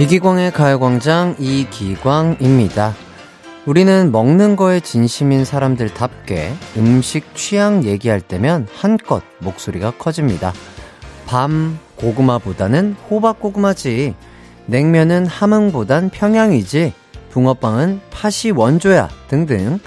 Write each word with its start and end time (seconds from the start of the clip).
이기광의 0.00 0.52
가요광장 0.52 1.36
이기광입니다. 1.38 2.94
우리는 3.66 4.10
먹는 4.10 4.56
거에 4.56 4.80
진심인 4.80 5.44
사람들답게 5.44 6.54
음식 6.78 7.34
취향 7.34 7.84
얘기할 7.84 8.22
때면 8.22 8.66
한껏 8.74 9.22
목소리가 9.40 9.90
커집니다. 9.98 10.54
밤 11.26 11.78
고구마보다는 11.96 12.96
호박 13.10 13.40
고구마지. 13.40 14.14
냉면은 14.64 15.26
함흥보단 15.26 16.08
평양이지. 16.08 16.94
붕어빵은 17.28 18.00
팥이 18.10 18.52
원조야. 18.56 19.10
등등. 19.28 19.80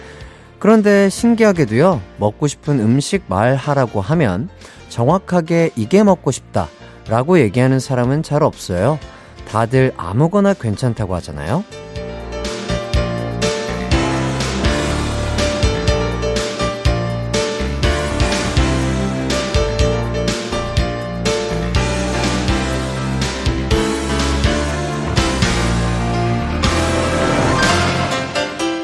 그런데 0.60 1.10
신기하게도요, 1.10 2.00
먹고 2.18 2.46
싶은 2.46 2.80
음식 2.82 3.24
말하라고 3.30 4.00
하면 4.00 4.48
정확하게 4.90 5.72
이게 5.76 6.04
먹고 6.04 6.30
싶다. 6.30 6.68
라고 7.08 7.40
얘기하는 7.40 7.80
사람은 7.80 8.22
잘 8.22 8.44
없어요. 8.44 9.00
다들 9.48 9.94
아무거나 9.98 10.54
괜찮다고 10.54 11.16
하잖아요. 11.16 11.64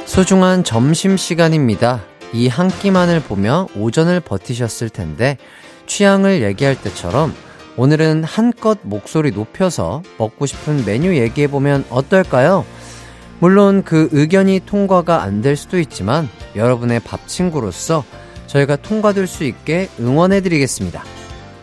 소중한 0.05 0.63
점심시간입니다. 0.63 2.01
이 2.33 2.47
한 2.47 2.67
끼만을 2.67 3.21
보며 3.21 3.67
오전을 3.75 4.19
버티셨을 4.19 4.89
텐데, 4.89 5.37
취향을 5.87 6.43
얘기할 6.43 6.79
때처럼 6.79 7.33
오늘은 7.79 8.25
한껏 8.25 8.77
목소리 8.83 9.31
높여서 9.31 10.03
먹고 10.17 10.45
싶은 10.45 10.83
메뉴 10.83 11.15
얘기해보면 11.15 11.85
어떨까요? 11.89 12.65
물론 13.39 13.83
그 13.85 14.09
의견이 14.11 14.59
통과가 14.65 15.21
안 15.23 15.41
될 15.41 15.55
수도 15.55 15.79
있지만 15.79 16.27
여러분의 16.57 16.99
밥 16.99 17.25
친구로서 17.25 18.03
저희가 18.47 18.75
통과될 18.75 19.27
수 19.27 19.45
있게 19.45 19.87
응원해드리겠습니다. 19.97 21.01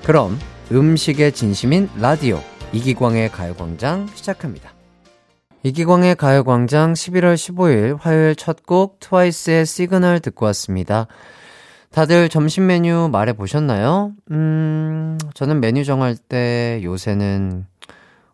그럼 0.05 0.39
음식에 0.73 1.33
진심인 1.33 1.91
라디오 2.00 2.41
이기광의 2.72 3.28
가요광장 3.31 4.09
시작합니다. 4.14 4.72
이기광의 5.64 6.14
가요광장 6.14 6.94
11월 6.94 7.34
15일 7.34 7.98
화요일 8.00 8.34
첫 8.37 8.64
곡 8.64 9.00
트와이스의 9.00 9.67
시그널 9.67 10.20
듣고 10.20 10.47
왔습니다. 10.47 11.09
다들 11.91 12.29
점심 12.29 12.67
메뉴 12.67 13.09
말해 13.11 13.33
보셨나요? 13.33 14.12
음, 14.31 15.19
저는 15.34 15.61
메뉴 15.61 15.84
정할 15.84 16.17
때 16.17 16.81
요새는 16.83 17.67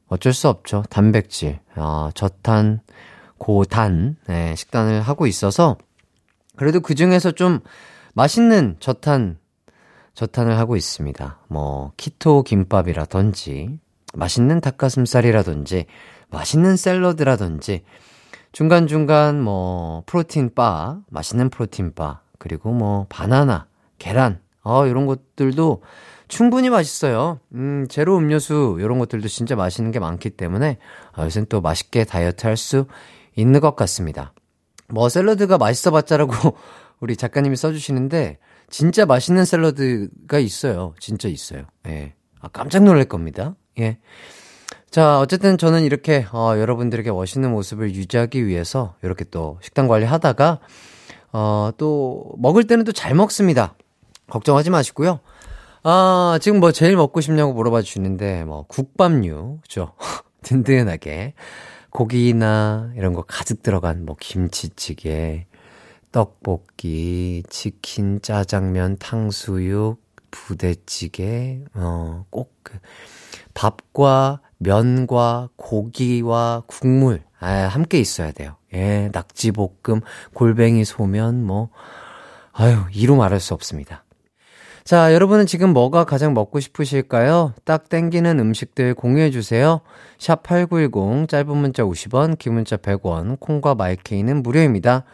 어쩔 0.08 0.32
수 0.32 0.48
없죠. 0.48 0.84
단백질, 0.90 1.60
아, 1.74 2.10
저탄, 2.14 2.80
고단, 3.38 4.16
네, 4.26 4.54
식단을 4.56 5.00
하고 5.00 5.26
있어서 5.26 5.76
그래도 6.56 6.80
그 6.80 6.94
중에서 6.94 7.32
좀 7.32 7.60
맛있는 8.14 8.76
저탄, 8.80 9.38
저탄을 10.14 10.58
하고 10.58 10.76
있습니다. 10.76 11.38
뭐, 11.48 11.92
키토 11.96 12.42
김밥이라든지, 12.42 13.78
맛있는 14.14 14.60
닭가슴살이라든지, 14.60 15.86
맛있는 16.28 16.76
샐러드라든지, 16.76 17.84
중간중간 18.52 19.40
뭐, 19.40 20.02
프로틴 20.06 20.54
바, 20.54 21.00
맛있는 21.08 21.48
프로틴 21.48 21.94
바, 21.94 22.21
그리고 22.42 22.72
뭐 22.72 23.06
바나나, 23.08 23.68
계란, 23.98 24.40
어 24.64 24.84
이런 24.88 25.06
것들도 25.06 25.80
충분히 26.26 26.70
맛있어요. 26.70 27.38
음, 27.54 27.86
제로 27.88 28.16
음료수 28.18 28.78
이런 28.80 28.98
것들도 28.98 29.28
진짜 29.28 29.54
맛있는 29.54 29.92
게 29.92 30.00
많기 30.00 30.28
때문에 30.30 30.78
아, 31.12 31.24
요새는 31.24 31.46
또 31.48 31.60
맛있게 31.60 32.02
다이어트 32.04 32.44
할 32.44 32.56
수 32.56 32.86
있는 33.36 33.60
것 33.60 33.76
같습니다. 33.76 34.34
뭐 34.88 35.08
샐러드가 35.08 35.56
맛있어 35.56 35.92
봤자라고 35.92 36.32
우리 36.98 37.16
작가님이 37.16 37.54
써주시는데 37.54 38.38
진짜 38.68 39.06
맛있는 39.06 39.44
샐러드가 39.44 40.40
있어요. 40.40 40.94
진짜 40.98 41.28
있어요. 41.28 41.62
예. 41.86 42.14
아, 42.40 42.48
깜짝 42.48 42.82
놀랄 42.82 43.04
겁니다. 43.04 43.54
예. 43.78 43.98
자, 44.90 45.20
어쨌든 45.20 45.58
저는 45.58 45.84
이렇게 45.84 46.26
어, 46.32 46.54
여러분들에게 46.58 47.12
멋있는 47.12 47.52
모습을 47.52 47.94
유지하기 47.94 48.46
위해서 48.48 48.96
이렇게 49.02 49.24
또 49.30 49.58
식단 49.62 49.86
관리 49.86 50.06
하다가 50.06 50.58
어, 51.32 51.70
또, 51.78 52.32
먹을 52.38 52.64
때는 52.64 52.84
또 52.84 52.92
잘 52.92 53.14
먹습니다. 53.14 53.74
걱정하지 54.28 54.70
마시고요. 54.70 55.20
아, 55.82 56.38
지금 56.40 56.60
뭐 56.60 56.72
제일 56.72 56.96
먹고 56.96 57.20
싶냐고 57.20 57.52
물어봐 57.54 57.82
주시는데, 57.82 58.44
뭐, 58.44 58.64
국밥류, 58.68 59.58
그죠? 59.62 59.94
든든하게. 60.42 61.34
고기나 61.90 62.92
이런 62.96 63.12
거 63.12 63.22
가득 63.22 63.62
들어간 63.62 64.06
뭐 64.06 64.16
김치찌개, 64.18 65.46
떡볶이, 66.10 67.42
치킨, 67.50 68.20
짜장면, 68.22 68.96
탕수육, 68.98 70.00
부대찌개, 70.30 71.60
어, 71.74 72.24
꼭 72.30 72.54
그, 72.62 72.78
밥과 73.54 74.40
면과 74.58 75.50
고기와 75.56 76.62
국물, 76.66 77.22
아, 77.40 77.48
함께 77.48 77.98
있어야 78.00 78.32
돼요. 78.32 78.56
예, 78.74 79.10
낙지볶음, 79.12 80.00
골뱅이 80.34 80.84
소면, 80.84 81.44
뭐, 81.44 81.70
아유, 82.52 82.78
이루 82.92 83.16
말할 83.16 83.40
수 83.40 83.54
없습니다. 83.54 84.04
자, 84.84 85.14
여러분은 85.14 85.46
지금 85.46 85.72
뭐가 85.72 86.04
가장 86.04 86.34
먹고 86.34 86.58
싶으실까요? 86.58 87.54
딱 87.64 87.88
땡기는 87.88 88.40
음식들 88.40 88.94
공유해주세요. 88.94 89.80
샵 90.18 90.42
8910, 90.42 91.28
짧은 91.28 91.56
문자 91.56 91.84
50원, 91.84 92.36
긴 92.36 92.54
문자 92.54 92.76
100원, 92.76 93.38
콩과 93.38 93.76
마이케이는 93.76 94.42
무료입니다. 94.42 95.04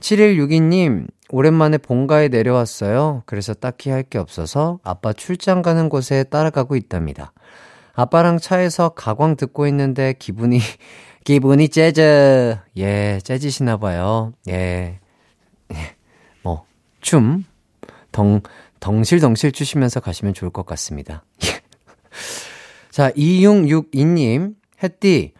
7162님, 0.00 1.06
오랜만에 1.28 1.76
본가에 1.78 2.28
내려왔어요. 2.28 3.22
그래서 3.26 3.52
딱히 3.54 3.90
할 3.90 4.02
게 4.04 4.18
없어서 4.18 4.78
아빠 4.82 5.12
출장 5.12 5.60
가는 5.60 5.88
곳에 5.90 6.24
따라가고 6.24 6.74
있답니다. 6.76 7.32
아빠랑 7.92 8.38
차에서 8.38 8.90
가광 8.90 9.36
듣고 9.36 9.66
있는데 9.66 10.14
기분이 10.18 10.60
기분이 11.24 11.68
재즈. 11.68 12.56
예, 12.78 13.20
재즈시나 13.22 13.76
봐요. 13.76 14.32
예. 14.48 14.98
예. 15.72 15.76
뭐, 16.42 16.64
춤, 17.00 17.44
덩, 18.10 18.40
덩실덩실 18.80 19.52
추시면서 19.52 20.00
가시면 20.00 20.34
좋을 20.34 20.50
것 20.50 20.64
같습니다. 20.66 21.22
자, 22.90 23.10
2662님, 23.12 24.54
햇띠, 24.82 25.32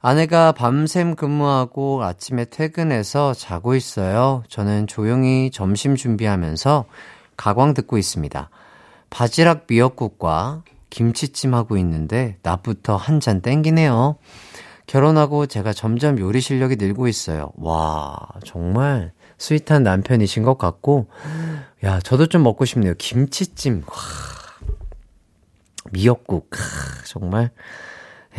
아내가 0.00 0.52
밤샘 0.52 1.16
근무하고 1.16 2.02
아침에 2.04 2.44
퇴근해서 2.46 3.34
자고 3.34 3.74
있어요. 3.74 4.42
저는 4.48 4.86
조용히 4.86 5.50
점심 5.52 5.96
준비하면서 5.96 6.84
가광 7.36 7.74
듣고 7.74 7.98
있습니다. 7.98 8.50
바지락 9.10 9.66
미역국과 9.68 10.62
김치찜 10.90 11.54
하고 11.54 11.76
있는데 11.78 12.36
낮부터 12.42 12.96
한 12.96 13.20
잔 13.20 13.40
땡기네요. 13.42 14.16
결혼하고 14.88 15.46
제가 15.46 15.72
점점 15.74 16.18
요리 16.18 16.40
실력이 16.40 16.76
늘고 16.76 17.06
있어요. 17.08 17.52
와, 17.56 18.16
정말 18.44 19.12
스윗한 19.36 19.82
남편이신 19.84 20.42
것 20.42 20.58
같고, 20.58 21.08
야, 21.84 22.00
저도 22.00 22.26
좀 22.26 22.42
먹고 22.42 22.64
싶네요. 22.64 22.94
김치찜, 22.98 23.84
와, 23.86 23.94
미역국, 25.92 26.50
아, 26.54 27.04
정말, 27.04 27.50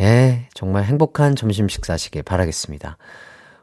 예, 0.00 0.48
정말 0.52 0.84
행복한 0.84 1.36
점심 1.36 1.68
식사시길 1.68 2.24
바라겠습니다. 2.24 2.98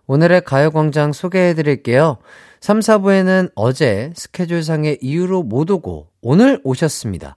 오늘의 0.08 0.42
가요광장 0.46 1.12
소개해 1.12 1.56
드릴게요. 1.56 2.18
3, 2.62 2.80
4부에는 2.80 3.52
어제 3.56 4.14
스케줄상의 4.16 5.00
이유로 5.02 5.44
못 5.44 5.70
오고, 5.70 6.08
오늘 6.22 6.62
오셨습니다. 6.64 7.36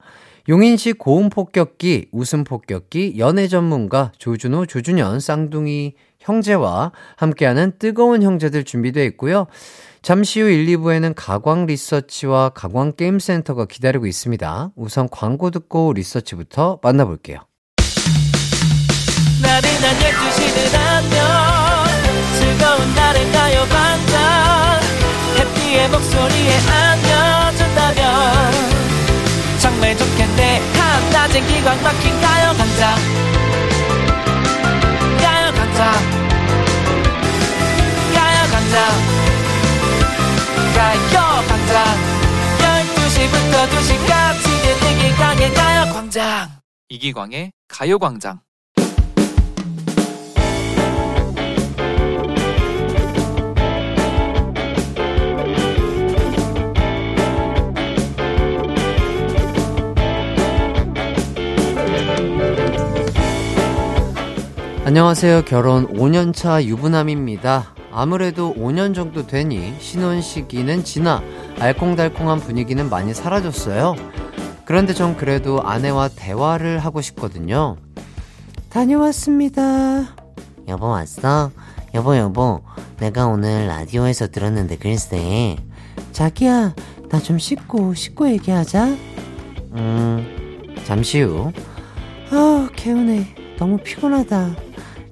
용인시 0.51 0.95
고음 0.95 1.31
폭격기, 1.31 2.09
웃음 2.11 2.43
폭격기, 2.43 3.15
연애 3.19 3.47
전문가 3.47 4.11
조준호, 4.19 4.67
조준현, 4.67 5.21
쌍둥이 5.21 5.95
형제와 6.19 6.91
함께하는 7.17 7.75
뜨거운 7.79 8.25
형제들 8.25 8.65
준비되어 8.65 9.05
있고요. 9.05 9.47
잠시 10.03 10.41
후 10.41 10.49
1, 10.49 10.67
2부에는 10.67 11.13
가광 11.15 11.67
리서치와 11.67 12.49
가광 12.49 12.95
게임센터가 12.97 13.67
기다리고 13.67 14.07
있습니다. 14.07 14.73
우선 14.75 15.09
광고 15.09 15.53
듣고 15.53 15.93
리서치부터 15.93 16.81
만나볼게요. 16.83 17.39
나른한 19.41 19.97
12시는 20.01 20.75
안녕 20.75 21.21
즐거운 22.37 22.95
날을 22.97 23.33
가요 23.33 23.65
반짝 23.71 24.83
해피의 25.39 25.89
목소리에 25.91 26.57
안겨 26.67 27.10
한낮엔 31.61 31.65
기광 31.65 31.83
막힌 31.83 32.21
가요광장 32.21 32.97
가요광장 35.19 35.93
가요광장 38.15 38.75
가요광장 40.75 41.85
12시부터 42.59 43.55
2시까지 43.69 44.45
이기광의 44.91 45.55
가요광장. 45.55 46.61
이기광의 46.89 47.53
가요광장 47.69 48.41
안녕하세요. 64.85 65.43
결혼 65.45 65.87
5년차 65.89 66.65
유부남입니다. 66.65 67.75
아무래도 67.93 68.55
5년 68.55 68.95
정도 68.95 69.27
되니 69.27 69.75
신혼 69.79 70.21
시기는 70.23 70.85
지나 70.85 71.23
알콩달콩한 71.59 72.39
분위기는 72.41 72.89
많이 72.89 73.13
사라졌어요. 73.15 73.95
그런데 74.65 74.95
전 74.95 75.17
그래도 75.17 75.63
아내와 75.63 76.09
대화를 76.09 76.79
하고 76.79 77.01
싶거든요. 77.03 77.77
다녀왔습니다. 78.71 80.15
여보 80.69 80.87
왔어? 80.87 81.51
여보 81.95 82.17
여보 82.17 82.63
내가 83.01 83.27
오늘 83.27 83.67
라디오에서 83.67 84.29
들었는데 84.29 84.77
글쎄 84.77 85.57
자기야 86.13 86.75
나 87.11 87.19
좀 87.21 87.39
씻고 87.39 87.95
씻고 87.95 88.31
얘기하자. 88.31 88.87
음 89.73 90.75
잠시 90.85 91.21
후. 91.23 91.53
아 92.31 92.69
개운해 92.77 93.27
너무 93.59 93.79
피곤하다. 93.79 94.57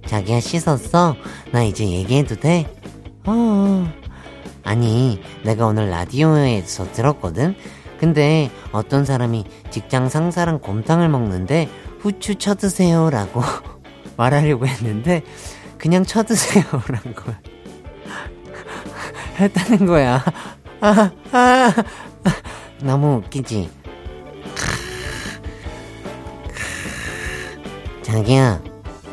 자기야 0.08 0.40
씻었어? 0.40 1.16
나 1.52 1.62
이제 1.62 1.86
얘기해도 1.86 2.36
돼? 2.36 2.66
어. 3.26 3.86
아니, 4.64 5.20
내가 5.44 5.66
오늘 5.66 5.90
라디오에서 5.90 6.92
들었거든? 6.92 7.54
근데 8.00 8.50
어떤 8.72 9.04
사람이 9.04 9.44
직장 9.70 10.08
상사랑 10.08 10.60
곰탕을 10.60 11.08
먹는데 11.10 11.68
후추 12.00 12.36
쳐드세요 12.36 13.10
라고 13.10 13.42
말하려고 14.16 14.66
했는데 14.66 15.22
그냥 15.76 16.04
쳐드세요란 16.04 17.02
거야. 17.14 17.40
했다는 19.38 19.86
거야. 19.86 20.24
아, 20.80 21.10
아. 21.32 21.74
너무 22.80 23.16
웃기지? 23.16 23.68
자기야, 28.02 28.62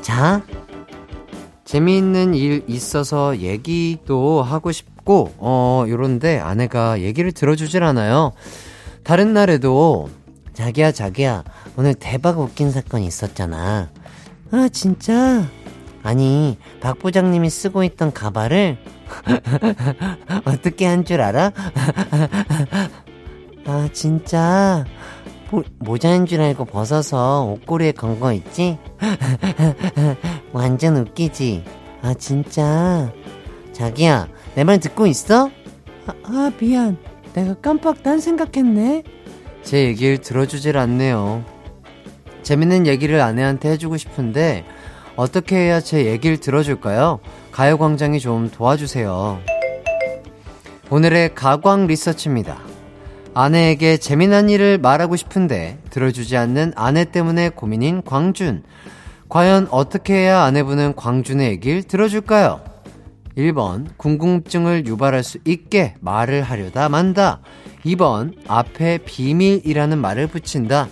자? 0.01 0.41
재미있는 1.65 2.35
일 2.35 2.63
있어서 2.67 3.39
얘기도 3.39 4.43
하고 4.43 4.71
싶고, 4.71 5.33
어, 5.37 5.85
요런데 5.87 6.39
아내가 6.39 7.01
얘기를 7.01 7.31
들어주질 7.31 7.83
않아요. 7.83 8.33
다른 9.03 9.33
날에도, 9.33 10.09
자기야, 10.53 10.91
자기야, 10.91 11.43
오늘 11.75 11.95
대박 11.95 12.39
웃긴 12.39 12.71
사건 12.71 13.01
있었잖아. 13.01 13.89
아, 14.51 14.69
진짜? 14.71 15.47
아니, 16.03 16.57
박 16.81 16.99
부장님이 16.99 17.49
쓰고 17.49 17.83
있던 17.83 18.13
가발을, 18.13 18.77
어떻게 20.45 20.85
한 20.85 21.03
줄 21.03 21.21
알아? 21.21 21.51
아, 23.65 23.89
진짜? 23.91 24.85
모, 25.51 25.63
모자인 25.79 26.25
줄 26.25 26.41
알고 26.41 26.65
벗어서 26.65 27.43
옷걸이에 27.45 27.91
건 27.93 28.19
거 28.19 28.33
있지? 28.33 28.77
완전 30.53 30.97
웃기지? 30.97 31.63
아, 32.01 32.13
진짜? 32.13 33.11
자기야, 33.73 34.27
내 34.55 34.63
말 34.63 34.79
듣고 34.79 35.05
있어? 35.07 35.49
아, 36.07 36.13
아, 36.23 36.51
미안. 36.59 36.97
내가 37.33 37.53
깜빡 37.55 38.01
딴 38.03 38.19
생각했네. 38.19 39.03
제 39.63 39.85
얘기를 39.85 40.17
들어주질 40.19 40.77
않네요. 40.77 41.43
재밌는 42.43 42.87
얘기를 42.87 43.19
아내한테 43.21 43.71
해주고 43.71 43.97
싶은데, 43.97 44.63
어떻게 45.15 45.55
해야 45.57 45.79
제 45.81 46.05
얘기를 46.05 46.37
들어줄까요? 46.37 47.19
가요광장이 47.51 48.19
좀 48.19 48.49
도와주세요. 48.51 49.39
오늘의 50.89 51.33
가광 51.35 51.87
리서치입니다. 51.87 52.57
아내에게 53.35 53.97
재미난 53.97 54.49
일을 54.49 54.77
말하고 54.77 55.17
싶은데 55.17 55.77
들어주지 55.89 56.37
않는 56.37 56.71
아내 56.77 57.03
때문에 57.03 57.49
고민인 57.49 58.01
광준. 58.01 58.63
과연 59.27 59.67
어떻게 59.71 60.13
해야 60.13 60.43
아내분은 60.43 60.95
광준의 60.95 61.49
얘기를 61.51 61.83
들어줄까요? 61.83 62.61
1번, 63.37 63.89
궁금증을 63.97 64.87
유발할 64.87 65.21
수 65.21 65.39
있게 65.43 65.95
말을 65.99 66.43
하려다 66.43 66.87
만다. 66.87 67.41
2번, 67.85 68.33
앞에 68.47 68.99
비밀이라는 68.99 69.97
말을 69.97 70.27
붙인다. 70.27 70.87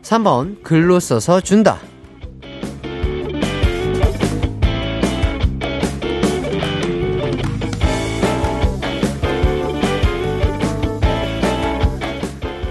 3번, 0.00 0.62
글로 0.62 0.98
써서 0.98 1.42
준다. 1.42 1.78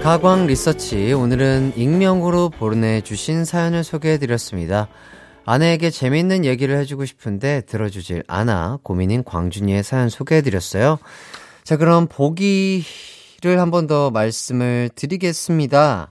가광 0.02 0.48
리서치 0.48 1.12
오늘은 1.12 1.74
익명으로 1.76 2.48
보내주신 2.48 3.44
사연을 3.44 3.84
소개해드렸습니다. 3.84 4.88
아내에게 5.44 5.90
재미있는 5.90 6.44
얘기를 6.44 6.76
해주고 6.78 7.04
싶은데 7.04 7.60
들어주질 7.66 8.24
않아 8.26 8.80
고민인 8.82 9.22
광준이의 9.22 9.84
사연 9.84 10.08
소개해드렸어요. 10.08 10.98
자 11.62 11.76
그럼 11.76 12.08
보기를 12.08 13.60
한 13.60 13.70
번 13.70 13.86
더 13.86 14.10
말씀을 14.10 14.90
드리겠습니다. 14.96 16.10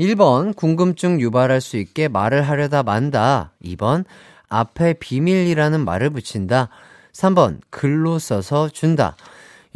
1번 0.00 0.56
궁금증 0.56 1.20
유발할 1.20 1.60
수 1.60 1.76
있게 1.76 2.08
말을 2.08 2.42
하려다 2.42 2.82
만다. 2.82 3.52
2번 3.64 4.04
앞에 4.48 4.94
비밀이라는 4.94 5.84
말을 5.84 6.10
붙인다. 6.10 6.68
3번 7.12 7.60
글로 7.70 8.18
써서 8.18 8.68
준다. 8.68 9.14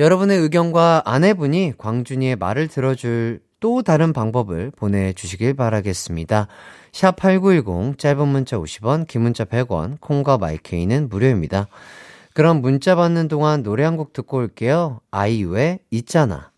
여러분의 0.01 0.39
의견과 0.39 1.03
아내분이 1.05 1.75
광준이의 1.79 2.35
말을 2.35 2.67
들어줄 2.67 3.39
또 3.65 3.81
다른 3.81 4.13
방법을 4.13 4.73
보내주시길 4.77 5.55
바라겠습니다. 5.55 6.49
샵 6.93 7.17
8910, 7.17 7.97
짧은 7.97 8.29
문자 8.29 8.59
50원, 8.59 9.07
긴 9.07 9.23
문자 9.23 9.47
100원, 9.47 9.99
콩과 10.03 10.37
마이케이는 10.37 11.09
무료입니다. 11.09 11.69
그럼 12.35 12.61
문자 12.61 12.95
받는 12.95 13.29
동안 13.29 13.63
노래 13.63 13.85
한 13.85 13.97
곡 13.97 14.13
듣고 14.13 14.37
올게요. 14.37 15.01
아이유의 15.11 15.79
있잖아. 15.93 16.51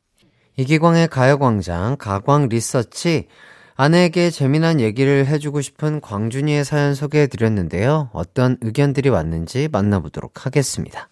이기광의 0.57 1.07
가요광장, 1.07 1.97
가광 1.97 2.49
리서치. 2.49 3.29
아내에게 3.77 4.31
재미난 4.31 4.81
얘기를 4.81 5.29
해주고 5.29 5.61
싶은 5.61 6.01
광준이의 6.01 6.65
사연 6.65 6.97
소개해드렸는데요. 6.97 8.11
어떤 8.15 8.57
의견들이 8.63 9.11
왔는지 9.11 9.69
만나보도록 9.71 10.45
하겠습니다. 10.45 11.09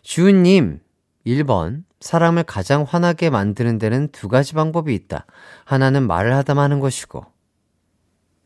주은님, 0.00 0.80
1번. 1.26 1.82
사람을 2.00 2.44
가장 2.44 2.84
화나게 2.88 3.30
만드는 3.30 3.78
데는 3.78 4.08
두 4.12 4.28
가지 4.28 4.54
방법이 4.54 4.94
있다. 4.94 5.26
하나는 5.64 6.06
말을 6.06 6.34
하다 6.34 6.56
하는 6.56 6.80
것이고. 6.80 7.24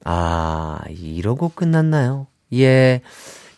아, 0.04 0.80
이러고 0.88 1.50
끝났나요? 1.50 2.26
예. 2.54 3.02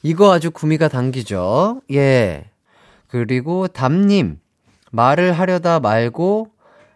이거 0.02 0.32
아주 0.32 0.50
구미가 0.50 0.88
당기죠? 0.88 1.80
예. 1.92 2.50
그리고 3.08 3.68
담님. 3.68 4.40
말을 4.90 5.32
하려다 5.32 5.80
말고 5.80 6.50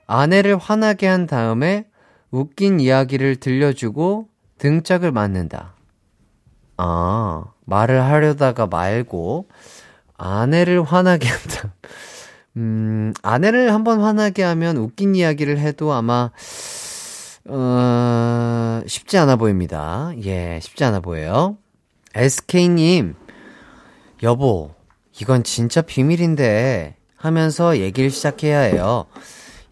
아내를 0.07 0.57
화나게 0.57 1.07
한 1.07 1.27
다음에 1.27 1.87
웃긴 2.31 2.81
이야기를 2.81 3.37
들려주고 3.37 4.29
등짝을 4.59 5.11
맞는다. 5.13 5.75
아, 6.77 7.45
말을 7.65 8.05
하려다가 8.05 8.67
말고 8.67 9.49
아내를 10.17 10.83
화나게 10.83 11.29
한다. 11.29 11.73
음, 12.59 13.15
아내를 13.23 13.73
한번 13.73 14.01
화나게 14.01 14.43
하면 14.43 14.79
웃긴 14.79 15.15
이야기를 15.15 15.59
해도 15.59 15.93
아마, 15.93 16.33
어, 17.45 18.81
쉽지 18.85 19.17
않아 19.17 19.37
보입니다. 19.37 20.11
예, 20.25 20.59
쉽지 20.61 20.83
않아 20.83 20.99
보여요. 20.99 21.57
SK님, 22.15 23.15
여보, 24.25 24.75
이건 25.21 25.45
진짜 25.45 25.83
비밀인데, 25.83 26.97
하면서 27.17 27.79
얘기를 27.79 28.11
시작해야 28.11 28.59
해요. 28.59 29.07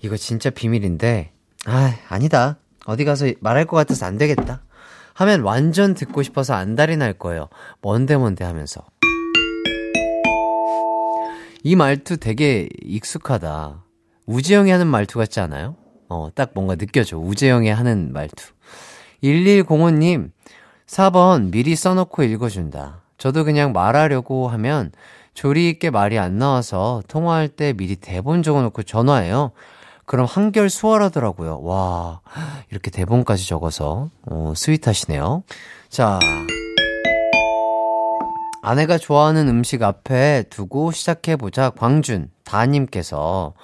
이거 0.00 0.16
진짜 0.16 0.50
비밀인데, 0.50 1.32
아, 1.66 1.94
아니다. 2.08 2.58
어디 2.84 3.04
가서 3.04 3.26
말할 3.40 3.64
것 3.64 3.76
같아서 3.76 4.06
안 4.06 4.16
되겠다. 4.16 4.62
하면 5.14 5.40
완전 5.40 5.94
듣고 5.94 6.22
싶어서 6.22 6.54
안달이 6.54 6.96
날 6.98 7.14
거예요. 7.14 7.48
뭔데 7.80 8.16
뭔데 8.16 8.44
하면서. 8.44 8.84
이 11.66 11.74
말투 11.74 12.16
되게 12.16 12.68
익숙하다. 12.84 13.82
우재영이 14.26 14.70
하는 14.70 14.86
말투 14.86 15.18
같지 15.18 15.40
않아요? 15.40 15.74
어, 16.08 16.28
딱 16.32 16.52
뭔가 16.54 16.76
느껴져. 16.76 17.18
우재영이 17.18 17.70
하는 17.70 18.12
말투. 18.12 18.52
1105님, 19.24 20.30
4번 20.86 21.50
미리 21.50 21.74
써놓고 21.74 22.22
읽어준다. 22.22 23.02
저도 23.18 23.42
그냥 23.42 23.72
말하려고 23.72 24.46
하면 24.46 24.92
조리 25.34 25.68
있게 25.70 25.90
말이 25.90 26.20
안 26.20 26.38
나와서 26.38 27.02
통화할 27.08 27.48
때 27.48 27.72
미리 27.72 27.96
대본 27.96 28.44
적어놓고 28.44 28.84
전화해요. 28.84 29.50
그럼 30.04 30.24
한결 30.24 30.70
수월하더라고요. 30.70 31.62
와, 31.62 32.20
이렇게 32.70 32.92
대본까지 32.92 33.48
적어서, 33.48 34.10
어, 34.22 34.52
스윗하시네요. 34.54 35.42
자. 35.88 36.20
아내가 38.66 38.98
좋아하는 38.98 39.46
음식 39.46 39.84
앞에 39.84 40.42
두고 40.50 40.90
시작해보자. 40.90 41.70
광준, 41.70 42.30
다님께서. 42.42 43.54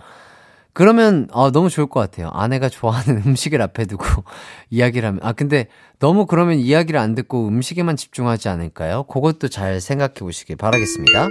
그러면 0.73 1.27
어, 1.33 1.51
너무 1.51 1.71
좋을 1.71 1.89
것 1.89 1.99
같아요. 1.99 2.31
아내가 2.33 2.69
좋아하는 2.69 3.21
음식을 3.27 3.61
앞에 3.63 3.87
두고 3.87 4.05
이야기를 4.71 5.09
하면 5.09 5.21
아 5.25 5.33
근데 5.33 5.67
너무 5.99 6.27
그러면 6.27 6.59
이야기를 6.59 7.01
안 7.01 7.17
듣고 7.17 7.49
음식에만 7.49 7.97
집중하지 7.97 8.49
않을까요? 8.49 9.03
그것도 9.03 9.49
잘 9.49 9.81
생각해 9.81 10.15
보시길 10.21 10.55
바라겠습니다. 10.55 11.29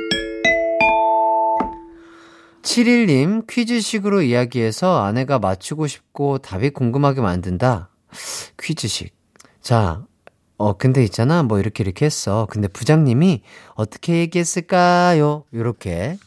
7일님 2.63 3.47
퀴즈식으로 3.47 4.21
이야기해서 4.21 5.01
아내가 5.01 5.39
맞추고 5.39 5.87
싶고 5.87 6.39
답이 6.39 6.71
궁금하게 6.71 7.21
만든다. 7.21 7.89
퀴즈식. 8.59 9.15
자, 9.61 10.03
어, 10.61 10.77
근데 10.77 11.03
있잖아. 11.03 11.41
뭐 11.41 11.59
이렇게 11.59 11.83
이렇게 11.83 12.05
했어. 12.05 12.45
근데 12.51 12.67
부장님이 12.67 13.41
어떻게 13.73 14.17
얘기했을까요? 14.17 15.43
요렇게. 15.51 16.19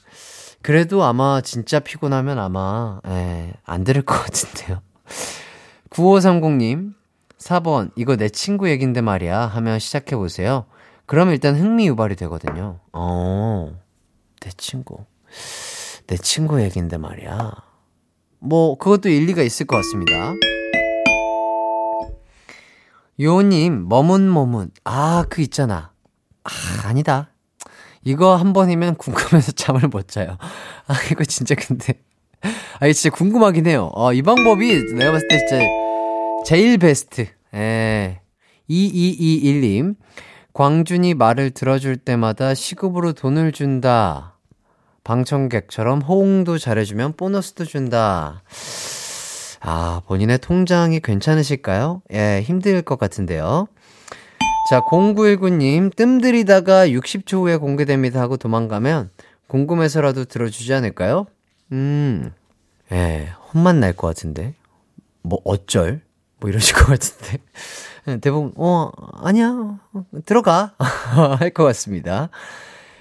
그래도 0.60 1.04
아마 1.04 1.40
진짜 1.40 1.78
피곤하면 1.78 2.40
아마, 2.40 3.00
에, 3.06 3.52
안 3.64 3.84
들을 3.84 4.02
것 4.02 4.14
같은데요. 4.16 4.80
9530님, 5.90 6.94
4번, 7.38 7.92
이거 7.94 8.16
내 8.16 8.28
친구 8.28 8.68
얘긴데 8.68 9.02
말이야. 9.02 9.38
하면 9.40 9.78
시작해보세요. 9.78 10.64
그럼 11.06 11.30
일단 11.30 11.54
흥미 11.54 11.86
유발이 11.86 12.16
되거든요. 12.16 12.80
어, 12.92 13.78
내 14.40 14.50
친구. 14.56 15.04
내 16.08 16.16
친구 16.16 16.60
얘긴데 16.60 16.96
말이야. 16.96 17.52
뭐, 18.40 18.78
그것도 18.78 19.10
일리가 19.10 19.42
있을 19.42 19.66
것 19.66 19.76
같습니다. 19.76 20.32
요님, 23.20 23.88
머문머문. 23.88 24.70
아, 24.84 25.24
그 25.28 25.42
있잖아. 25.42 25.92
아, 26.42 26.50
아니다. 26.84 27.30
이거 28.02 28.36
한 28.36 28.52
번이면 28.52 28.96
궁금해서 28.96 29.52
잠을 29.56 29.88
못 29.88 30.08
자요. 30.08 30.36
아, 30.86 30.94
이거 31.10 31.24
진짜 31.24 31.54
근데. 31.54 31.94
아, 32.80 32.86
이거 32.86 32.92
진짜 32.92 33.14
궁금하긴 33.16 33.66
해요. 33.66 33.90
어, 33.94 34.12
이 34.12 34.22
방법이 34.22 34.94
내가 34.94 35.12
봤을 35.12 35.28
때 35.28 35.38
진짜 35.38 35.64
제일 36.44 36.78
베스트. 36.78 37.26
예. 37.54 38.20
2221님. 38.68 39.96
광준이 40.52 41.14
말을 41.14 41.50
들어줄 41.50 41.96
때마다 41.96 42.54
시급으로 42.54 43.12
돈을 43.12 43.52
준다. 43.52 44.38
방청객처럼 45.02 46.00
호응도 46.02 46.58
잘해주면 46.58 47.14
보너스도 47.14 47.64
준다. 47.64 48.42
아, 49.66 50.02
본인의 50.06 50.38
통장이 50.38 51.00
괜찮으실까요? 51.00 52.02
예, 52.12 52.42
힘들 52.42 52.82
것 52.82 52.98
같은데요. 52.98 53.66
자, 54.70 54.80
0919님, 54.82 55.94
뜸 55.96 56.20
들이다가 56.20 56.86
60초 56.88 57.42
후에 57.42 57.56
공개됩니다 57.56 58.20
하고 58.20 58.36
도망가면 58.36 59.10
궁금해서라도 59.48 60.24
들어주지 60.26 60.72
않을까요? 60.74 61.26
음, 61.72 62.30
예, 62.92 63.30
혼만 63.52 63.80
날 63.80 63.94
것 63.94 64.06
같은데. 64.08 64.54
뭐, 65.22 65.38
어쩔? 65.44 66.02
뭐 66.40 66.50
이러실 66.50 66.76
것 66.76 66.86
같은데. 66.86 67.38
예, 68.08 68.16
대부분, 68.18 68.52
어, 68.56 68.90
아니야. 69.22 69.78
들어가. 70.26 70.74
할 71.38 71.50
것 71.54 71.64
같습니다. 71.64 72.28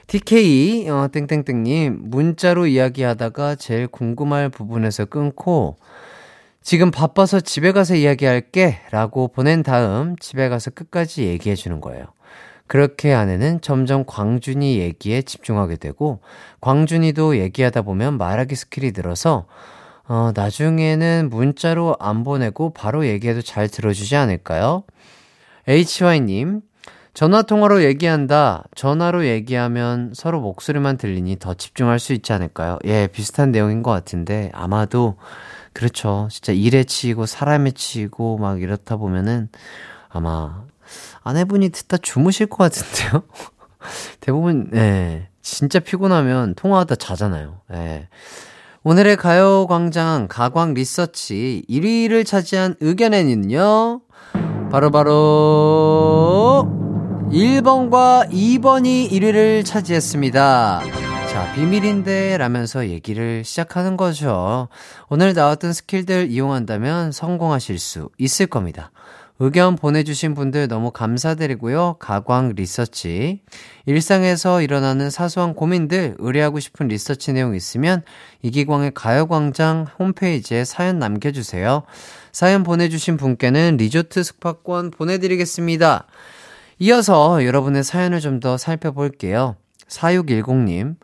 TK, 0.07 0.89
어, 0.89 1.07
땡땡땡님, 1.11 2.03
문자로 2.09 2.67
이야기하다가 2.67 3.55
제일 3.55 3.87
궁금할 3.87 4.49
부분에서 4.49 5.05
끊고, 5.05 5.75
지금 6.63 6.91
바빠서 6.91 7.41
집에 7.41 7.73
가서 7.73 7.95
이야기할게 7.95 8.79
라고 8.91 9.27
보낸 9.27 9.63
다음 9.63 10.15
집에 10.17 10.47
가서 10.47 10.71
끝까지 10.71 11.23
얘기해 11.23 11.55
주는 11.55 11.81
거예요. 11.81 12.05
그렇게 12.67 13.13
아내는 13.13 13.59
점점 13.59 14.05
광준이 14.05 14.79
얘기에 14.79 15.23
집중하게 15.23 15.75
되고, 15.75 16.21
광준이도 16.61 17.37
얘기하다 17.37 17.81
보면 17.81 18.17
말하기 18.17 18.55
스킬이 18.55 18.93
늘어서, 18.95 19.45
어, 20.07 20.31
나중에는 20.33 21.29
문자로 21.29 21.97
안 21.99 22.23
보내고 22.23 22.73
바로 22.73 23.05
얘기해도 23.05 23.41
잘 23.41 23.67
들어주지 23.67 24.15
않을까요? 24.15 24.83
HY님, 25.67 26.61
전화통화로 27.13 27.83
얘기한다. 27.83 28.63
전화로 28.75 29.27
얘기하면 29.27 30.13
서로 30.15 30.39
목소리만 30.39 30.97
들리니 30.97 31.37
더 31.39 31.53
집중할 31.53 31.99
수 31.99 32.13
있지 32.13 32.33
않을까요? 32.33 32.79
예, 32.85 33.07
비슷한 33.07 33.51
내용인 33.51 33.83
것 33.83 33.91
같은데, 33.91 34.49
아마도, 34.53 35.17
그렇죠. 35.73 36.27
진짜 36.31 36.53
일에 36.53 36.83
치이고, 36.83 37.25
사람에 37.25 37.71
치이고, 37.71 38.37
막 38.37 38.61
이렇다 38.61 38.97
보면은, 38.97 39.49
아마, 40.09 40.63
아내분이 41.23 41.69
듣다 41.69 41.97
주무실 41.97 42.47
것 42.47 42.57
같은데요? 42.57 43.23
대부분, 44.21 44.69
예, 44.73 45.27
진짜 45.41 45.79
피곤하면 45.79 46.55
통화하다 46.55 46.95
자잖아요. 46.95 47.59
예. 47.73 48.07
오늘의 48.85 49.15
가요 49.15 49.65
광장 49.67 50.27
가광 50.29 50.73
리서치 50.73 51.63
1위를 51.69 52.25
차지한 52.25 52.75
의견에는요, 52.81 54.01
바로바로, 54.71 54.91
바로 54.91 56.67
1번과 57.31 58.29
2번이 58.29 59.09
1위를 59.09 59.65
차지했습니다. 59.65 60.81
자, 61.33 61.51
비밀인데 61.55 62.37
라면서 62.37 62.89
얘기를 62.89 63.43
시작하는 63.43 63.97
거죠. 63.97 64.67
오늘 65.09 65.33
나왔던 65.33 65.73
스킬들 65.73 66.29
이용한다면 66.29 67.11
성공하실 67.11 67.79
수 67.79 68.09
있을 68.19 68.45
겁니다. 68.45 68.91
의견 69.39 69.75
보내주신 69.75 70.35
분들 70.35 70.67
너무 70.67 70.91
감사드리고요. 70.91 71.95
가광 71.97 72.53
리서치. 72.55 73.41
일상에서 73.87 74.61
일어나는 74.61 75.09
사소한 75.09 75.55
고민들, 75.55 76.13
의뢰하고 76.19 76.59
싶은 76.59 76.87
리서치 76.87 77.33
내용 77.33 77.55
있으면 77.55 78.03
이기광의 78.43 78.91
가요광장 78.93 79.87
홈페이지에 79.97 80.65
사연 80.65 80.99
남겨주세요. 80.99 81.81
사연 82.31 82.61
보내주신 82.61 83.17
분께는 83.17 83.77
리조트 83.77 84.21
스파권 84.21 84.91
보내드리겠습니다. 84.91 86.05
이어서 86.77 87.43
여러분의 87.43 87.83
사연을 87.83 88.19
좀 88.19 88.39
더 88.39 88.59
살펴볼게요. 88.59 89.55
4610님, 89.87 90.95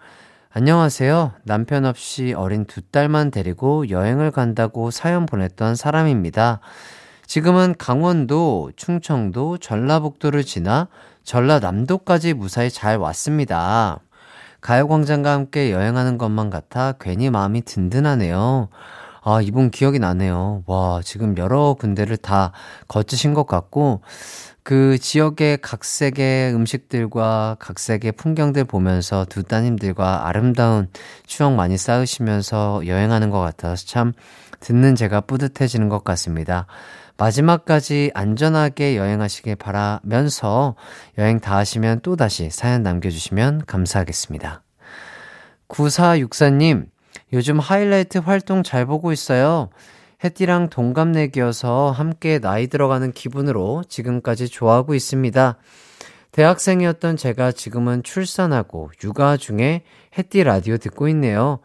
안녕하세요. 0.51 1.33
남편 1.43 1.85
없이 1.85 2.33
어린 2.35 2.65
두 2.65 2.81
딸만 2.81 3.29
데리고 3.29 3.87
여행을 3.87 4.31
간다고 4.31 4.89
사연 4.89 5.27
보냈던 5.27 5.75
사람입니다. 5.75 6.59
지금은 7.27 7.75
강원도, 7.77 8.71
충청도, 8.75 9.59
전라북도를 9.59 10.43
지나 10.43 10.87
전라남도까지 11.23 12.33
무사히 12.33 12.71
잘 12.71 12.97
왔습니다. 12.97 13.99
가요광장과 14.61 15.31
함께 15.31 15.71
여행하는 15.71 16.17
것만 16.17 16.49
같아 16.49 16.93
괜히 16.99 17.29
마음이 17.29 17.61
든든하네요. 17.61 18.69
아, 19.21 19.41
이분 19.41 19.69
기억이 19.69 19.99
나네요. 19.99 20.63
와, 20.65 21.01
지금 21.03 21.37
여러 21.37 21.75
군데를 21.75 22.17
다 22.17 22.53
거치신 22.87 23.35
것 23.35 23.45
같고, 23.45 24.01
그 24.69 24.99
지역의 24.99 25.57
각색의 25.63 26.53
음식들과 26.53 27.57
각색의 27.57 28.11
풍경들 28.11 28.65
보면서 28.65 29.25
두 29.25 29.41
따님들과 29.41 30.27
아름다운 30.27 30.89
추억 31.25 31.55
많이 31.55 31.75
쌓으시면서 31.75 32.83
여행하는 32.85 33.31
것 33.31 33.39
같아서 33.39 33.87
참 33.87 34.13
듣는 34.59 34.93
제가 34.93 35.21
뿌듯해지는 35.21 35.89
것 35.89 36.03
같습니다. 36.03 36.67
마지막까지 37.17 38.11
안전하게 38.13 38.95
여행하시길 38.95 39.55
바라면서 39.55 40.75
여행 41.17 41.39
다 41.39 41.57
하시면 41.57 42.01
또다시 42.01 42.51
사연 42.51 42.83
남겨주시면 42.83 43.63
감사하겠습니다. 43.65 44.61
9464님, 45.67 46.85
요즘 47.33 47.57
하이라이트 47.57 48.19
활동 48.19 48.61
잘 48.61 48.85
보고 48.85 49.11
있어요. 49.11 49.71
해띠랑 50.23 50.69
동갑내기여서 50.69 51.91
함께 51.91 52.39
나이 52.39 52.67
들어가는 52.67 53.11
기분으로 53.11 53.83
지금까지 53.87 54.49
좋아하고 54.49 54.93
있습니다. 54.93 55.57
대학생이었던 56.31 57.17
제가 57.17 57.51
지금은 57.51 58.03
출산하고 58.03 58.91
육아 59.03 59.37
중에 59.37 59.83
해띠 60.17 60.43
라디오 60.43 60.77
듣고 60.77 61.07
있네요. 61.09 61.59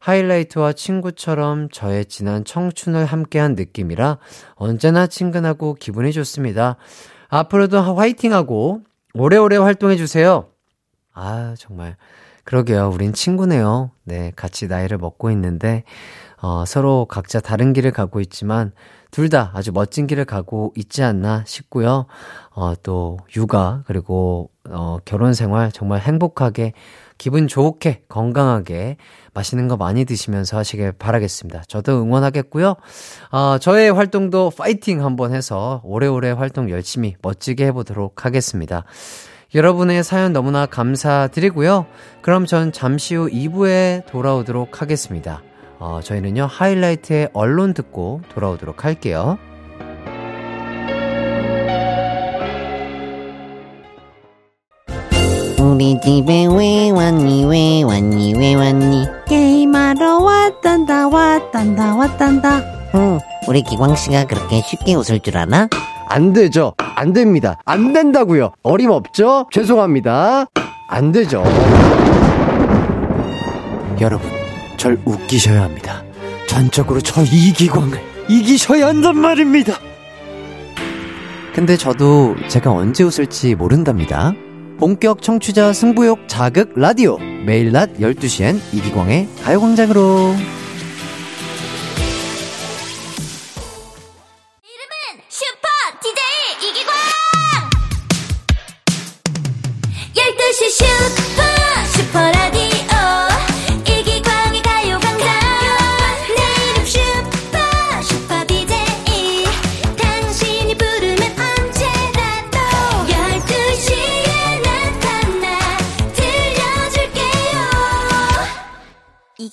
하이라이트와 0.00 0.72
친구처럼 0.72 1.68
저의 1.70 2.06
지난 2.06 2.44
청춘을 2.44 3.04
함께한 3.04 3.54
느낌이라 3.54 4.18
언제나 4.54 5.06
친근하고 5.06 5.74
기분이 5.74 6.12
좋습니다. 6.12 6.76
앞으로도 7.28 7.80
화이팅하고 7.96 8.82
오래오래 9.14 9.56
활동해주세요. 9.56 10.48
아, 11.12 11.54
정말. 11.58 11.96
그러게요. 12.44 12.90
우린 12.94 13.12
친구네요. 13.12 13.90
네, 14.04 14.32
같이 14.34 14.68
나이를 14.68 14.96
먹고 14.96 15.30
있는데, 15.32 15.84
어, 16.40 16.64
서로 16.66 17.06
각자 17.06 17.40
다른 17.40 17.72
길을 17.72 17.90
가고 17.90 18.20
있지만 18.20 18.72
둘 19.10 19.28
다 19.28 19.50
아주 19.54 19.72
멋진 19.72 20.06
길을 20.06 20.24
가고 20.26 20.72
있지 20.76 21.02
않나 21.02 21.42
싶고요. 21.46 22.06
어, 22.54 22.74
또 22.82 23.18
육아 23.34 23.82
그리고 23.86 24.50
어, 24.68 24.98
결혼 25.04 25.32
생활 25.34 25.72
정말 25.72 26.00
행복하게 26.00 26.72
기분 27.16 27.48
좋게 27.48 28.04
건강하게 28.08 28.96
맛있는 29.34 29.66
거 29.66 29.76
많이 29.76 30.04
드시면서 30.04 30.56
하시길 30.58 30.92
바라겠습니다. 30.92 31.62
저도 31.68 32.02
응원하겠고요. 32.02 32.76
어, 33.32 33.58
저의 33.58 33.92
활동도 33.92 34.50
파이팅 34.56 35.04
한번 35.04 35.34
해서 35.34 35.80
오래오래 35.84 36.30
활동 36.30 36.70
열심히 36.70 37.16
멋지게 37.22 37.66
해보도록 37.66 38.24
하겠습니다. 38.24 38.84
여러분의 39.54 40.04
사연 40.04 40.32
너무나 40.32 40.66
감사드리고요. 40.66 41.86
그럼 42.20 42.44
전 42.46 42.70
잠시 42.72 43.14
후 43.14 43.28
2부에 43.30 44.06
돌아오도록 44.06 44.82
하겠습니다. 44.82 45.42
어, 45.78 46.00
저희는요, 46.02 46.46
하이라이트의 46.50 47.30
언론 47.32 47.72
듣고 47.74 48.22
돌아오도록 48.34 48.84
할게요. 48.84 49.38
우리 55.60 56.00
집에 56.00 56.46
왜 56.46 56.90
왔니 56.90 57.44
왜 57.46 57.82
왔니 57.82 58.34
왜 58.36 58.54
왔니 58.54 59.04
게임하러 59.26 60.18
왔단다 60.18 61.08
왔단다 61.08 61.94
왔단다 61.96 62.62
응 62.94 63.18
우리 63.46 63.62
기광씨가 63.62 64.24
그렇게 64.26 64.60
쉽게 64.62 64.94
웃을 64.94 65.20
줄 65.20 65.36
아나? 65.36 65.68
안 66.10 66.32
되죠. 66.32 66.72
안 66.78 67.12
됩니다. 67.12 67.58
안 67.64 67.92
된다고요. 67.92 68.52
어림없죠? 68.62 69.48
죄송합니다. 69.52 70.46
안 70.88 71.12
되죠. 71.12 71.44
여러분, 74.00 74.30
절 74.78 74.98
웃기셔야 75.04 75.62
합니다. 75.62 76.02
전적으로 76.46 77.00
저 77.02 77.22
이기광을 77.22 78.00
이기셔야 78.30 78.86
한단 78.86 79.18
말입니다. 79.18 79.74
근데 81.54 81.76
저도 81.76 82.36
제가 82.48 82.72
언제 82.72 83.04
웃을지 83.04 83.54
모른답니다. 83.54 84.32
본격 84.78 85.20
청취자 85.22 85.72
승부욕 85.72 86.28
자극 86.28 86.72
라디오. 86.76 87.18
매일 87.44 87.72
낮 87.72 87.98
12시엔 87.98 88.60
이기광의 88.72 89.28
가요광장으로. 89.42 90.34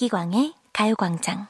이기광의 0.05 0.53
가요광장 0.71 1.47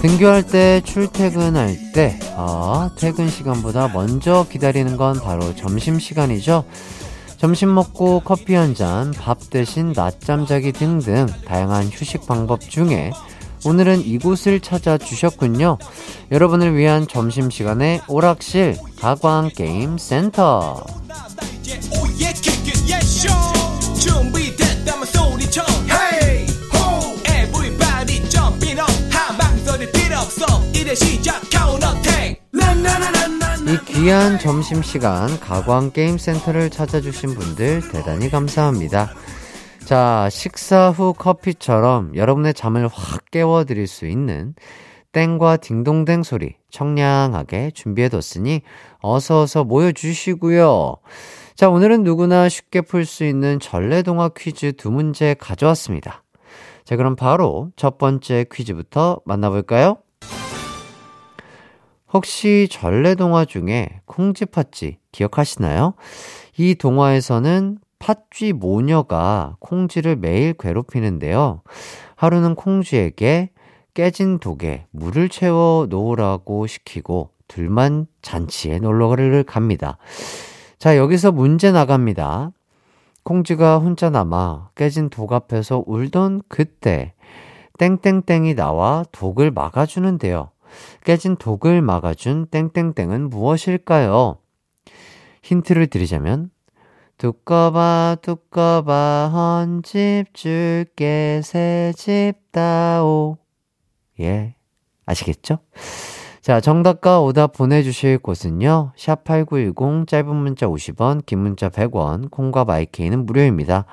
등교할 0.00 0.46
때, 0.46 0.80
출퇴근할 0.84 1.92
때, 1.92 2.18
아, 2.36 2.90
퇴근 2.98 3.28
시간보다 3.28 3.88
먼저 3.88 4.46
기다리는 4.50 4.96
건 4.96 5.20
바로 5.20 5.54
점심시간이죠. 5.54 6.64
점심 7.36 7.72
먹고 7.72 8.20
커피 8.24 8.54
한 8.54 8.74
잔, 8.74 9.12
밥 9.12 9.38
대신 9.50 9.92
낮잠 9.92 10.46
자기 10.46 10.72
등등 10.72 11.26
다양한 11.46 11.84
휴식 11.86 12.26
방법 12.26 12.60
중에 12.60 13.12
오늘은 13.68 14.06
이곳을 14.06 14.60
찾아 14.60 14.96
주셨군요. 14.96 15.76
여러분을 16.32 16.74
위한 16.74 17.06
점심시간의 17.06 18.00
오락실 18.08 18.78
가광게임 18.98 19.98
센터. 19.98 20.86
오예 21.92 22.32
킥킥 22.32 22.88
예쇼 22.88 23.28
준비됐다면 24.00 25.04
소리쳐 25.04 25.62
Hey 25.86 26.46
ho 26.74 27.14
Everybody 27.26 28.26
jumping 28.30 28.80
up 28.80 28.90
한방소리 29.10 29.92
필요 29.92 30.16
없어 30.16 30.46
이래 30.72 30.94
시작 30.94 31.42
카운터택 31.50 32.42
이 33.66 33.92
귀한 33.92 34.38
점심시간 34.38 35.38
가광게임센터를 35.40 36.70
찾아주신 36.70 37.34
분들 37.34 37.90
대단히 37.92 38.30
감사합니다. 38.30 39.12
자, 39.88 40.28
식사 40.30 40.90
후 40.90 41.14
커피처럼 41.14 42.14
여러분의 42.14 42.52
잠을 42.52 42.88
확 42.88 43.30
깨워드릴 43.30 43.86
수 43.86 44.06
있는 44.06 44.54
땡과 45.12 45.56
딩동댕 45.56 46.24
소리 46.24 46.56
청량하게 46.70 47.70
준비해뒀으니 47.70 48.60
어서어서 49.00 49.64
모여주시고요. 49.64 50.96
자, 51.54 51.70
오늘은 51.70 52.02
누구나 52.02 52.50
쉽게 52.50 52.82
풀 52.82 53.06
수 53.06 53.24
있는 53.24 53.58
전래동화 53.60 54.28
퀴즈 54.36 54.72
두 54.72 54.90
문제 54.90 55.32
가져왔습니다. 55.32 56.22
자, 56.84 56.96
그럼 56.96 57.16
바로 57.16 57.70
첫 57.74 57.96
번째 57.96 58.44
퀴즈부터 58.52 59.22
만나볼까요? 59.24 59.96
혹시 62.12 62.68
전래동화 62.70 63.46
중에 63.46 63.88
콩쥐팥쥐 64.04 64.98
기억하시나요? 65.12 65.94
이 66.58 66.74
동화에서는 66.74 67.78
팥쥐 67.98 68.52
모녀가 68.52 69.56
콩쥐를 69.60 70.16
매일 70.16 70.54
괴롭히는데요. 70.54 71.62
하루는 72.16 72.54
콩쥐에게 72.54 73.50
깨진 73.94 74.38
독에 74.38 74.86
물을 74.90 75.28
채워 75.28 75.86
놓으라고 75.88 76.66
시키고 76.66 77.30
둘만 77.48 78.06
잔치에 78.22 78.78
놀러를 78.78 79.42
갑니다. 79.42 79.98
자, 80.78 80.96
여기서 80.96 81.32
문제 81.32 81.72
나갑니다. 81.72 82.52
콩쥐가 83.24 83.78
혼자 83.78 84.10
남아 84.10 84.70
깨진 84.74 85.10
독 85.10 85.32
앞에서 85.32 85.82
울던 85.86 86.42
그때 86.48 87.14
땡땡땡이 87.78 88.54
나와 88.54 89.04
독을 89.12 89.50
막아주는데요. 89.50 90.50
깨진 91.04 91.36
독을 91.36 91.82
막아준 91.82 92.46
땡땡땡은 92.46 93.30
무엇일까요? 93.30 94.38
힌트를 95.42 95.86
드리자면 95.88 96.50
두꺼봐 97.18 98.16
두꺼봐 98.22 99.30
헌집 99.34 100.32
줄게 100.32 101.40
새집 101.42 102.34
다오. 102.52 103.38
예 104.20 104.54
아시겠죠? 105.04 105.58
자 106.40 106.60
정답과 106.60 107.20
오답 107.20 107.52
보내주실 107.54 108.18
곳은요 108.18 108.92
샵 108.96 109.24
8910 109.24 110.06
짧은 110.06 110.34
문자 110.34 110.66
50원 110.66 111.26
긴 111.26 111.40
문자 111.40 111.68
100원 111.68 112.30
콩과 112.30 112.64
마이케이는 112.64 113.26
무료입니다. 113.26 113.84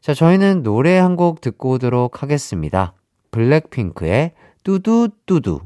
자 0.00 0.12
저희는 0.12 0.62
노래 0.64 0.98
한 0.98 1.16
곡 1.16 1.40
듣고 1.40 1.70
오도록 1.72 2.22
하겠습니다. 2.22 2.94
블랙핑크의 3.30 4.32
뚜두뚜두 4.64 5.60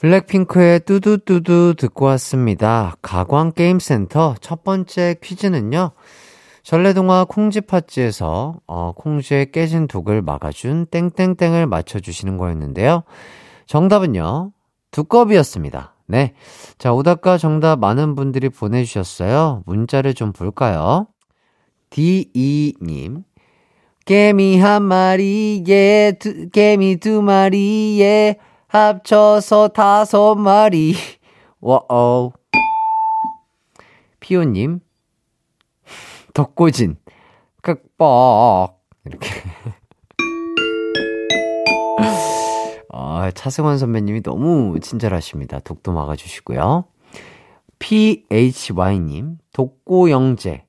블랙핑크의 0.00 0.80
뚜두뚜두 0.80 1.74
듣고 1.78 2.06
왔습니다. 2.06 2.96
가광게임센터 3.02 4.36
첫 4.40 4.64
번째 4.64 5.16
퀴즈는요. 5.22 5.92
전래동화 6.62 7.24
콩쥐팥쥐에서 7.24 8.60
어, 8.66 8.92
콩쥐의 8.96 9.52
깨진 9.52 9.86
독을 9.86 10.22
막아준 10.22 10.86
땡땡땡을 10.86 11.66
맞춰주시는 11.66 12.38
거였는데요. 12.38 13.04
정답은요. 13.66 14.52
두꺼비였습니다. 14.90 15.94
네. 16.06 16.34
자, 16.78 16.92
오답과 16.92 17.38
정답 17.38 17.78
많은 17.78 18.14
분들이 18.14 18.48
보내주셨어요. 18.48 19.62
문자를 19.66 20.14
좀 20.14 20.32
볼까요? 20.32 21.06
D2님. 21.90 23.24
개미 24.04 24.58
한 24.58 24.82
마리에, 24.82 26.12
두, 26.18 26.50
개미 26.50 26.96
두 26.96 27.22
마리에, 27.22 28.36
합쳐서 28.74 29.68
다섯 29.68 30.34
마리. 30.34 30.94
와어. 31.60 32.32
피오님. 34.18 34.80
덕고진. 36.34 36.96
극복. 37.62 38.80
이렇게. 39.04 39.30
아, 42.92 43.30
차승원 43.34 43.78
선배님이 43.78 44.22
너무 44.22 44.80
친절하십니다. 44.80 45.60
독도 45.60 45.92
막아주시고요. 45.92 46.84
PHY님, 47.78 49.38
독고 49.52 50.10
영재. 50.10 50.64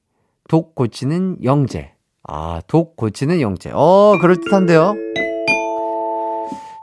독 0.47 0.75
고치는 0.75 1.43
영재. 1.43 1.93
아, 2.23 2.61
독 2.67 2.95
고치는 2.97 3.41
영재. 3.41 3.71
어, 3.73 4.17
그럴듯한데요? 4.21 5.04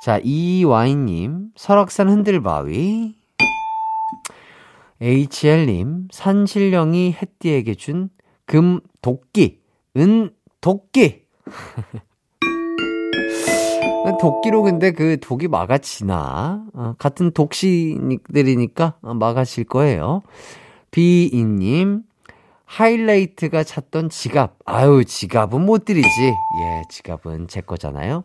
자, 0.04 0.18
이와인님, 0.22 1.50
설악산 1.56 2.08
흔들바위. 2.08 3.14
HL님, 5.00 6.08
산신령이 6.12 7.16
햇띠에게 7.20 7.74
준 7.74 8.10
금 8.46 8.80
도끼, 9.00 9.60
은 9.96 10.30
도끼. 10.60 11.22
도끼로 14.20 14.62
근데 14.62 14.90
그 14.92 15.18
독이 15.20 15.48
막아지나? 15.48 16.64
어, 16.74 16.94
같은 16.98 17.30
독시들이니까 17.30 18.96
막아질 19.00 19.64
거예요. 19.64 20.22
비인님, 20.90 22.02
하이라이트가 22.66 23.64
찾던 23.64 24.10
지갑. 24.10 24.58
아유, 24.66 25.04
지갑은 25.04 25.64
못 25.64 25.84
드리지. 25.84 26.08
예, 26.26 26.82
지갑은 26.90 27.48
제 27.48 27.60
거잖아요. 27.62 28.24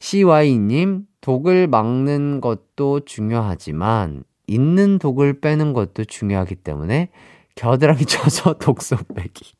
CY님, 0.00 1.06
독을 1.20 1.66
막는 1.66 2.40
것도 2.40 3.00
중요하지만 3.00 4.24
있는 4.46 4.98
독을 4.98 5.40
빼는 5.40 5.72
것도 5.72 6.04
중요하기 6.04 6.56
때문에 6.56 7.10
겨드랑이 7.54 8.04
쳐서 8.06 8.54
독소 8.54 8.96
빼기. 9.14 9.52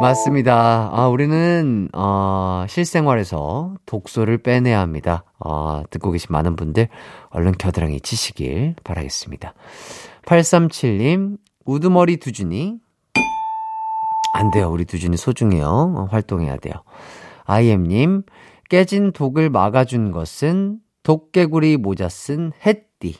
맞습니다. 0.00 0.90
아, 0.92 1.06
우리는, 1.06 1.88
어, 1.92 2.64
실생활에서 2.68 3.76
독소를 3.86 4.38
빼내야 4.38 4.80
합니다. 4.80 5.22
어, 5.38 5.84
듣고 5.90 6.10
계신 6.10 6.28
많은 6.30 6.56
분들, 6.56 6.88
얼른 7.30 7.52
겨드랑이 7.52 8.00
치시길 8.00 8.74
바라겠습니다. 8.82 9.54
837님, 10.26 11.38
우두머리 11.64 12.16
두준이. 12.16 12.78
안 14.34 14.50
돼요. 14.50 14.70
우리 14.72 14.86
두준이 14.86 15.16
소중해요. 15.16 15.66
어, 15.68 16.08
활동해야 16.10 16.56
돼요. 16.56 16.74
IM님, 17.44 18.22
깨진 18.68 19.12
독을 19.12 19.50
막아준 19.50 20.12
것은 20.12 20.78
독개구리 21.02 21.76
모자 21.76 22.08
쓴 22.08 22.52
햇띠. 22.64 23.16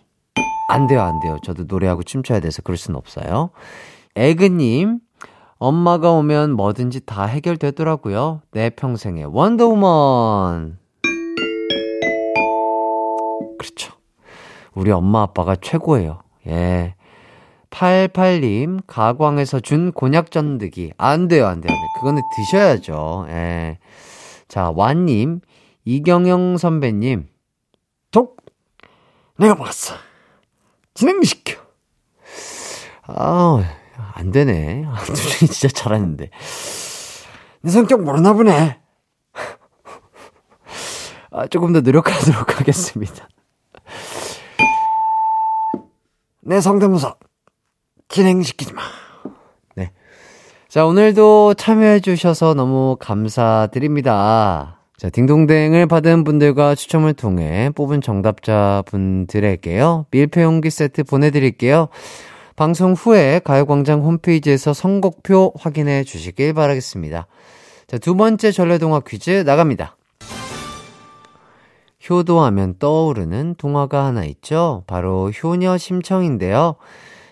안 0.68 0.86
돼요, 0.86 1.02
안 1.02 1.20
돼요. 1.20 1.36
저도 1.42 1.64
노래하고 1.64 2.02
춤춰야 2.02 2.40
돼서 2.40 2.62
그럴 2.62 2.76
순 2.76 2.96
없어요. 2.96 3.50
에그님, 4.16 5.00
엄마가 5.58 6.10
오면 6.12 6.52
뭐든지 6.52 7.06
다 7.06 7.24
해결되더라고요. 7.24 8.42
내 8.52 8.70
평생의 8.70 9.26
원더우먼. 9.26 10.78
그렇죠. 13.58 13.92
우리 14.74 14.90
엄마 14.90 15.22
아빠가 15.22 15.54
최고예요. 15.54 16.22
예. 16.48 16.94
88님, 17.70 18.80
가광에서 18.86 19.60
준 19.60 19.92
곤약 19.92 20.30
돼요, 20.30 20.92
안 20.98 21.28
돼요. 21.28 21.46
안 21.46 21.60
돼요. 21.60 21.76
그거는 21.96 22.22
드셔야죠. 22.36 23.26
예. 23.28 23.78
자, 24.52 24.70
완님, 24.76 25.40
이경영 25.86 26.58
선배님, 26.58 27.26
독! 28.10 28.36
내가 29.38 29.54
먹었어. 29.54 29.94
진행시켜. 30.92 31.58
아, 33.04 33.62
안 34.12 34.30
되네. 34.30 34.84
아, 34.86 35.02
두준이 35.04 35.50
진짜 35.50 35.68
잘하는데. 35.68 36.28
내 37.62 37.70
성격 37.70 38.02
모르나 38.02 38.34
보네. 38.34 38.78
아, 41.30 41.46
조금 41.46 41.72
더 41.72 41.80
노력하도록 41.80 42.60
하겠습니다. 42.60 43.26
내 46.42 46.60
성대모사 46.60 47.14
진행시키지 48.08 48.74
마. 48.74 48.82
네. 50.72 50.74
자, 50.74 50.86
오늘도 50.86 51.52
참여해주셔서 51.54 52.54
너무 52.54 52.96
감사드립니다. 52.98 54.78
자, 54.96 55.10
딩동댕을 55.10 55.86
받은 55.86 56.24
분들과 56.24 56.76
추첨을 56.76 57.12
통해 57.12 57.68
뽑은 57.74 58.00
정답자 58.00 58.82
분들에게요. 58.86 60.06
밀폐용기 60.10 60.70
세트 60.70 61.04
보내드릴게요. 61.04 61.88
방송 62.56 62.94
후에 62.94 63.42
가요광장 63.44 64.00
홈페이지에서 64.00 64.72
선곡표 64.72 65.52
확인해 65.58 66.04
주시길 66.04 66.54
바라겠습니다. 66.54 67.26
자, 67.86 67.98
두 67.98 68.16
번째 68.16 68.50
전래동화 68.50 69.00
퀴즈 69.00 69.42
나갑니다. 69.44 69.96
효도하면 72.08 72.76
떠오르는 72.78 73.56
동화가 73.58 74.06
하나 74.06 74.24
있죠? 74.24 74.84
바로 74.86 75.30
효녀 75.30 75.76
심청인데요. 75.76 76.76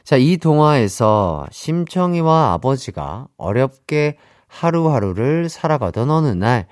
자, 0.04 0.16
이 0.16 0.36
동화에서 0.36 1.46
심청이와 1.50 2.52
아버지가 2.54 3.26
어렵게 3.36 4.16
하루하루를 4.48 5.48
살아가던 5.48 6.10
어느 6.10 6.28
날, 6.28 6.66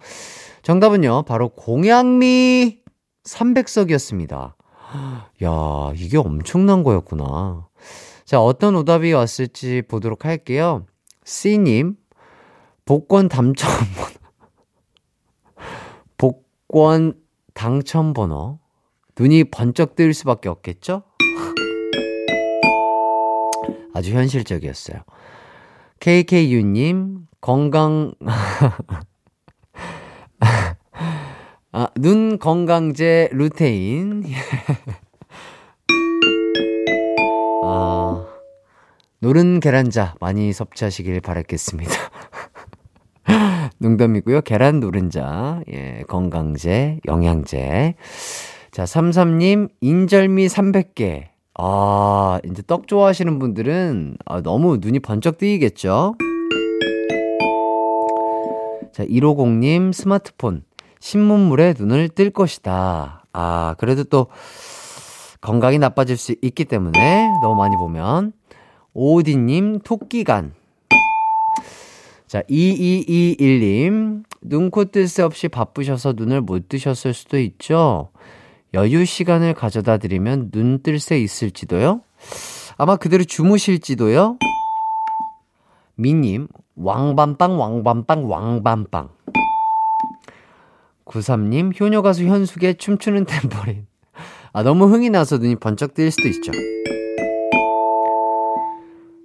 정답은요, 0.61 1.23
바로 1.23 1.49
공양미 1.49 2.79
300석이었습니다. 3.23 4.53
야, 5.43 5.93
이게 5.95 6.17
엄청난 6.17 6.83
거였구나. 6.83 7.67
자, 8.25 8.41
어떤 8.41 8.75
오답이 8.75 9.13
왔을지 9.13 9.83
보도록 9.87 10.25
할게요. 10.25 10.85
C님, 11.23 11.95
복권 12.85 13.29
번호. 13.29 13.53
복권 16.69 17.13
당첨 17.55 18.13
번호. 18.13 18.59
눈이 19.19 19.45
번쩍 19.45 19.95
뜨일 19.95 20.13
수밖에 20.13 20.49
없겠죠? 20.49 21.01
아주 23.93 24.13
현실적이었어요. 24.13 24.99
KKU님, 25.99 27.27
건강, 27.41 28.13
아, 31.71 31.87
눈 31.95 32.37
건강제 32.37 33.29
루테인. 33.31 34.25
아, 37.63 38.27
노른 39.19 39.59
계란자 39.59 40.13
많이 40.19 40.53
섭취하시길 40.53 41.21
바라겠습니다. 41.21 41.91
농담이고요. 43.77 44.41
계란 44.41 44.79
노른자, 44.79 45.61
예, 45.71 46.03
건강제, 46.07 46.99
영양제. 47.05 47.95
자, 48.71 48.83
33님, 48.83 49.69
인절미 49.81 50.47
300개. 50.47 51.27
아, 51.55 52.39
이제 52.45 52.63
떡 52.65 52.87
좋아하시는 52.87 53.39
분들은 53.39 54.17
아, 54.25 54.41
너무 54.41 54.77
눈이 54.77 54.99
번쩍 54.99 55.37
뜨이겠죠? 55.37 56.15
자, 58.93 59.05
150님, 59.05 59.93
스마트폰. 59.93 60.63
신문물에 60.99 61.75
눈을 61.77 62.09
뜰 62.09 62.29
것이다. 62.29 63.23
아, 63.31 63.75
그래도 63.77 64.03
또 64.03 64.27
건강이 65.41 65.79
나빠질 65.79 66.17
수 66.17 66.35
있기 66.41 66.65
때문에 66.65 67.29
너무 67.41 67.55
많이 67.55 67.75
보면. 67.77 68.33
오디님, 68.93 69.79
토끼간. 69.79 70.53
자, 72.29 72.43
2221님, 72.43 74.23
눈코 74.43 74.85
뜰 74.85 75.07
새 75.07 75.23
없이 75.23 75.47
바쁘셔서 75.47 76.13
눈을 76.15 76.41
못 76.41 76.69
뜨셨을 76.69 77.15
수도 77.15 77.39
있죠? 77.39 78.11
여유 78.75 79.03
시간을 79.03 79.55
가져다 79.55 79.97
드리면 79.97 80.51
눈 80.51 80.83
뜰 80.83 80.99
새 80.99 81.19
있을지도요? 81.19 82.01
아마 82.77 82.97
그대로 82.97 83.23
주무실지도요? 83.23 84.37
미님, 85.95 86.47
왕밤빵, 86.75 87.59
왕밤빵, 87.59 88.29
왕밤빵. 88.29 89.09
93님, 91.05 91.81
효녀 91.81 92.03
가수 92.03 92.25
현숙의 92.25 92.75
춤추는 92.75 93.25
템포린. 93.25 93.87
아, 94.53 94.61
너무 94.61 94.85
흥이 94.85 95.09
나서 95.09 95.37
눈이 95.39 95.55
번쩍 95.55 95.95
뜨일 95.95 96.11
수도 96.11 96.27
있죠. 96.27 96.51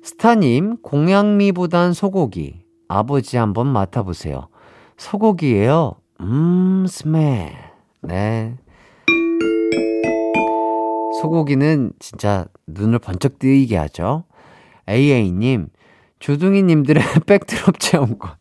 스타님, 0.03 0.79
공양미보단 0.79 1.93
소고기. 1.93 2.64
아버지 2.89 3.37
한번 3.37 3.69
맡아보세요. 3.69 4.49
소고기예요 4.97 5.97
음, 6.21 6.87
스멜. 6.89 7.53
네. 8.03 8.57
소고기는 11.21 11.93
진짜 11.99 12.47
눈을 12.67 12.99
번쩍 12.99 13.39
뜨이게 13.39 13.77
하죠. 13.77 14.25
AA님, 14.89 15.69
조둥이님들의 16.21 17.03
백드롭 17.27 17.81
체험권. 17.81 18.33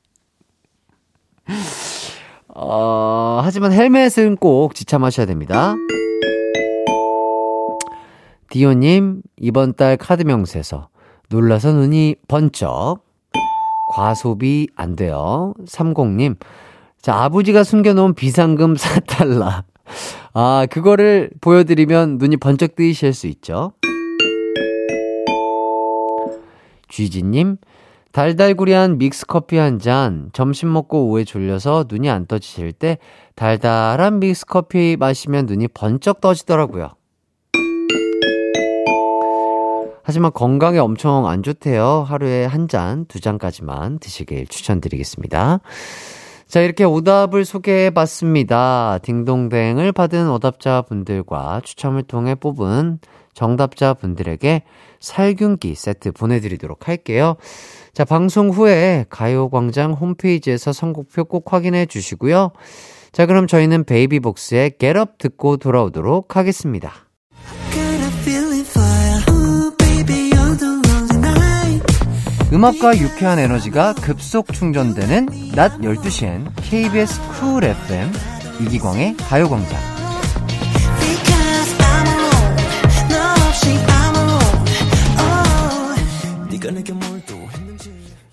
어, 2.56 3.42
하지만 3.44 3.72
헬멧은 3.72 4.38
꼭 4.38 4.76
지참하셔야 4.76 5.26
됩니다. 5.26 5.76
디오님, 8.50 9.24
이번 9.38 9.74
달 9.74 9.98
카드 9.98 10.24
명세서 10.24 10.90
놀라서 11.30 11.72
눈이 11.72 12.18
번쩍. 12.28 13.03
과소비 13.88 14.68
안 14.76 14.96
돼요. 14.96 15.54
30님, 15.66 16.38
자, 17.02 17.16
아버지가 17.24 17.64
숨겨놓은 17.64 18.14
비상금 18.14 18.76
4달러. 18.76 19.64
아, 20.34 20.66
그거를 20.70 21.30
보여드리면 21.42 22.18
눈이 22.18 22.38
번쩍 22.38 22.76
뜨이실 22.76 23.14
수 23.14 23.28
있죠. 23.28 23.74
쥐지님, 26.90 27.58
달달구리한 28.12 29.00
믹스커피 29.00 29.58
한 29.58 29.80
잔, 29.80 30.30
점심 30.34 30.72
먹고 30.72 31.08
오후에 31.08 31.24
졸려서 31.24 31.86
눈이 31.90 32.10
안 32.10 32.28
떠지실 32.28 32.72
때 32.74 33.00
달달한 33.36 34.20
믹스커피 34.20 34.98
마시면 35.00 35.48
눈이 35.48 35.70
번쩍 35.70 36.22
떠지더라고요. 36.22 36.92
하지만 40.04 40.32
건강에 40.34 40.80
엄청 40.80 41.28
안 41.28 41.44
좋대요. 41.44 42.06
하루에 42.08 42.46
한 42.46 42.68
잔, 42.68 43.06
두 43.06 43.20
잔까지만 43.20 44.00
드시길 44.00 44.48
추천드리겠습니다. 44.48 45.60
자, 46.48 46.62
이렇게 46.62 46.84
오답을 46.84 47.46
소개해 47.46 47.90
봤습니다. 47.92 49.00
딩동댕을 49.02 49.92
받은 49.92 50.30
오답자 50.30 50.84
분들과 50.84 51.62
추첨을 51.64 52.04
통해 52.04 52.36
뽑은 52.36 53.00
정답자 53.34 53.96
분들에게 53.96 54.64
살균기 55.00 55.76
세트 55.76 56.12
보내드리도록 56.12 56.88
할게요. 56.88 57.38
자, 57.94 58.06
방송 58.06 58.50
후에 58.50 59.06
가요광장 59.10 59.94
홈페이지에서 59.94 60.74
선곡표 60.74 61.26
꼭 61.26 61.52
확인해 61.52 61.86
주시고요. 61.86 62.52
자, 63.12 63.26
그럼 63.26 63.48
저희는 63.48 63.84
베이비복스의 63.86 64.74
Get 64.80 65.00
Up 65.00 65.14
듣고 65.18 65.58
돌아오도록 65.58 66.36
하겠습니다. 66.36 66.92
음악과 72.54 72.96
유쾌한 73.00 73.40
에너지가 73.40 73.96
급속 73.96 74.54
충전되는 74.54 75.26
낮 75.56 75.80
12시엔 75.80 76.52
KBS 76.58 77.20
쿨 77.40 77.64
FM 77.64 78.12
이기광의 78.62 79.18
가요광장. 79.18 79.80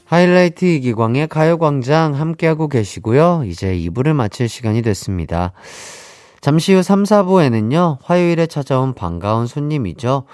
하이라이트 0.04 0.66
이기광의 0.66 1.28
가요광장 1.28 2.14
함께하고 2.14 2.68
계시고요. 2.68 3.44
이제 3.46 3.74
2부를 3.74 4.12
마칠 4.12 4.50
시간이 4.50 4.82
됐습니다. 4.82 5.52
잠시 6.42 6.74
후 6.74 6.82
3, 6.82 7.04
4부에는요, 7.04 7.98
화요일에 8.02 8.46
찾아온 8.46 8.94
반가운 8.94 9.46
손님이죠. 9.46 10.24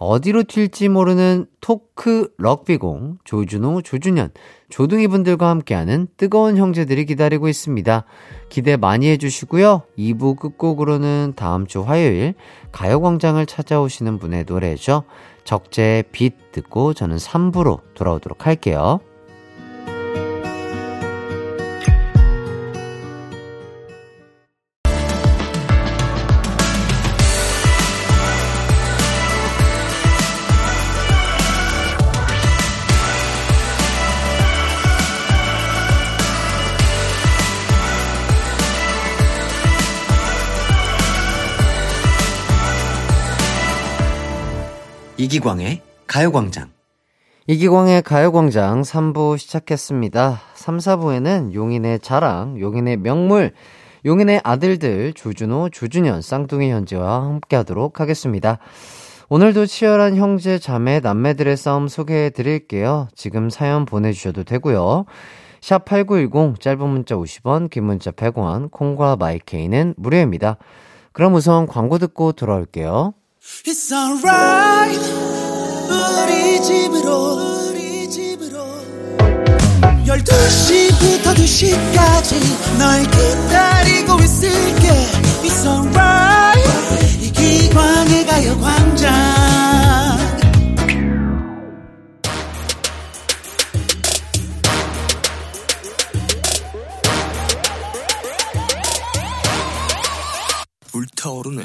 어디로 0.00 0.44
튈지 0.44 0.88
모르는 0.88 1.44
토크 1.60 2.30
럭비공, 2.38 3.18
조준호, 3.24 3.82
조준현, 3.82 4.30
조둥이 4.70 5.06
분들과 5.08 5.50
함께하는 5.50 6.08
뜨거운 6.16 6.56
형제들이 6.56 7.04
기다리고 7.04 7.48
있습니다. 7.48 8.04
기대 8.48 8.78
많이 8.78 9.08
해주시고요. 9.10 9.82
2부 9.98 10.38
끝곡으로는 10.38 11.34
다음 11.36 11.66
주 11.66 11.82
화요일 11.82 12.32
가요광장을 12.72 13.44
찾아오시는 13.44 14.18
분의 14.18 14.46
노래죠. 14.48 15.04
적재의 15.44 16.04
빛 16.10 16.50
듣고 16.52 16.94
저는 16.94 17.18
3부로 17.18 17.80
돌아오도록 17.92 18.46
할게요. 18.46 19.00
이기광의 45.30 45.80
가요광장. 46.08 46.70
이기광의 47.46 48.02
가요광장 48.02 48.82
3부 48.82 49.38
시작했습니다. 49.38 50.40
3, 50.54 50.78
4부에는 50.78 51.54
용인의 51.54 52.00
자랑, 52.00 52.58
용인의 52.58 52.96
명물, 52.96 53.52
용인의 54.04 54.40
아들들 54.42 55.12
조준호, 55.12 55.68
조준현, 55.70 56.22
쌍둥이 56.22 56.72
현재와 56.72 57.26
함께 57.26 57.54
하도록 57.54 58.00
하겠습니다. 58.00 58.58
오늘도 59.28 59.66
치열한 59.66 60.16
형제, 60.16 60.58
자매, 60.58 60.98
남매들의 60.98 61.56
싸움 61.56 61.86
소개해 61.86 62.30
드릴게요. 62.30 63.06
지금 63.14 63.50
사연 63.50 63.84
보내주셔도 63.84 64.42
되고요. 64.42 65.04
샵 65.60 65.84
8910, 65.84 66.58
짧은 66.58 66.88
문자 66.88 67.14
50원, 67.14 67.70
긴 67.70 67.84
문자 67.84 68.10
100원, 68.10 68.72
콩과 68.72 69.14
마이케이는 69.14 69.94
무료입니다. 69.96 70.56
그럼 71.12 71.34
우선 71.34 71.68
광고 71.68 71.98
듣고 71.98 72.32
돌아올게요. 72.32 73.14
It's 73.42 73.90
alright. 73.90 75.00
우리 75.88 76.62
집으로 76.62 77.68
우리 77.70 78.08
집으로. 78.10 78.58
12시부터 80.04 81.34
2시까지 81.34 82.78
널 82.78 83.02
기다리고 83.02 84.18
있을게. 84.20 84.88
It's 85.42 85.64
alright. 85.66 87.24
이 87.24 87.32
기광의 87.32 88.26
가요 88.26 88.60
광장. 88.60 89.10
불타오르네 100.92 101.64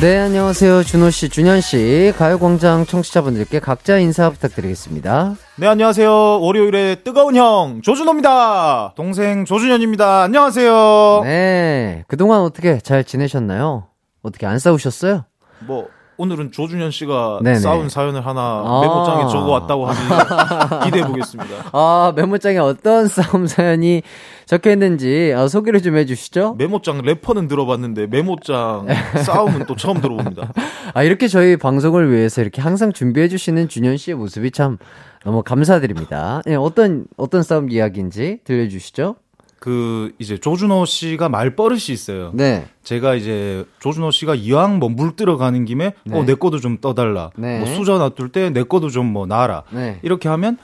네, 0.00 0.16
안녕하세요. 0.18 0.82
준호 0.84 1.10
씨, 1.10 1.28
준현 1.28 1.60
씨. 1.60 2.14
가요광장 2.16 2.86
청취자분들께 2.86 3.60
각자 3.60 3.98
인사 3.98 4.30
부탁드리겠습니다. 4.30 5.34
네, 5.56 5.66
안녕하세요. 5.66 6.40
월요일에 6.40 7.02
뜨거운 7.04 7.36
형, 7.36 7.82
조준호입니다. 7.82 8.94
동생 8.96 9.44
조준현입니다. 9.44 10.22
안녕하세요. 10.22 11.20
네. 11.24 12.04
그동안 12.08 12.40
어떻게 12.40 12.78
잘 12.78 13.04
지내셨나요? 13.04 13.88
어떻게 14.22 14.46
안 14.46 14.58
싸우셨어요? 14.58 15.26
뭐, 15.66 15.88
오늘은 16.20 16.52
조준현 16.52 16.90
씨가 16.90 17.40
네네. 17.42 17.58
싸운 17.60 17.88
사연을 17.88 18.26
하나 18.26 18.40
아. 18.40 18.80
메모장에 18.82 19.32
적어 19.32 19.52
왔다고 19.52 19.86
하니 19.86 19.98
기대해 20.84 21.06
보겠습니다. 21.06 21.70
아, 21.72 22.12
메모장에 22.14 22.58
어떤 22.58 23.08
싸움 23.08 23.46
사연이 23.46 24.02
적혀 24.44 24.70
있는지 24.72 25.32
아, 25.34 25.48
소개를 25.48 25.80
좀 25.80 25.96
해주시죠. 25.96 26.56
메모장 26.58 27.00
래퍼는 27.00 27.48
들어봤는데 27.48 28.08
메모장 28.08 28.86
싸움은 29.24 29.64
또 29.64 29.76
처음 29.76 30.02
들어봅니다. 30.02 30.52
아, 30.92 31.02
이렇게 31.02 31.26
저희 31.26 31.56
방송을 31.56 32.12
위해서 32.12 32.42
이렇게 32.42 32.60
항상 32.60 32.92
준비해 32.92 33.26
주시는 33.26 33.68
준현 33.68 33.96
씨의 33.96 34.16
모습이 34.18 34.50
참 34.50 34.76
너무 35.24 35.42
감사드립니다. 35.42 36.42
예, 36.48 36.54
어떤, 36.54 37.06
어떤 37.16 37.42
싸움 37.42 37.70
이야기인지 37.70 38.40
들려주시죠. 38.44 39.16
그 39.60 40.12
이제 40.18 40.38
조준호 40.38 40.86
씨가 40.86 41.28
말버릇이 41.28 41.90
있어요. 41.90 42.30
네. 42.34 42.66
제가 42.82 43.14
이제 43.14 43.64
조준호 43.80 44.10
씨가 44.10 44.34
이왕 44.34 44.78
뭐 44.80 44.88
물 44.88 45.14
들어가는 45.14 45.64
김에 45.66 45.92
네. 46.04 46.18
어내 46.18 46.34
거도 46.34 46.58
좀 46.58 46.78
떠달라. 46.78 47.30
네. 47.36 47.58
뭐 47.60 47.66
수저 47.68 47.98
놔둘 47.98 48.30
때 48.30 48.50
내 48.50 48.62
거도 48.64 48.88
좀 48.88 49.12
뭐 49.12 49.26
놔라. 49.26 49.64
네. 49.70 50.00
이렇게 50.02 50.28
하면 50.30 50.56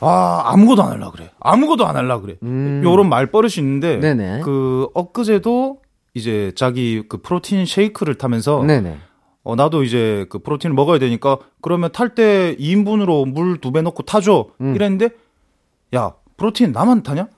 아 0.00 0.42
아무것도 0.46 0.82
안 0.82 0.92
할라 0.92 1.10
그래. 1.10 1.30
아무것도 1.40 1.86
안 1.86 1.96
할라 1.96 2.20
그래. 2.20 2.36
음. 2.42 2.80
요런 2.84 3.08
말버릇이 3.08 3.54
있는데 3.58 3.98
네네. 4.00 4.40
그 4.42 4.88
엊그제도 4.94 5.78
이제 6.14 6.52
자기 6.56 7.02
그 7.08 7.18
프로틴 7.20 7.66
쉐이크를 7.66 8.14
타면서 8.16 8.62
네네. 8.64 8.96
어 9.42 9.56
나도 9.56 9.84
이제 9.84 10.24
그 10.30 10.38
프로틴을 10.38 10.74
먹어야 10.74 10.98
되니까 10.98 11.36
그러면 11.60 11.92
탈 11.92 12.14
때 12.14 12.56
2인분으로 12.58 13.28
물 13.30 13.58
두 13.60 13.72
배 13.72 13.82
넣고 13.82 14.02
타줘. 14.04 14.46
음. 14.62 14.74
이랬는데 14.74 15.10
야 15.94 16.12
프로틴 16.38 16.72
나만 16.72 17.02
타냐? 17.02 17.28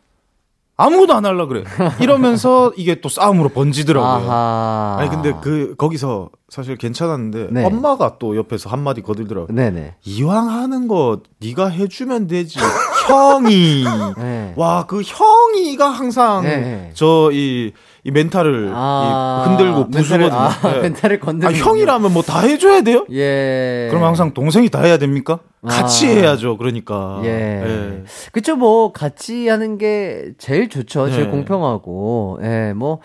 아무것도 0.80 1.12
안 1.12 1.26
하려 1.26 1.46
그래. 1.46 1.64
이러면서 2.00 2.72
이게 2.76 3.00
또 3.00 3.08
싸움으로 3.08 3.48
번지더라고요. 3.48 4.30
아하. 4.30 4.96
아니 5.00 5.10
근데 5.10 5.34
그 5.42 5.74
거기서 5.76 6.30
사실 6.48 6.76
괜찮았는데 6.76 7.48
네. 7.50 7.64
엄마가 7.64 8.16
또 8.20 8.36
옆에서 8.36 8.70
한 8.70 8.78
마디 8.84 9.02
거들더라고. 9.02 9.48
요 9.52 9.54
네네. 9.54 9.96
이왕 10.04 10.48
하는 10.48 10.86
거 10.86 11.18
네가 11.40 11.68
해주면 11.68 12.28
되지. 12.28 12.60
형이 13.08 13.84
네. 14.18 14.52
와그 14.56 15.02
형이가 15.04 15.88
항상 15.90 16.44
네. 16.44 16.90
저이 16.94 17.72
이 18.08 18.10
멘탈을 18.10 18.72
아, 18.74 19.44
이 19.44 19.48
흔들고 19.50 19.90
부수거든요. 19.90 20.30
아, 20.32 20.48
네. 20.62 20.80
멘탈을 20.88 21.20
건드는. 21.20 21.52
아, 21.54 21.56
형이라면 21.56 22.10
뭐 22.14 22.22
다 22.22 22.40
해줘야 22.40 22.80
돼요? 22.80 23.04
예. 23.10 23.88
그럼 23.90 24.04
항상 24.04 24.32
동생이 24.32 24.70
다 24.70 24.80
해야 24.80 24.96
됩니까? 24.96 25.40
같이 25.66 26.06
아. 26.06 26.10
해야죠. 26.10 26.56
그러니까. 26.56 27.20
예. 27.24 27.28
예. 27.28 28.04
그쵸, 28.32 28.56
뭐, 28.56 28.92
같이 28.92 29.46
하는 29.48 29.76
게 29.76 30.32
제일 30.38 30.70
좋죠. 30.70 31.10
제일 31.10 31.24
네. 31.24 31.30
공평하고. 31.30 32.40
예, 32.42 32.72
뭐, 32.74 33.00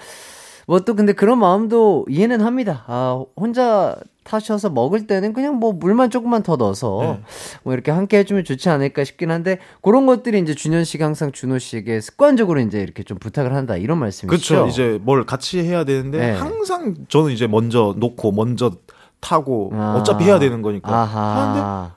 뭐 0.67 0.79
또 0.79 0.95
근데 0.95 1.11
그런 1.11 1.37
마음도 1.39 2.05
이해는 2.09 2.39
합니다. 2.39 2.85
아, 2.87 3.21
혼자 3.35 3.97
타셔서 4.23 4.69
먹을 4.69 5.05
때는 5.07 5.33
그냥 5.33 5.55
뭐 5.55 5.73
물만 5.73 6.09
조금만 6.09 6.43
더 6.43 6.55
넣어서 6.55 6.99
네. 7.01 7.19
뭐 7.63 7.73
이렇게 7.73 7.91
함께 7.91 8.17
해주면 8.19 8.43
좋지 8.45 8.69
않을까 8.69 9.03
싶긴 9.03 9.31
한데 9.31 9.59
그런 9.81 10.05
것들이 10.05 10.39
이제 10.39 10.53
준현 10.55 10.83
씨가 10.85 11.05
항상 11.05 11.31
준호 11.31 11.59
씨에게 11.59 11.99
습관적으로 12.01 12.59
이제 12.61 12.79
이렇게 12.81 13.03
좀 13.03 13.17
부탁을 13.19 13.53
한다 13.53 13.75
이런 13.77 13.99
말씀이시죠? 13.99 14.55
그렇죠. 14.55 14.67
이제 14.69 14.99
뭘 15.01 15.25
같이 15.25 15.59
해야 15.59 15.83
되는데 15.83 16.17
네. 16.19 16.31
항상 16.31 16.95
저는 17.09 17.31
이제 17.31 17.47
먼저 17.47 17.93
놓고 17.97 18.31
먼저 18.31 18.71
타고 19.19 19.71
아. 19.73 19.95
어차피 19.97 20.23
해야 20.25 20.39
되는 20.39 20.61
거니까 20.61 20.89
아하. 20.93 21.21
하는데 21.21 21.93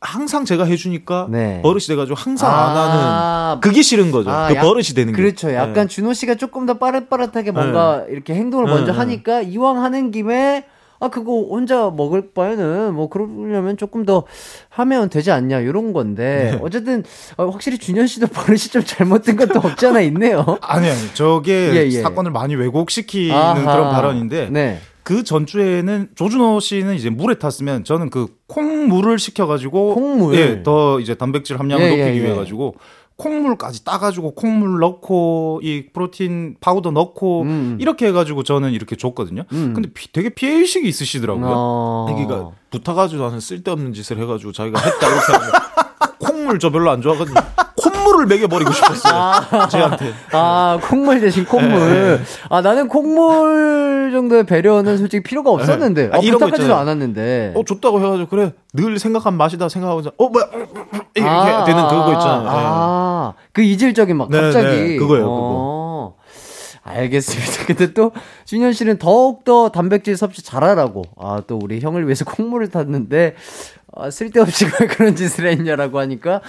항상 0.00 0.44
제가 0.44 0.64
해주니까 0.64 1.26
네. 1.30 1.60
버릇이 1.62 1.86
돼가지고 1.88 2.14
항상 2.16 2.50
아. 2.52 2.70
안 2.70 2.76
하는 2.76 3.60
그게 3.60 3.82
싫은 3.82 4.10
거죠. 4.12 4.30
아, 4.30 4.48
그 4.48 4.54
약- 4.54 4.62
버릇이 4.62 4.94
되는 4.94 5.12
게. 5.12 5.20
그렇죠. 5.20 5.52
약간 5.54 5.74
네. 5.74 5.86
준호 5.86 6.12
씨가 6.12 6.36
조금 6.36 6.66
더 6.66 6.74
빠릇빠릇하게 6.74 7.50
뭔가 7.50 8.04
이렇게 8.08 8.34
행동을 8.34 8.66
네, 8.66 8.72
먼저 8.72 8.92
네. 8.92 8.98
하니까 8.98 9.40
이왕 9.42 9.82
하는 9.82 10.10
김에 10.12 10.64
아 11.00 11.08
그거 11.08 11.32
혼자 11.32 11.90
먹을 11.90 12.32
바에는 12.32 12.94
뭐 12.94 13.08
그러려면 13.08 13.76
조금 13.76 14.04
더 14.04 14.24
하면 14.70 15.10
되지 15.10 15.30
않냐 15.30 15.60
이런 15.60 15.92
건데 15.92 16.52
네. 16.52 16.58
어쨌든 16.62 17.04
어, 17.36 17.48
확실히 17.48 17.78
준현 17.78 18.06
씨도 18.06 18.26
버릇이 18.34 18.58
좀 18.58 18.82
잘못된 18.84 19.36
것도 19.36 19.60
없지 19.60 19.86
않아 19.86 20.00
있네요. 20.02 20.58
아니 20.60 20.88
아니 20.88 21.14
저게 21.14 21.52
예, 21.74 21.86
예. 21.86 22.02
사건을 22.02 22.30
많이 22.30 22.54
왜곡시키는 22.56 23.34
아하. 23.34 23.54
그런 23.54 23.90
발언인데 23.90 24.50
네. 24.50 24.78
그 25.08 25.24
전주에는 25.24 26.08
조준호 26.16 26.60
씨는 26.60 26.94
이제 26.94 27.08
물에 27.08 27.36
탔으면 27.36 27.82
저는 27.84 28.10
그 28.10 28.26
콩물을 28.46 29.18
시켜가지고 29.18 29.94
콩물? 29.94 30.34
예, 30.34 30.62
더 30.62 31.00
이제 31.00 31.14
단백질 31.14 31.58
함량을 31.58 31.84
예, 31.86 31.88
높이기 31.90 32.18
예, 32.18 32.22
예. 32.22 32.24
위해 32.26 32.34
가지고 32.34 32.74
콩물까지 33.18 33.84
따가지고 33.84 34.34
콩물 34.34 34.78
넣고 34.78 35.60
이 35.64 35.86
프로틴 35.92 36.56
파우더 36.60 36.92
넣고 36.92 37.42
음. 37.42 37.76
이렇게 37.80 38.06
해가지고 38.06 38.44
저는 38.44 38.72
이렇게 38.72 38.94
줬거든요. 38.96 39.42
음. 39.52 39.74
근데 39.74 39.90
피- 39.92 40.12
되게 40.12 40.28
피해 40.30 40.52
의식이 40.54 40.88
있으시더라고요. 40.88 41.46
어. 41.48 42.06
그러니까 42.08 42.50
붙어가지고 42.70 43.22
나는 43.24 43.40
쓸데없는 43.40 43.92
짓을 43.92 44.18
해가지고 44.20 44.52
자기가 44.52 44.80
했다 44.80 45.08
이렇게 45.08 45.32
하면 45.32 45.50
콩물 46.20 46.58
저 46.60 46.70
별로 46.70 46.90
안 46.90 47.02
좋아하거든요. 47.02 47.34
콩물을 48.08 48.26
먹여버리고 48.26 48.72
싶었어요. 48.72 49.68
쟤한테. 49.68 50.12
아, 50.32 50.78
콩물 50.82 51.20
대신 51.20 51.44
콩물. 51.44 52.20
아, 52.48 52.60
나는 52.60 52.88
콩물 52.88 54.10
정도의 54.12 54.44
배려는 54.44 54.96
솔직히 54.96 55.22
필요가 55.22 55.50
없었는데. 55.50 56.10
아, 56.12 56.16
아, 56.16 56.18
이런 56.18 56.38
거 56.38 56.46
부탁하지도. 56.46 56.74
않았는데. 56.74 57.52
어 57.54 57.62
줬다고 57.64 58.00
해가지고 58.00 58.28
그래 58.28 58.52
늘 58.72 58.98
생각한 58.98 59.34
맛이다 59.34 59.68
생각하고 59.68 60.00
이제 60.00 60.10
어 60.16 60.28
뭐야 60.28 60.46
이렇게 61.14 61.28
아, 61.28 61.64
되는 61.64 61.82
그거 61.84 62.10
아, 62.10 62.12
있잖아요. 62.14 62.48
아, 62.48 63.34
그 63.52 63.62
이질적인 63.62 64.16
막 64.16 64.30
네, 64.30 64.40
갑자기. 64.40 64.66
네, 64.66 64.96
그거예요, 64.96 65.26
어, 65.28 66.14
알겠습니다. 66.82 67.64
근데 67.66 67.92
또 67.92 68.12
준현 68.46 68.72
씨는 68.72 68.98
더욱더 68.98 69.68
단백질 69.70 70.16
섭취 70.16 70.42
잘하라고. 70.42 71.02
아, 71.20 71.42
또 71.46 71.58
우리 71.62 71.80
형을 71.80 72.04
위해서 72.06 72.24
콩물을 72.30 72.70
탔는데 72.70 73.34
아, 73.98 74.10
쓸데없이 74.10 74.66
왜 74.66 74.86
그런 74.88 75.16
짓을 75.16 75.46
했냐라고 75.48 75.98
하니까 75.98 76.40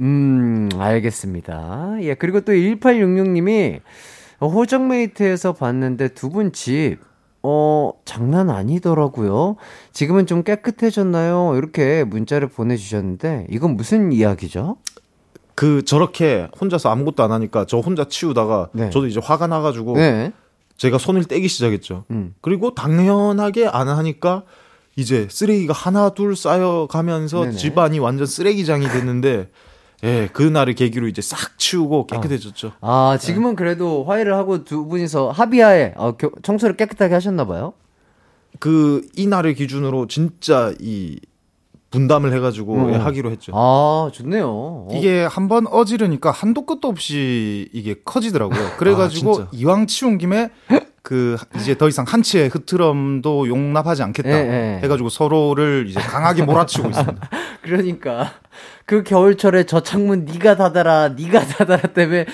음, 0.00 0.68
알겠습니다. 0.76 1.96
예, 2.00 2.14
그리고 2.14 2.40
또 2.40 2.52
1866님이 2.52 3.80
호정메이트에서 4.40 5.52
봤는데 5.54 6.08
두 6.08 6.28
분 6.30 6.52
집, 6.52 6.98
어, 7.42 7.92
장난 8.04 8.50
아니더라고요. 8.50 9.56
지금은 9.92 10.26
좀 10.26 10.42
깨끗해졌나요? 10.42 11.54
이렇게 11.56 12.02
문자를 12.04 12.48
보내주셨는데, 12.48 13.46
이건 13.50 13.76
무슨 13.76 14.12
이야기죠? 14.12 14.76
그 15.54 15.84
저렇게 15.84 16.48
혼자서 16.60 16.90
아무것도 16.90 17.22
안 17.22 17.30
하니까 17.30 17.64
저 17.66 17.78
혼자 17.78 18.04
치우다가 18.08 18.70
네. 18.72 18.90
저도 18.90 19.06
이제 19.06 19.20
화가 19.22 19.46
나가지고 19.46 19.94
네. 19.96 20.32
제가 20.76 20.98
손을 20.98 21.24
떼기 21.24 21.46
시작했죠. 21.46 22.04
음. 22.10 22.34
그리고 22.40 22.74
당연하게 22.74 23.68
안 23.68 23.88
하니까 23.88 24.42
이제 24.96 25.26
쓰레기가 25.30 25.72
하나 25.72 26.10
둘 26.10 26.36
쌓여가면서 26.36 27.40
네네. 27.46 27.56
집안이 27.56 27.98
완전 27.98 28.26
쓰레기장이 28.26 28.86
됐는데 28.88 29.50
예 30.04 30.28
그 30.32 30.42
날을 30.42 30.74
계기로 30.74 31.08
이제 31.08 31.22
싹 31.22 31.58
치우고 31.58 32.06
깨끗해졌죠. 32.06 32.72
아, 32.80 33.16
지금은 33.20 33.56
그래도 33.56 34.04
화해를 34.04 34.34
하고 34.34 34.62
두 34.64 34.86
분이서 34.86 35.30
합의하에 35.30 35.94
어, 35.96 36.12
교- 36.16 36.32
청소를 36.42 36.76
깨끗하게 36.76 37.14
하셨나 37.14 37.46
봐요? 37.46 37.72
그 38.60 39.02
이 39.16 39.26
날을 39.26 39.54
기준으로 39.54 40.06
진짜 40.06 40.72
이 40.78 41.18
분담을 41.90 42.32
해가지고 42.34 42.74
음. 42.74 42.90
예, 42.92 42.96
하기로 42.96 43.30
했죠. 43.30 43.52
아, 43.54 44.10
좋네요. 44.12 44.46
어. 44.48 44.88
이게 44.92 45.24
한 45.24 45.48
번 45.48 45.66
어지르니까 45.68 46.30
한도 46.32 46.66
끝도 46.66 46.88
없이 46.88 47.68
이게 47.72 47.94
커지더라고요. 48.04 48.58
그래가지고 48.78 49.40
아? 49.42 49.48
이왕 49.52 49.86
치운 49.86 50.18
김에 50.18 50.50
그 51.04 51.36
이제 51.56 51.76
더 51.76 51.86
이상 51.86 52.06
한치의 52.08 52.48
흐트럼도 52.48 53.46
용납하지 53.46 54.02
않겠다 54.02 54.30
예, 54.30 54.78
예. 54.78 54.80
해가지고 54.82 55.10
서로를 55.10 55.84
이제 55.86 56.00
강하게 56.00 56.44
몰아치고 56.44 56.88
있습니다. 56.88 57.28
그러니까 57.60 58.32
그 58.86 59.02
겨울철에 59.02 59.64
저 59.64 59.82
창문 59.82 60.24
네가 60.24 60.56
닫아라 60.56 61.10
네가 61.10 61.40
닫아라 61.40 61.82
때문에 61.92 62.24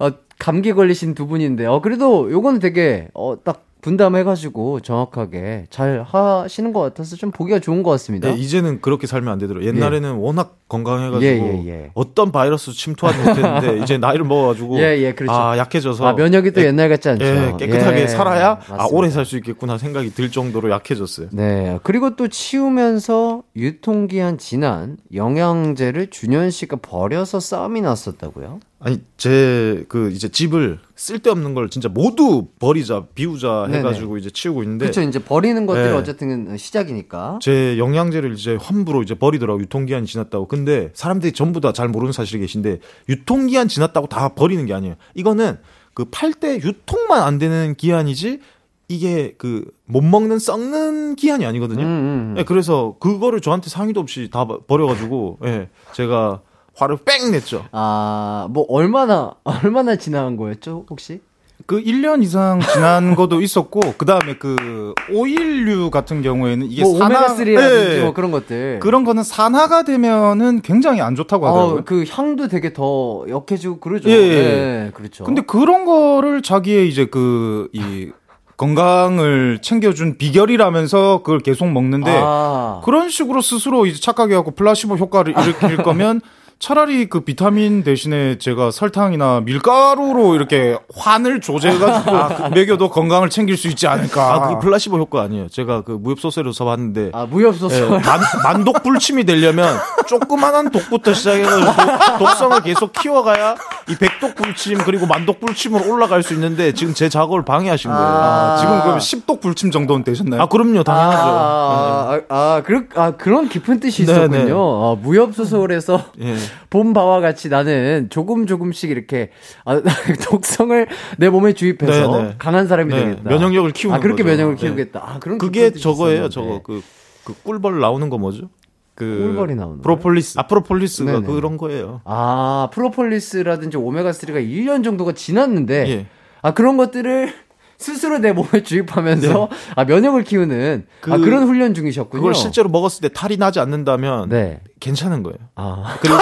어, 0.00 0.10
감기 0.40 0.72
걸리신 0.72 1.14
두 1.14 1.28
분인데 1.28 1.66
어 1.66 1.80
그래도 1.80 2.28
요거는 2.28 2.58
되게 2.58 3.06
어딱 3.14 3.64
분담해가지고 3.82 4.80
정확하게 4.80 5.66
잘 5.70 6.02
하시는 6.06 6.72
것 6.72 6.80
같아서 6.80 7.14
좀 7.16 7.30
보기가 7.30 7.60
좋은 7.60 7.82
것 7.82 7.90
같습니다. 7.92 8.28
예, 8.30 8.32
이제는 8.34 8.80
그렇게 8.80 9.06
살면 9.06 9.32
안 9.32 9.38
되더라고요. 9.38 9.68
옛날에는 9.68 10.14
워낙 10.14 10.56
건강해가지고 10.68 11.24
예, 11.24 11.64
예, 11.64 11.68
예. 11.68 11.90
어떤 11.94 12.32
바이러스 12.32 12.72
침투하지 12.72 13.18
못했는데 13.18 13.78
이제 13.84 13.98
나이를 13.98 14.24
먹어가지고 14.24 14.78
예, 14.80 14.98
예, 14.98 15.12
그렇죠. 15.14 15.32
아 15.32 15.56
약해져서 15.56 16.04
아 16.04 16.12
면역이 16.14 16.50
또 16.50 16.62
옛날 16.64 16.88
같지 16.88 17.08
않죠. 17.10 17.24
예, 17.24 17.54
깨끗하게 17.58 18.02
예, 18.02 18.06
살아야 18.08 18.58
아. 18.70 18.88
오래 18.90 19.08
살 19.10 19.24
수 19.26 19.36
있겠구나 19.36 19.76
생각이 19.78 20.10
들 20.14 20.30
정도로 20.30 20.70
약해졌어요. 20.70 21.28
네. 21.32 21.78
그리고 21.82 22.16
또 22.16 22.28
치우면서 22.28 23.42
유통기한 23.56 24.38
지난 24.38 24.96
영양제를 25.14 26.08
준현 26.10 26.50
씨가 26.50 26.76
버려서 26.82 27.40
싸움이 27.40 27.80
났었다고요? 27.80 28.60
아니 28.78 29.00
제 29.16 29.84
그 29.88 30.10
이제 30.10 30.28
집을 30.28 30.78
쓸데없는 30.96 31.54
걸 31.54 31.70
진짜 31.70 31.88
모두 31.88 32.48
버리자 32.58 33.04
비우자 33.14 33.64
네네. 33.66 33.78
해가지고 33.78 34.18
이제 34.18 34.28
치우고 34.30 34.62
있는데 34.64 34.84
그렇죠. 34.86 35.00
이제 35.02 35.18
버리는 35.18 35.64
것들이 35.66 35.86
네. 35.86 35.92
어쨌든 35.92 36.56
시작이니까. 36.56 37.38
제 37.40 37.78
영양제를 37.78 38.34
이제 38.34 38.56
환부로 38.60 39.02
이제 39.02 39.14
버리더라고 39.14 39.60
유통기한이 39.60 40.06
지났다고. 40.06 40.46
근데 40.48 40.90
사람들이 40.94 41.32
전부 41.32 41.60
다 41.60 41.72
잘 41.72 41.88
모르는 41.88 42.12
사실이 42.12 42.40
계신데 42.40 42.78
유통기한 43.08 43.68
지났다고 43.68 44.06
다 44.08 44.30
버리는 44.34 44.64
게 44.66 44.72
아니에요. 44.74 44.96
이거는 45.14 45.58
그 45.94 46.04
팔 46.10 46.32
때 46.34 46.56
유통만 46.56 47.22
안 47.22 47.38
되는 47.38 47.74
기한이지 47.74 48.40
이게 48.88 49.34
그 49.38 49.64
못 49.88 50.02
먹는 50.02 50.38
썩는 50.40 51.14
기한이 51.16 51.46
아니거든요. 51.46 51.82
음, 51.82 51.86
음. 51.86 52.34
예, 52.38 52.42
그래서 52.44 52.96
그거를 52.98 53.40
저한테 53.40 53.70
상의도 53.70 54.00
없이 54.00 54.28
다 54.32 54.44
버- 54.46 54.60
버려가지고 54.66 55.38
예, 55.44 55.68
제가 55.92 56.40
화를 56.76 56.98
뺑 57.04 57.30
냈죠. 57.32 57.64
아, 57.72 58.48
뭐 58.50 58.66
얼마나 58.68 59.32
얼마나 59.44 59.96
지나간 59.96 60.36
거였죠, 60.36 60.84
혹시? 60.90 61.20
그 61.64 61.82
1년 61.82 62.22
이상 62.22 62.60
지난 62.60 63.16
것도 63.16 63.40
있었고 63.40 63.94
그 63.96 64.04
다음에 64.04 64.36
그 64.38 64.94
오일류 65.10 65.90
같은 65.90 66.22
경우에는 66.22 66.66
이게 66.66 66.82
뭐 66.82 66.98
산화 66.98 67.26
오메가3라든지 67.28 67.96
예, 67.96 68.02
뭐 68.02 68.12
그런 68.12 68.30
것들. 68.30 68.78
그런 68.80 69.04
거는 69.04 69.24
산화가 69.24 69.82
되면은 69.82 70.60
굉장히 70.60 71.00
안 71.00 71.16
좋다고 71.16 71.46
하더라고요. 71.46 71.78
어, 71.78 71.82
그 71.84 72.04
향도 72.08 72.48
되게 72.48 72.72
더 72.72 73.24
역해지고 73.28 73.80
그러죠. 73.80 74.08
예, 74.10 74.14
예. 74.14 74.42
네, 74.42 74.90
그렇죠. 74.94 75.24
근데 75.24 75.42
그런 75.42 75.86
거를 75.86 76.42
자기의 76.42 76.88
이제 76.88 77.06
그이 77.06 78.12
건강을 78.58 79.58
챙겨준 79.60 80.18
비결이라면서 80.18 81.22
그걸 81.24 81.40
계속 81.40 81.66
먹는데 81.70 82.12
아, 82.22 82.80
그런 82.84 83.08
식으로 83.08 83.40
스스로 83.40 83.86
이제 83.86 84.00
착각해 84.00 84.34
갖고 84.34 84.52
플라시보 84.52 84.96
효과를 84.96 85.34
일으킬 85.36 85.78
거면 85.82 86.20
차라리 86.58 87.06
그 87.06 87.20
비타민 87.20 87.84
대신에 87.84 88.38
제가 88.38 88.70
설탕이나 88.70 89.42
밀가루로 89.44 90.34
이렇게 90.34 90.78
환을 90.96 91.42
조제해가지고 91.42 92.48
먹여도 92.54 92.88
건강을 92.88 93.28
챙길 93.28 93.58
수 93.58 93.68
있지 93.68 93.86
않을까. 93.86 94.34
아, 94.34 94.40
그게 94.48 94.58
플라시보 94.60 94.96
효과 94.96 95.22
아니에요. 95.22 95.48
제가 95.48 95.82
그 95.82 95.92
무협소설을 95.92 96.54
써봤는데 96.54 97.10
아 97.12 97.26
무협소설. 97.26 97.82
예, 97.82 97.88
만, 97.98 98.20
만독 98.42 98.82
불침이 98.82 99.24
되려면 99.24 99.76
조그만한 100.08 100.70
독부터 100.70 101.12
시작해가지고 101.12 101.66
독, 101.66 102.18
독성을 102.18 102.62
계속 102.62 102.92
키워가야 102.94 103.56
이 103.90 103.96
백독 103.96 104.34
불침 104.34 104.78
그리고 104.78 105.06
만독 105.06 105.40
불침으로 105.40 105.92
올라갈 105.92 106.22
수 106.22 106.32
있는데 106.34 106.72
지금 106.72 106.94
제 106.94 107.10
작업을 107.10 107.44
방해하신 107.44 107.90
거예요. 107.90 108.06
아, 108.06 108.56
지금 108.58 108.80
그럼 108.80 108.98
10독 108.98 109.40
불침 109.42 109.70
정도는 109.70 110.04
되셨나요? 110.04 110.40
아, 110.40 110.46
그럼요, 110.46 110.82
당연하죠. 110.82 111.22
아, 111.22 112.20
아, 112.28 112.34
아, 112.34 112.62
그런, 112.64 112.88
아, 112.96 113.10
그런 113.12 113.48
깊은 113.48 113.78
뜻이 113.78 114.06
네, 114.06 114.12
있었군요. 114.12 114.44
네. 114.44 114.52
아, 114.52 114.96
무협소설에서 115.00 116.02
예. 116.22 116.36
본 116.70 116.92
바와 116.92 117.20
같이 117.20 117.48
나는 117.48 118.08
조금 118.10 118.46
조금씩 118.46 118.90
이렇게 118.90 119.30
아, 119.64 119.80
독성을 120.30 120.86
내 121.18 121.28
몸에 121.28 121.52
주입해서 121.52 122.16
네, 122.16 122.22
네. 122.28 122.34
강한 122.38 122.66
사람이 122.68 122.92
네, 122.94 123.00
되겠다. 123.04 123.30
면역력을 123.30 123.70
키우는 123.72 123.96
아, 123.96 124.00
그렇게 124.00 124.22
거죠. 124.22 124.34
면역을 124.36 124.56
네. 124.56 124.60
키우겠다. 124.66 125.00
아, 125.04 125.18
그런 125.18 125.38
그게 125.38 125.72
저거예요. 125.72 126.26
있었는데. 126.26 126.34
저거 126.34 126.62
그, 126.62 126.82
그 127.24 127.34
꿀벌 127.42 127.80
나오는 127.80 128.08
거 128.08 128.18
뭐죠? 128.18 128.48
그 128.94 129.04
꿀벌이 129.04 129.54
나오는 129.56 129.82
프로폴리스. 129.82 130.38
아 130.38 130.46
프로폴리스가 130.46 131.12
네네. 131.20 131.26
그런 131.26 131.56
거예요. 131.58 132.00
아, 132.04 132.70
프로폴리스라든지 132.72 133.76
오메가3가 133.76 134.36
1년 134.36 134.82
정도가 134.82 135.12
지났는데, 135.12 135.88
예. 135.88 136.06
아, 136.42 136.54
그런 136.54 136.76
것들을 136.78 137.32
스스로 137.78 138.18
내 138.18 138.32
몸에 138.32 138.62
주입하면서, 138.62 139.48
아, 139.74 139.84
면역을 139.84 140.24
키우는, 140.24 140.86
그- 141.00 141.12
아, 141.12 141.16
그런 141.18 141.44
훈련 141.46 141.74
중이셨군요. 141.74 142.20
그걸 142.20 142.34
실제로 142.34 142.68
먹었을 142.68 143.02
때 143.02 143.08
탈이 143.12 143.36
나지 143.36 143.60
않는다면 143.60 144.28
네. 144.30 144.60
괜찮은 144.80 145.22
거예요. 145.22 145.36
아. 145.56 145.96
그리고 146.00 146.16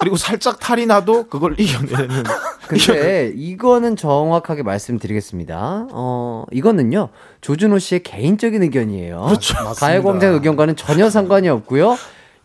그리고 0.00 0.16
살짝 0.16 0.58
탈이 0.58 0.86
나도 0.86 1.28
그걸 1.28 1.54
이겨내는. 1.60 2.24
근데 2.68 3.32
이거는 3.36 3.96
정확하게 3.96 4.62
말씀드리겠습니다. 4.62 5.88
어, 5.92 6.44
이거는요. 6.52 7.10
조준호 7.42 7.78
씨의 7.78 8.02
개인적인 8.02 8.62
의견이에요. 8.62 9.22
그렇죠. 9.26 9.54
가요광장 9.78 10.34
의견과는 10.34 10.76
전혀 10.76 11.10
상관이 11.10 11.48
없고요. 11.48 11.96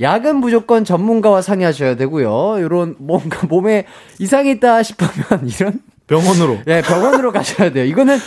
약은 0.02 0.38
무조건 0.38 0.84
전문가와 0.84 1.41
상의하셔야 1.41 1.96
되고요. 1.96 2.58
이런 2.60 2.96
뭔가 3.00 3.48
몸에 3.48 3.86
이상이 4.20 4.52
있다 4.52 4.84
싶으면 4.84 5.48
이런 5.48 5.80
병원으로. 6.08 6.60
예, 6.68 6.82
병원으로 6.86 7.32
가셔야 7.32 7.72
돼요. 7.72 7.86
이거는 7.86 8.18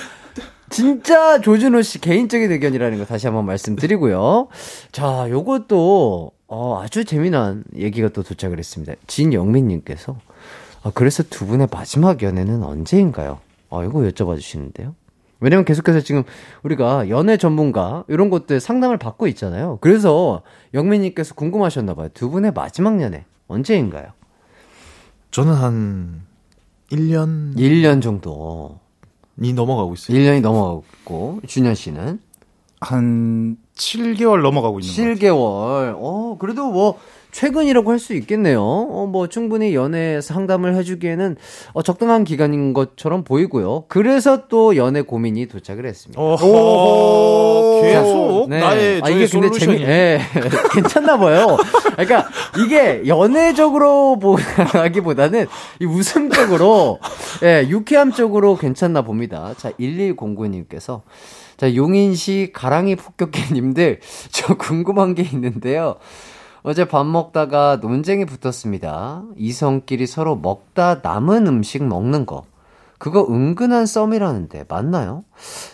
진짜 0.70 1.40
조준호 1.40 1.82
씨 1.82 2.00
개인적인 2.00 2.50
의견이라는 2.52 2.98
거 2.98 3.04
다시 3.04 3.26
한번 3.26 3.46
말씀드리고요. 3.46 4.48
자, 4.92 5.26
요것도 5.30 6.32
어, 6.48 6.80
아주 6.82 7.04
재미난 7.04 7.64
얘기가 7.76 8.08
또 8.08 8.22
도착을 8.22 8.58
했습니다. 8.58 8.94
진영민님께서 9.06 10.16
아, 10.82 10.90
그래서 10.94 11.22
두 11.22 11.46
분의 11.46 11.68
마지막 11.70 12.22
연애는 12.22 12.62
언제인가요? 12.62 13.40
아, 13.70 13.84
이거 13.84 14.00
여쭤봐 14.00 14.36
주시는데요. 14.36 14.94
왜냐면 15.40 15.64
계속해서 15.64 16.00
지금 16.00 16.24
우리가 16.62 17.08
연애 17.10 17.36
전문가 17.36 18.04
이런 18.08 18.28
것들 18.28 18.60
상담을 18.60 18.96
받고 18.98 19.28
있잖아요. 19.28 19.78
그래서 19.80 20.42
영민님께서 20.74 21.34
궁금하셨나 21.34 21.94
봐요. 21.94 22.08
두 22.12 22.28
분의 22.30 22.52
마지막 22.54 23.00
연애 23.00 23.24
언제인가요? 23.46 24.06
저는 25.30 25.52
한 25.54 26.22
1년이 26.90 27.56
1년 27.56 28.02
정도. 28.02 28.78
넘어가고 29.36 29.94
있어요. 29.94 30.16
1년이 30.18 30.40
넘어갔고, 30.40 31.40
준현 31.46 31.74
씨는? 31.74 32.20
한 32.80 33.56
7개월 33.76 34.42
넘어가고 34.42 34.80
있는 34.80 34.94
거예요. 34.94 35.14
7개월. 35.14 35.94
어, 35.98 36.36
그래도 36.38 36.70
뭐, 36.70 36.98
최근이라고 37.30 37.90
할 37.90 37.98
수 37.98 38.14
있겠네요. 38.14 38.62
어, 38.62 39.06
뭐, 39.06 39.28
충분히 39.28 39.74
연애 39.74 40.20
상담을 40.20 40.74
해주기에는 40.76 41.36
어, 41.72 41.82
적당한 41.82 42.24
기간인 42.24 42.72
것처럼 42.72 43.22
보이고요. 43.22 43.84
그래서 43.88 44.48
또 44.48 44.76
연애 44.76 45.02
고민이 45.02 45.46
도착을 45.46 45.86
했습니다. 45.86 46.20
오호, 46.20 47.77
계속 48.00 48.48
네. 48.48 48.60
나의 48.60 49.00
아, 49.02 49.08
이게 49.08 49.26
근데 49.26 49.26
솔루션이. 49.26 49.78
재미, 49.78 49.82
예, 49.82 50.20
괜찮나 50.72 51.18
봐요. 51.18 51.56
그러니까 51.96 52.28
이게 52.58 53.02
연애적으로 53.06 54.18
보기보다는 54.18 55.46
이 55.80 55.84
웃음적으로, 55.84 56.98
예, 57.42 57.66
유쾌함 57.68 58.12
쪽으로 58.12 58.56
괜찮나 58.56 59.02
봅니다. 59.02 59.54
자, 59.56 59.70
1109님께서 59.72 61.02
자, 61.58 61.74
용인시 61.74 62.50
가랑이 62.54 62.94
폭격기 62.96 63.52
님들 63.52 64.00
저 64.30 64.56
궁금한 64.56 65.14
게 65.14 65.22
있는데요. 65.22 65.96
어제 66.62 66.86
밥 66.86 67.04
먹다가 67.06 67.78
논쟁이 67.80 68.24
붙었습니다. 68.26 69.22
이성끼리 69.36 70.06
서로 70.06 70.36
먹다 70.36 71.00
남은 71.02 71.46
음식 71.46 71.84
먹는 71.84 72.26
거. 72.26 72.44
그거 72.98 73.26
은근한 73.28 73.86
썸이라는데 73.86 74.64
맞나요? 74.68 75.24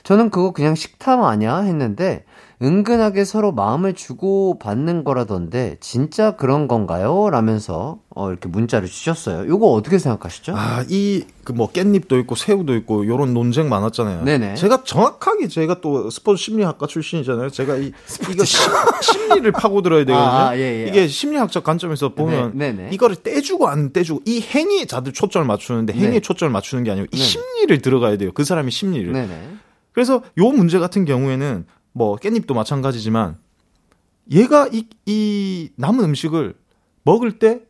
저는 0.02 0.30
그거 0.30 0.52
그냥 0.52 0.74
식탐 0.74 1.24
아냐 1.24 1.60
했는데 1.60 2.24
은근하게 2.64 3.24
서로 3.26 3.52
마음을 3.52 3.92
주고 3.92 4.58
받는 4.58 5.04
거라던데 5.04 5.76
진짜 5.80 6.34
그런 6.36 6.66
건가요? 6.66 7.28
라면서 7.30 7.98
어, 8.16 8.30
이렇게 8.30 8.48
문자를 8.48 8.88
주셨어요. 8.88 9.44
이거 9.44 9.72
어떻게 9.72 9.98
생각하시죠? 9.98 10.54
아, 10.56 10.84
이, 10.88 11.24
그 11.42 11.52
뭐, 11.52 11.68
깻잎도 11.72 12.20
있고, 12.20 12.36
새우도 12.36 12.76
있고, 12.76 13.06
요런 13.06 13.34
논쟁 13.34 13.68
많았잖아요. 13.68 14.22
네네. 14.22 14.54
제가 14.54 14.84
정확하게, 14.84 15.48
제가 15.48 15.80
또 15.80 16.10
스포츠 16.10 16.44
심리학과 16.44 16.86
출신이잖아요. 16.86 17.50
제가 17.50 17.76
이, 17.76 17.90
이거 18.30 18.44
심, 18.44 18.60
심리를 19.02 19.50
파고들어야 19.50 20.04
되거든요. 20.04 20.28
아, 20.28 20.56
예, 20.56 20.84
예. 20.84 20.88
이게 20.88 21.08
심리학적 21.08 21.64
관점에서 21.64 22.14
보면, 22.14 22.52
네, 22.54 22.72
네네. 22.72 22.90
이거를 22.92 23.16
떼주고 23.16 23.66
안 23.66 23.92
떼주고, 23.92 24.22
이 24.26 24.40
행위에 24.40 24.84
다들 24.84 25.12
초점을 25.12 25.44
맞추는데, 25.44 25.92
행위에 25.92 26.10
네. 26.10 26.20
초점을 26.20 26.52
맞추는 26.52 26.84
게 26.84 26.92
아니고, 26.92 27.06
이 27.10 27.16
네네. 27.16 27.24
심리를 27.24 27.78
들어가야 27.82 28.16
돼요. 28.16 28.30
그 28.32 28.44
사람의 28.44 28.70
심리를. 28.70 29.12
네네. 29.12 29.56
그래서 29.90 30.22
요 30.38 30.50
문제 30.50 30.78
같은 30.78 31.04
경우에는, 31.04 31.66
뭐, 31.94 32.16
깻잎도 32.16 32.54
마찬가지지만, 32.54 33.36
얘가 34.30 34.68
이, 34.70 34.86
이 35.06 35.70
남은 35.76 36.04
음식을 36.04 36.54
먹을 37.04 37.38
때 37.38 37.60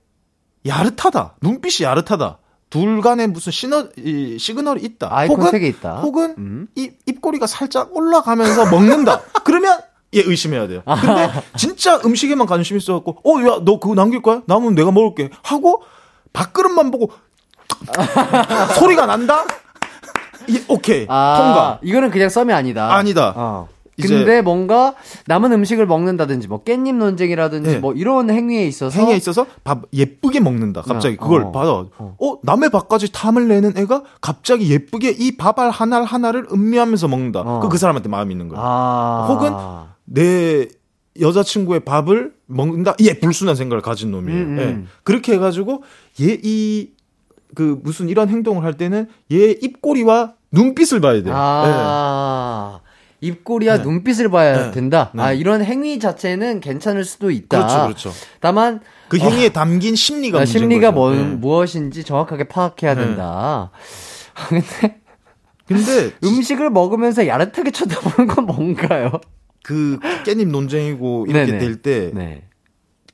야릇하다. 0.67 1.37
눈빛이 1.43 1.85
야릇하다. 1.85 2.39
둘 2.71 3.01
간에 3.03 3.27
무슨 3.27 3.53
시너, 3.53 3.89
이, 3.99 4.39
시그널이 4.39 4.83
있다. 4.83 5.09
아이 5.11 5.29
컨택이 5.29 5.69
있다. 5.69 6.01
혹은 6.01 6.35
음. 6.39 6.69
이 6.75 6.91
입꼬리가 7.07 7.47
살짝 7.47 7.95
올라가면서 7.95 8.67
먹는다. 8.71 9.21
그러면 9.45 9.79
얘 10.15 10.21
의심해야 10.25 10.69
돼요. 10.69 10.83
근데 10.87 11.31
진짜 11.57 12.01
음식에만 12.05 12.47
관심 12.47 12.77
있어갖고, 12.79 13.19
어, 13.25 13.41
야, 13.43 13.61
너 13.63 13.79
그거 13.79 13.95
남길 13.95 14.23
거야? 14.23 14.43
남으면 14.47 14.75
내가 14.75 14.91
먹을게. 14.91 15.31
하고, 15.43 15.83
밥그릇만 16.33 16.91
보고, 16.91 17.11
소리가 18.79 19.05
난다? 19.07 19.45
이, 20.49 20.63
오케이. 20.69 21.05
아, 21.11 21.37
통과. 21.39 21.79
이거는 21.83 22.11
그냥 22.11 22.29
썸이 22.31 22.53
아니다. 22.53 22.95
아니다. 22.95 23.33
어. 23.37 23.69
근데 24.01 24.43
뭔가 24.43 24.95
남은 25.27 25.53
음식을 25.53 25.87
먹는다든지 25.87 26.49
뭐 26.49 26.63
깻잎 26.65 26.95
논쟁이라든지 26.95 27.71
네. 27.71 27.79
뭐 27.79 27.93
이런 27.93 28.31
행위에 28.31 28.67
있어서 28.67 28.99
행위에 28.99 29.17
있어서 29.17 29.47
밥 29.63 29.83
예쁘게 29.93 30.41
먹는다. 30.41 30.83
갑자기 30.83 31.17
그걸 31.17 31.43
어. 31.45 31.53
받아. 31.53 31.85
어. 31.99 32.39
남의 32.43 32.71
밥까지 32.71 33.13
탐을 33.13 33.49
내는 33.49 33.77
애가 33.77 34.03
갑자기 34.21 34.71
예쁘게 34.71 35.11
이 35.19 35.37
밥알 35.37 35.71
하나 35.71 36.03
하나를 36.03 36.47
음미하면서 36.53 37.09
먹는다. 37.09 37.41
어. 37.41 37.61
그, 37.61 37.69
그 37.69 37.79
사람한테 37.79 38.09
마음이 38.09 38.33
있는 38.33 38.49
거야. 38.49 38.61
아. 38.63 39.27
혹은 39.29 39.53
내 40.05 40.69
여자친구의 41.21 41.81
밥을 41.81 42.33
먹는다. 42.47 42.95
예, 43.01 43.19
불순한 43.21 43.55
생각을 43.55 43.83
가진 43.83 44.11
놈이에요. 44.11 44.41
음, 44.43 44.59
음. 44.59 44.59
예. 44.59 44.89
그렇게 45.05 45.35
해가지고 45.35 45.83
얘 46.21 46.39
이 46.43 46.95
그 47.55 47.79
무슨 47.83 48.09
이런 48.09 48.29
행동을 48.29 48.65
할 48.65 48.75
때는 48.75 49.09
얘 49.33 49.51
입꼬리와 49.51 50.35
눈빛을 50.53 51.01
봐야 51.01 51.23
돼요. 51.23 51.35
아. 51.37 52.81
입꼬리와 53.21 53.79
네. 53.79 53.83
눈빛을 53.83 54.31
봐야 54.31 54.67
네. 54.67 54.71
된다. 54.73 55.11
네. 55.15 55.23
아, 55.23 55.33
이런 55.33 55.65
행위 55.65 55.99
자체는 55.99 56.61
괜찮을 56.61 57.05
수도 57.05 57.31
있다. 57.31 57.59
그렇죠, 57.59 57.83
그렇죠. 57.85 58.13
다만 58.41 58.81
그 59.09 59.19
행위에 59.19 59.51
담긴 59.51 59.97
심리가 59.97 60.41
아, 60.41 60.45
심리가. 60.45 60.93
뭐, 60.93 61.15
예. 61.17 61.21
무엇인지 61.21 62.05
정확하게 62.05 62.45
파악해야 62.45 62.95
네. 62.95 63.05
된다. 63.05 63.71
근데 64.49 65.01
근데 65.67 66.11
음식을 66.23 66.71
먹으면서 66.71 67.27
야릇하게 67.27 67.71
쳐다보는 67.71 68.35
건 68.35 68.47
뭔가요? 68.47 69.13
그 69.63 69.99
깻잎 70.25 70.49
논쟁이고 70.49 71.27
이렇게 71.29 71.53
네네. 71.53 71.59
될때 71.59 72.11
네. 72.13 72.43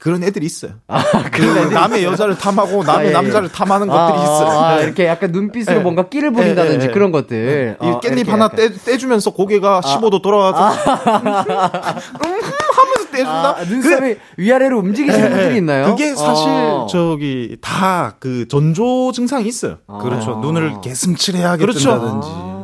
그런 0.00 0.24
애들이 0.24 0.46
있어요. 0.46 0.72
아, 0.88 1.02
그 1.30 1.42
남의 1.42 2.04
여자를 2.04 2.36
탐하고 2.36 2.82
남의 2.82 3.00
아, 3.00 3.04
예, 3.04 3.08
예. 3.08 3.12
남자를 3.12 3.50
탐하는 3.50 3.86
것들이 3.86 4.18
아, 4.18 4.22
있어요. 4.22 4.58
아, 4.58 4.76
네. 4.76 4.84
이렇게 4.84 5.06
약간 5.06 5.30
눈빛으로 5.30 5.76
네. 5.76 5.82
뭔가 5.82 6.08
끼를 6.08 6.32
부린다든지 6.32 6.72
네, 6.72 6.78
네, 6.78 6.86
네. 6.86 6.92
그런 6.92 7.12
것들. 7.12 7.76
이 7.80 7.84
어, 7.86 8.00
깻잎 8.00 8.26
하나 8.26 8.46
약간. 8.46 8.56
떼, 8.56 8.72
떼주면서 8.72 9.32
고개가 9.32 9.82
15도 9.82 10.22
돌아와서 10.22 10.68
음, 10.70 11.30
하면서 11.30 13.10
떼준다. 13.12 13.56
아, 13.58 13.64
눈썹이 13.64 14.14
위아래로 14.38 14.78
움직이시는 14.78 15.28
네, 15.28 15.36
분들이 15.36 15.56
있나요? 15.58 15.86
그게 15.86 16.14
사실 16.14 16.48
어. 16.48 16.86
저기 16.90 17.56
다 17.60 18.14
그 18.18 18.46
전조 18.48 19.12
증상이 19.12 19.46
있어요. 19.46 19.78
그렇죠. 20.00 20.36
아. 20.36 20.40
눈을 20.40 20.80
개슴츠레하게 20.82 21.60
그렇죠. 21.60 21.90
뜬다든지. 21.90 22.59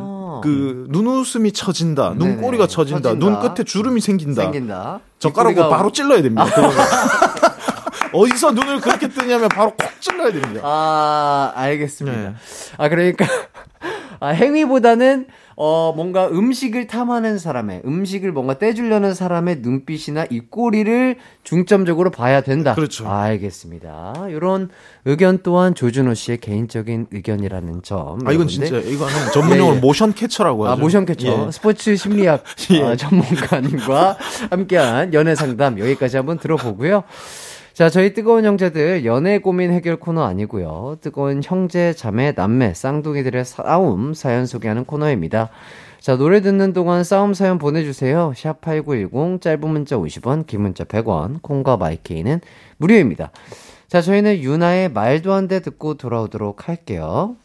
아. 0.46 0.52
그 0.52 0.86
눈웃음이 0.90 1.52
처진다, 1.52 2.14
네네. 2.14 2.24
눈꼬리가 2.24 2.66
처진다, 2.66 3.10
처진다. 3.10 3.24
눈 3.26 3.40
끝에 3.40 3.64
주름이 3.64 4.00
생긴다. 4.00 4.42
생긴다. 4.42 5.00
젓가락으로 5.18 5.68
바로 5.68 5.90
찔러야 5.92 6.22
됩니다. 6.22 6.44
그거는. 6.44 6.70
어디서 8.12 8.52
눈을 8.52 8.80
그렇게 8.80 9.08
뜨냐면 9.08 9.48
바로 9.48 9.70
콕 9.70 10.00
찔러야 10.00 10.32
됩니다. 10.32 10.60
아, 10.64 11.52
알겠습니다. 11.54 12.16
네. 12.16 12.34
아, 12.78 12.88
그러니까, 12.88 13.26
아, 14.20 14.28
행위보다는, 14.28 15.26
어, 15.58 15.94
뭔가 15.96 16.28
음식을 16.28 16.86
탐하는 16.86 17.38
사람의, 17.38 17.80
음식을 17.86 18.30
뭔가 18.30 18.58
떼주려는 18.58 19.14
사람의 19.14 19.60
눈빛이나 19.60 20.26
입꼬리를 20.28 21.16
중점적으로 21.44 22.10
봐야 22.10 22.42
된다. 22.42 22.74
그렇죠. 22.74 23.08
알겠습니다. 23.08 24.26
이런 24.28 24.68
의견 25.06 25.38
또한 25.42 25.74
조준호 25.74 26.12
씨의 26.12 26.38
개인적인 26.38 27.06
의견이라는 27.10 27.82
점. 27.82 28.18
아, 28.26 28.32
이건 28.32 28.48
진짜, 28.48 28.76
이거는 28.76 29.14
전문용어로 29.32 29.76
예, 29.76 29.76
예. 29.76 29.80
모션 29.80 30.12
캐쳐라고 30.12 30.66
하죠. 30.66 30.72
아, 30.74 30.76
모션 30.76 31.06
캐쳐. 31.06 31.46
예. 31.46 31.50
스포츠 31.50 31.96
심리학 31.96 32.44
예. 32.72 32.82
어, 32.82 32.96
전문가님과 32.96 34.18
함께한 34.50 35.14
연애 35.14 35.34
상담 35.34 35.78
여기까지 35.78 36.18
한번 36.18 36.38
들어보고요. 36.38 37.02
자, 37.76 37.90
저희 37.90 38.14
뜨거운 38.14 38.46
형제들 38.46 39.04
연애 39.04 39.38
고민 39.38 39.70
해결 39.70 39.96
코너 39.96 40.22
아니고요. 40.24 40.96
뜨거운 41.02 41.42
형제, 41.44 41.92
자매, 41.92 42.32
남매, 42.32 42.72
쌍둥이들의 42.72 43.44
싸움 43.44 44.14
사연 44.14 44.46
소개하는 44.46 44.86
코너입니다. 44.86 45.50
자, 46.00 46.16
노래 46.16 46.40
듣는 46.40 46.72
동안 46.72 47.04
싸움 47.04 47.34
사연 47.34 47.58
보내주세요. 47.58 48.32
샵8910, 48.34 49.42
짧은 49.42 49.68
문자 49.68 49.98
50원, 49.98 50.46
긴 50.46 50.62
문자 50.62 50.84
100원, 50.84 51.42
콩과 51.42 51.76
마이케이는 51.76 52.40
무료입니다. 52.78 53.30
자, 53.88 54.00
저희는 54.00 54.38
유나의 54.38 54.90
말도 54.92 55.34
안 55.34 55.46
돼 55.46 55.60
듣고 55.60 55.98
돌아오도록 55.98 56.68
할게요. 56.68 57.36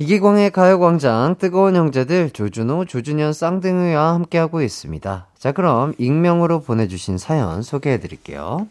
이기광의 0.00 0.50
가요광장 0.50 1.36
뜨거운 1.38 1.76
형제들 1.76 2.30
조준호, 2.30 2.86
조준현 2.86 3.32
쌍둥이와 3.32 4.14
함께하고 4.14 4.62
있습니다. 4.62 5.28
자, 5.38 5.52
그럼 5.52 5.94
익명으로 5.96 6.58
보내주신 6.58 7.18
사연 7.18 7.62
소개해드릴게요. 7.62 8.66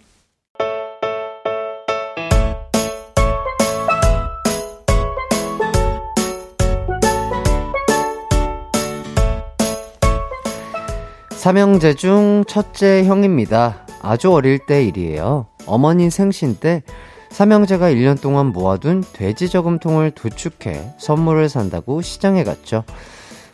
삼형제 11.47 11.93
중 11.93 12.43
첫째 12.45 13.05
형입니다. 13.05 13.85
아주 14.01 14.33
어릴 14.33 14.59
때 14.59 14.83
일이에요. 14.83 15.45
어머니 15.65 16.09
생신 16.09 16.57
때 16.57 16.83
삼형제가 17.29 17.89
1년 17.91 18.19
동안 18.19 18.47
모아둔 18.47 19.01
돼지 19.13 19.47
저금통을 19.47 20.11
도축해 20.11 20.95
선물을 20.97 21.47
산다고 21.47 22.01
시장에 22.01 22.43
갔죠. 22.43 22.83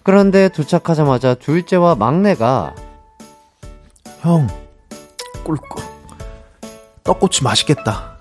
그런데 0.01 0.49
도착하자마자 0.49 1.35
둘째와 1.35 1.93
막내가 1.93 2.73
형, 4.21 4.47
꿀꿀. 5.43 5.83
떡꼬치 7.03 7.43
맛있겠다. 7.43 8.17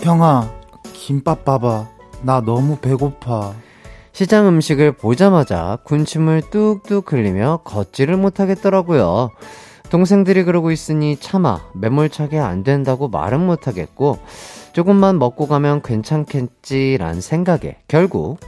형아, 0.00 0.50
김밥 0.94 1.44
봐봐. 1.44 1.88
나 2.22 2.40
너무 2.40 2.78
배고파. 2.78 3.52
시장 4.12 4.46
음식을 4.46 4.92
보자마자 4.92 5.78
군침을 5.84 6.42
뚝뚝 6.50 7.12
흘리며 7.12 7.60
걷지를 7.64 8.16
못하겠더라고요. 8.18 9.30
동생들이 9.88 10.44
그러고 10.44 10.70
있으니 10.70 11.16
차마 11.18 11.60
매몰차게 11.74 12.38
안 12.38 12.62
된다고 12.62 13.08
말은 13.08 13.40
못하겠고 13.40 14.18
조금만 14.72 15.18
먹고 15.18 15.46
가면 15.46 15.82
괜찮겠지란 15.82 17.20
생각에 17.20 17.78
결국 17.88 18.38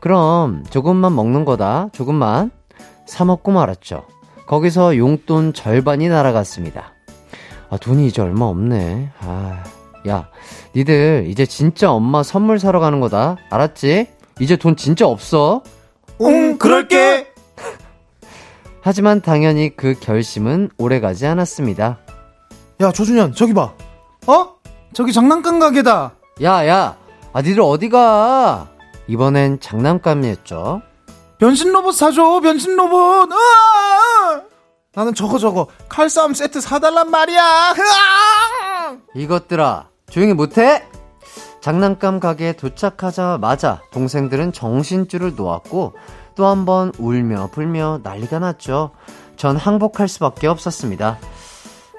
그럼 0.00 0.64
조금만 0.68 1.14
먹는 1.14 1.44
거다 1.44 1.88
조금만 1.92 2.50
사 3.06 3.24
먹고 3.24 3.52
말았죠. 3.52 4.04
거기서 4.46 4.96
용돈 4.96 5.52
절반이 5.52 6.08
날아갔습니다. 6.08 6.92
아 7.70 7.76
돈이 7.76 8.06
이제 8.06 8.20
얼마 8.20 8.46
없네. 8.46 9.10
아, 9.20 9.64
야, 10.06 10.28
니들 10.76 11.24
이제 11.28 11.46
진짜 11.46 11.90
엄마 11.90 12.22
선물 12.22 12.58
사러 12.58 12.80
가는 12.80 13.00
거다. 13.00 13.36
알았지? 13.48 14.08
이제 14.40 14.56
돈 14.56 14.76
진짜 14.76 15.06
없어. 15.06 15.62
응, 16.20 16.58
그럴게. 16.58 17.32
하지만 18.80 19.20
당연히 19.20 19.76
그 19.76 19.94
결심은 19.98 20.70
오래가지 20.78 21.26
않았습니다. 21.26 21.98
야, 22.80 22.92
조준현, 22.92 23.34
저기 23.34 23.54
봐. 23.54 23.72
어? 24.26 24.54
저기 24.92 25.12
장난감 25.12 25.58
가게다. 25.58 26.14
야, 26.42 26.66
야, 26.66 26.96
아, 27.32 27.42
니들 27.42 27.60
어디 27.62 27.88
가? 27.88 28.68
이번엔 29.06 29.60
장난감이었죠. 29.60 30.82
변신 31.38 31.72
로봇 31.72 31.94
사줘. 31.94 32.40
변신 32.40 32.76
로봇. 32.76 33.30
으아! 33.30 34.42
나는 34.94 35.14
저거 35.14 35.38
저거 35.38 35.66
칼싸움 35.88 36.32
세트 36.34 36.60
사달란 36.60 37.10
말이야. 37.10 37.74
으아! 37.76 38.96
이것들아, 39.14 39.88
조용히 40.08 40.32
못해? 40.32 40.86
장난감 41.64 42.20
가게에 42.20 42.52
도착하자마자 42.52 43.80
동생들은 43.90 44.52
정신줄을 44.52 45.34
놓았고 45.34 45.94
또 46.36 46.44
한 46.44 46.66
번 46.66 46.92
울며 46.98 47.48
불며 47.52 48.00
난리가 48.02 48.38
났죠. 48.38 48.90
전 49.38 49.56
항복할 49.56 50.06
수밖에 50.06 50.46
없었습니다. 50.46 51.16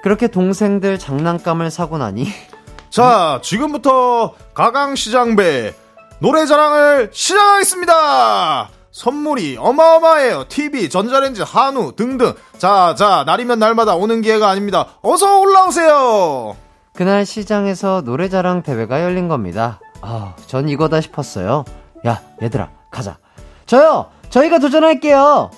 그렇게 0.04 0.28
동생들 0.28 1.00
장난감을 1.00 1.72
사고 1.72 1.98
나니 1.98 2.28
자, 2.90 3.40
지금부터 3.42 4.34
가강시장배 4.54 5.74
노래자랑을 6.20 7.10
시작하겠습니다. 7.12 8.68
선물이 8.92 9.56
어마어마해요. 9.58 10.44
TV, 10.48 10.88
전자레인지, 10.88 11.42
한우 11.42 11.96
등등. 11.96 12.34
자, 12.56 12.94
자, 12.96 13.24
날이면 13.26 13.58
날마다 13.58 13.96
오는 13.96 14.22
기회가 14.22 14.48
아닙니다. 14.48 14.86
어서 15.02 15.40
올라오세요. 15.40 16.56
그날 16.96 17.26
시장에서 17.26 18.00
노래자랑 18.04 18.62
대회가 18.62 19.02
열린 19.02 19.28
겁니다. 19.28 19.80
아, 20.00 20.34
전 20.46 20.68
이거다 20.68 21.00
싶었어요. 21.00 21.64
야, 22.06 22.22
얘들아, 22.42 22.70
가자. 22.90 23.18
저요! 23.66 24.06
저희가 24.30 24.58
도전할게요! 24.58 25.50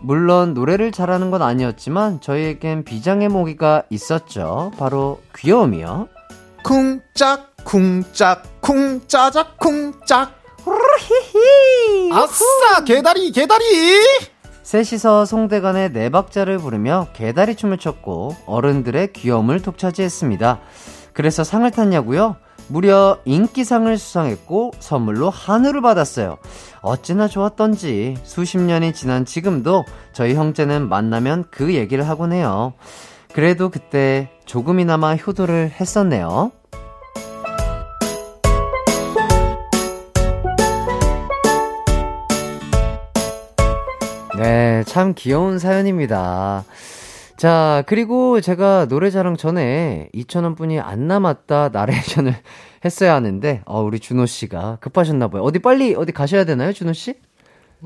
물론 0.00 0.54
노래를 0.54 0.92
잘하는 0.92 1.30
건 1.30 1.42
아니었지만 1.42 2.20
저희에겐 2.20 2.84
비장의 2.84 3.28
모기가 3.28 3.82
있었죠. 3.90 4.70
바로 4.78 5.20
귀여움이요. 5.36 6.08
쿵짝, 6.62 7.54
쿵짝, 7.64 8.60
쿵짜작, 8.60 9.58
쿵짝. 9.58 10.38
아싸, 12.12 12.84
개다리, 12.84 13.32
개다리! 13.32 13.64
셋이서 14.68 15.24
송대간의 15.24 15.94
네 15.94 16.10
박자를 16.10 16.58
부르며 16.58 17.06
개다리 17.14 17.54
춤을 17.54 17.78
췄고 17.78 18.36
어른들의 18.44 19.14
귀여움을 19.14 19.62
독차지했습니다. 19.62 20.60
그래서 21.14 21.42
상을 21.42 21.70
탔냐고요? 21.70 22.36
무려 22.66 23.18
인기상을 23.24 23.96
수상했고 23.96 24.72
선물로 24.78 25.30
한우를 25.30 25.80
받았어요. 25.80 26.36
어찌나 26.82 27.28
좋았던지 27.28 28.18
수십 28.24 28.58
년이 28.58 28.92
지난 28.92 29.24
지금도 29.24 29.86
저희 30.12 30.34
형제는 30.34 30.86
만나면 30.90 31.46
그 31.50 31.74
얘기를 31.74 32.06
하곤 32.06 32.34
해요. 32.34 32.74
그래도 33.32 33.70
그때 33.70 34.28
조금이나마 34.44 35.16
효도를 35.16 35.70
했었네요. 35.80 36.52
참 44.88 45.12
귀여운 45.14 45.58
사연입니다. 45.58 46.64
자, 47.36 47.84
그리고 47.86 48.40
제가 48.40 48.86
노래자랑 48.86 49.36
전에 49.36 50.08
2,000원 50.14 50.56
뿐이 50.56 50.80
안 50.80 51.06
남았다 51.06 51.68
나레이션을 51.72 52.34
했어야 52.84 53.14
하는데, 53.14 53.60
어, 53.66 53.82
우리 53.82 54.00
준호씨가 54.00 54.78
급하셨나봐요. 54.80 55.42
어디 55.42 55.58
빨리, 55.58 55.94
어디 55.94 56.10
가셔야 56.12 56.44
되나요, 56.44 56.72
준호씨? 56.72 57.14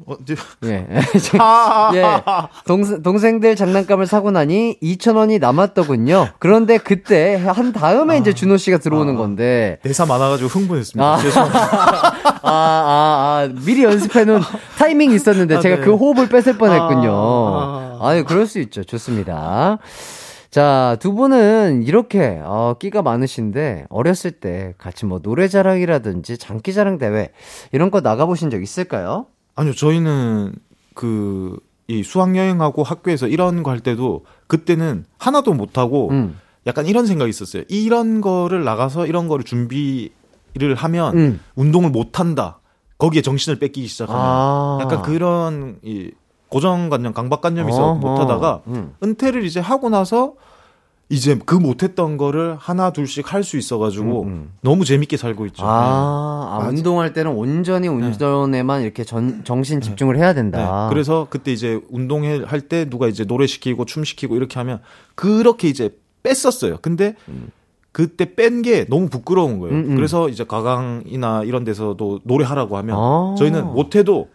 어디, 0.07 0.35
예. 0.65 0.87
예. 1.95 2.23
동, 2.67 3.03
동생들 3.03 3.57
장난감을 3.57 4.07
사고 4.07 4.31
나니 4.31 4.79
2,000원이 4.83 5.39
남았더군요. 5.39 6.29
그런데 6.39 6.79
그때 6.79 7.37
한 7.37 7.73
다음에 7.73 8.19
이제 8.19 8.33
준호 8.33 8.57
씨가 8.57 8.79
들어오는 8.79 9.17
건데, 9.17 9.79
대사 9.83 10.07
많아가지고 10.07 10.49
흥분했습니다. 10.49 11.13
아. 11.13 11.19
죄송합니다. 11.19 11.61
아, 12.43 12.51
아, 12.51 12.51
아, 12.51 13.49
미리 13.65 13.85
연습해놓은 13.85 14.41
타이밍이 14.79 15.15
있었는데 15.15 15.57
아, 15.57 15.61
제가 15.61 15.77
네. 15.77 15.83
그 15.83 15.95
호흡을 15.95 16.29
뺏을 16.29 16.59
뻔 16.59 16.73
했군요. 16.73 17.13
아, 17.13 17.99
아. 18.01 18.09
아유, 18.09 18.25
그럴 18.25 18.47
수 18.47 18.59
있죠. 18.61 18.83
좋습니다. 18.85 19.79
자, 20.51 20.97
두 21.01 21.15
분은 21.15 21.83
이렇게, 21.85 22.39
어, 22.43 22.75
끼가 22.79 23.01
많으신데, 23.01 23.87
어렸을 23.89 24.33
때 24.33 24.75
같이 24.77 25.07
뭐 25.07 25.19
노래자랑이라든지 25.23 26.37
장기자랑 26.37 26.99
대회, 26.99 27.31
이런 27.73 27.91
거 27.91 28.01
나가보신 28.01 28.51
적 28.51 28.63
있을까요? 28.63 29.27
아니요, 29.55 29.75
저희는 29.75 30.55
그, 30.95 31.59
이 31.89 32.03
수학 32.03 32.37
여행하고 32.37 32.83
학교에서 32.85 33.27
이런 33.27 33.63
거 33.63 33.71
할 33.71 33.81
때도 33.81 34.25
그때는 34.47 35.05
하나도 35.19 35.53
못 35.53 35.79
하고 35.79 36.11
음. 36.11 36.39
약간 36.67 36.87
이런 36.87 37.07
생각이 37.07 37.29
있었어요. 37.29 37.65
이런 37.69 38.21
거를 38.21 38.65
나가서 38.65 39.07
이런 39.07 39.27
거를 39.29 39.45
준비를 39.45 40.75
하면 40.77 41.19
음. 41.19 41.41
운동을 41.57 41.91
못 41.91 42.21
한다. 42.21 42.61
거기에 42.99 43.21
정신을 43.21 43.59
뺏기기 43.59 43.89
시작하면 43.89 44.23
아. 44.25 44.79
약간 44.81 45.03
그런 45.03 45.79
이 45.83 46.13
고정관념, 46.49 47.15
강박관념이 47.15 47.73
있어. 47.73 47.95
못하다가 47.95 48.61
음. 48.69 48.95
은퇴를 49.03 49.45
이제 49.45 49.59
하고 49.59 49.89
나서 49.91 50.35
이제 51.09 51.39
그 51.45 51.55
못했던 51.55 52.17
거를 52.17 52.57
하나 52.59 52.91
둘씩 52.91 53.33
할 53.35 53.43
수 53.45 53.59
있어가지고 53.59 54.23
음, 54.23 54.29
음. 54.29 54.51
너무 54.63 54.85
재밌게 54.85 55.17
살고 55.19 55.45
있죠. 55.47 55.65
아, 55.67 56.49
아, 56.53 56.59
맞아. 56.59 56.69
운동할 56.71 57.13
때는 57.13 57.33
온전히 57.33 57.89
운전에만 57.89 58.83
이렇게 58.83 59.05
전, 59.05 59.43
정신 59.45 59.81
집중을 59.81 60.17
해야 60.17 60.29
네. 60.29 60.35
된다. 60.41 60.87
그래서 60.89 61.27
그때 61.29 61.53
이제 61.53 61.81
운동할 61.91 62.61
때 62.63 62.89
누가 62.89 63.09
이제 63.09 63.25
노래 63.25 63.47
시키고 63.47 63.85
춤 63.85 64.05
시키고 64.05 64.37
이렇게 64.37 64.59
하면 64.61 64.81
그렇게 65.15 65.69
이제 65.69 65.91
뺐었어요. 66.23 66.79
근데 66.81 67.15
그때 67.91 68.35
뺀 68.35 68.63
게 68.63 68.87
너무 68.87 69.09
부끄러운 69.11 69.59
거예요. 69.59 69.75
음, 69.75 69.91
음. 69.91 69.97
그래서 69.97 70.31
이제 70.31 70.45
가강이나 70.45 71.43
이런 71.45 71.65
데서도 71.65 72.21
노래하라고 72.25 72.79
하면 72.79 72.97
아. 72.99 73.35
저희는 73.37 73.67
못해도 73.75 74.29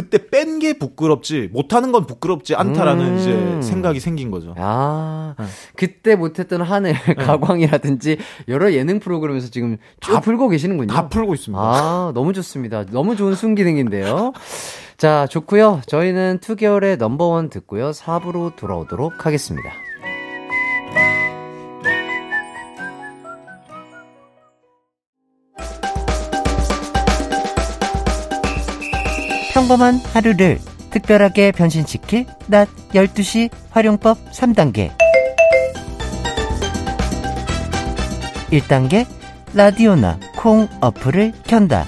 그때 0.00 0.28
뺀 0.30 0.58
게 0.60 0.74
부끄럽지 0.78 1.48
못하는 1.52 1.92
건 1.92 2.06
부끄럽지 2.06 2.54
않다라는 2.54 3.04
음. 3.06 3.16
이제 3.18 3.66
생각이 3.68 4.00
생긴 4.00 4.30
거죠. 4.30 4.54
아, 4.58 5.34
네. 5.38 5.44
그때 5.76 6.16
못했던 6.16 6.62
하늘, 6.62 6.94
가광이라든지 7.16 8.18
여러 8.48 8.72
예능 8.72 8.98
프로그램에서 9.00 9.48
지금 9.50 9.76
쭉 10.00 10.12
다- 10.12 10.20
풀고 10.20 10.48
계시는군요. 10.48 10.92
다 10.92 11.08
풀고 11.08 11.34
있습니다. 11.34 11.60
아, 11.62 12.12
너무 12.14 12.32
좋습니다. 12.32 12.84
너무 12.86 13.16
좋은 13.16 13.34
순기능인데요. 13.34 14.32
자, 14.96 15.26
좋고요. 15.28 15.80
저희는 15.86 16.38
2개월의 16.40 16.98
넘버원 16.98 17.48
듣고요. 17.50 17.90
4부로 17.90 18.54
돌아오도록 18.56 19.24
하겠습니다. 19.26 19.70
평범한 29.70 30.00
하루를 30.12 30.58
특별하게 30.90 31.52
변신시킬 31.52 32.26
낮 32.48 32.68
12시 32.92 33.50
활용법 33.70 34.18
3단계 34.32 34.90
1단계 38.50 39.06
라디오나 39.54 40.18
콩 40.36 40.66
어플을 40.80 41.32
켠다 41.44 41.86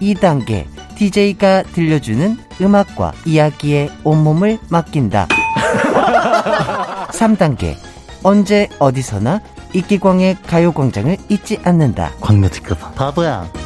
2단계 0.00 0.64
DJ가 0.94 1.62
들려주는 1.62 2.38
음악과 2.62 3.12
이야기에 3.26 3.90
온몸을 4.02 4.60
맡긴다 4.70 5.28
3단계 7.12 7.76
언제 8.22 8.70
어디서나 8.78 9.42
이기광의 9.74 10.38
가요광장을 10.46 11.18
잊지 11.28 11.58
않는다 11.64 12.12
듣겨봐. 12.48 12.92
바보야. 12.92 13.61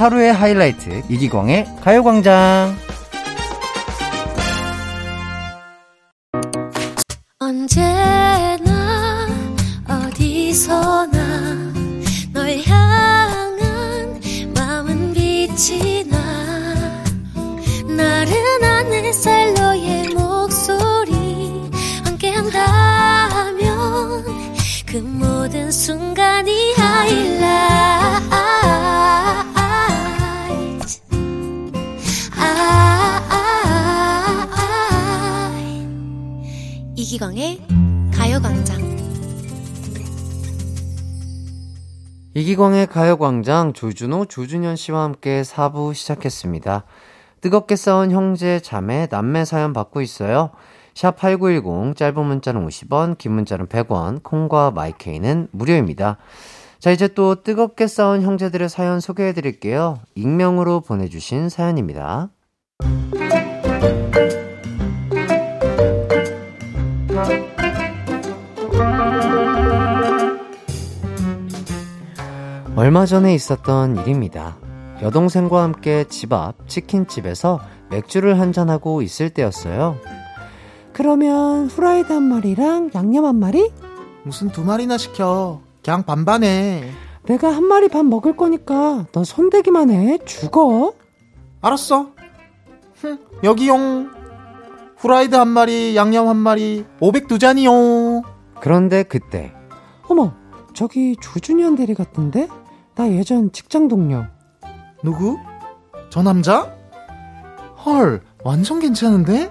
하루의 0.00 0.32
하이라이트, 0.32 1.02
이기광의 1.10 1.66
가요광장. 1.82 2.74
언제나 7.38 9.28
어디서나 9.86 11.18
널 12.32 12.58
향한 12.64 14.18
마음은 14.54 15.12
빛이 15.12 16.04
나 16.08 16.16
나른한 17.86 18.92
햇살 18.94 19.52
너의 19.52 20.08
목소리 20.14 21.70
함께한다면 22.06 23.60
그 24.86 24.96
모든 24.96 25.70
순간이 25.70 26.72
하이라이트 26.72 28.39
이기광의 37.10 37.58
가요광장 38.14 38.78
이기광의 42.34 42.86
가요광장 42.86 43.72
조준호, 43.72 44.26
조준현 44.26 44.76
씨와 44.76 45.02
함께 45.02 45.42
4부 45.42 45.92
시작했습니다. 45.92 46.84
뜨겁게 47.40 47.74
싸운 47.74 48.12
형제, 48.12 48.60
자매, 48.60 49.08
남매 49.10 49.44
사연 49.44 49.72
받고 49.72 50.02
있어요. 50.02 50.50
샵 50.94 51.16
8910, 51.16 51.96
짧은 51.96 52.24
문자는 52.24 52.64
50원, 52.64 53.18
긴 53.18 53.32
문자는 53.32 53.66
100원, 53.66 54.22
콩과 54.22 54.70
마이케이는 54.70 55.48
무료입니다. 55.50 56.16
자, 56.78 56.92
이제 56.92 57.08
또 57.08 57.42
뜨겁게 57.42 57.88
싸운 57.88 58.22
형제들의 58.22 58.68
사연 58.68 59.00
소개해 59.00 59.32
드릴게요. 59.32 59.98
익명으로 60.14 60.82
보내주신 60.82 61.48
사연입니다. 61.48 62.30
얼마 72.90 73.06
전에 73.06 73.32
있었던 73.36 73.98
일입니다. 73.98 74.56
여동생과 75.00 75.62
함께 75.62 76.02
집 76.08 76.32
앞 76.32 76.68
치킨집에서 76.68 77.60
맥주를 77.88 78.40
한잔하고 78.40 79.00
있을 79.02 79.30
때였어요. 79.30 79.96
그러면 80.92 81.68
후라이드 81.68 82.12
한 82.12 82.24
마리랑 82.24 82.90
양념 82.96 83.26
한 83.26 83.36
마리? 83.38 83.70
무슨 84.24 84.48
두 84.48 84.64
마리나 84.64 84.98
시켜? 84.98 85.60
그냥 85.84 86.02
반반해. 86.02 86.90
내가 87.26 87.54
한 87.54 87.62
마리 87.62 87.86
반 87.86 88.10
먹을 88.10 88.36
거니까 88.36 89.06
너 89.12 89.22
손대기만 89.22 89.90
해. 89.90 90.18
죽어. 90.24 90.94
알았어. 91.60 92.08
흠, 92.96 93.20
여기용. 93.44 94.10
후라이드 94.96 95.36
한 95.36 95.46
마리, 95.46 95.94
양념 95.94 96.26
한 96.26 96.36
마리, 96.36 96.84
500두 96.98 97.38
잔이용. 97.38 98.22
그런데 98.60 99.04
그때 99.04 99.52
어머, 100.08 100.34
저기 100.74 101.14
조준현 101.20 101.76
대리 101.76 101.94
같던데? 101.94 102.48
나 102.94 103.10
예전 103.10 103.50
직장 103.52 103.88
동료. 103.88 104.24
누구? 105.02 105.38
저 106.10 106.22
남자? 106.22 106.74
헐, 107.84 108.22
완전 108.44 108.78
괜찮은데? 108.80 109.50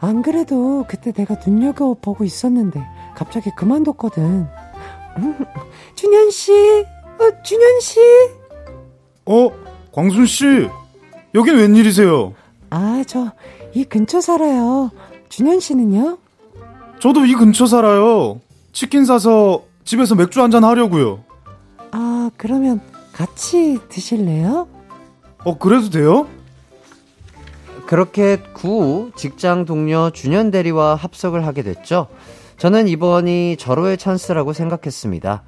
안 0.00 0.22
그래도 0.22 0.84
그때 0.86 1.12
내가 1.12 1.34
눈여겨보고 1.44 2.24
있었는데 2.24 2.80
갑자기 3.16 3.50
그만뒀거든. 3.56 4.46
음, 5.18 5.44
준현 5.96 6.30
씨, 6.30 6.52
어, 6.52 7.42
준현 7.42 7.80
씨. 7.80 7.98
어, 9.26 9.50
광순 9.92 10.26
씨. 10.26 10.68
여긴 11.34 11.56
웬일이세요? 11.56 12.34
아, 12.70 13.02
저 13.06 13.32
이 13.74 13.84
근처 13.84 14.20
살아요. 14.20 14.90
준현 15.28 15.60
씨는요? 15.60 16.18
저도 17.00 17.26
이 17.26 17.34
근처 17.34 17.66
살아요. 17.66 18.40
치킨 18.72 19.04
사서 19.04 19.62
집에서 19.84 20.14
맥주 20.14 20.42
한잔 20.42 20.64
하려고요. 20.64 21.22
아, 21.92 22.30
그러면 22.36 22.80
같이 23.12 23.78
드실래요? 23.88 24.68
어, 25.44 25.58
그래도 25.58 25.90
돼요? 25.90 26.26
그렇게 27.86 28.36
구 28.52 29.12
직장 29.16 29.64
동료 29.64 30.10
준현 30.10 30.50
대리와 30.50 30.94
합석을 30.94 31.46
하게 31.46 31.62
됐죠. 31.62 32.08
저는 32.58 32.86
이번이 32.88 33.56
절호의 33.56 33.96
찬스라고 33.96 34.52
생각했습니다. 34.52 35.42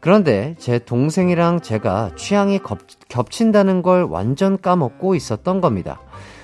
그런데 0.00 0.56
제 0.58 0.78
동생이랑 0.78 1.60
제가 1.60 2.12
취향이 2.16 2.60
겹, 2.60 2.78
겹친다는 3.08 3.82
걸 3.82 4.04
완전 4.04 4.60
까먹고 4.60 5.14
있었던 5.14 5.60
겁니다. 5.60 6.00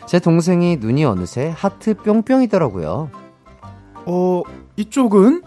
제 0.07 0.19
동생이 0.21 0.77
눈이 0.77 1.05
어느새 1.05 1.53
하트 1.57 1.95
뿅뿅이더라고요. 1.95 3.11
어, 4.07 4.43
이쪽은? 4.77 5.43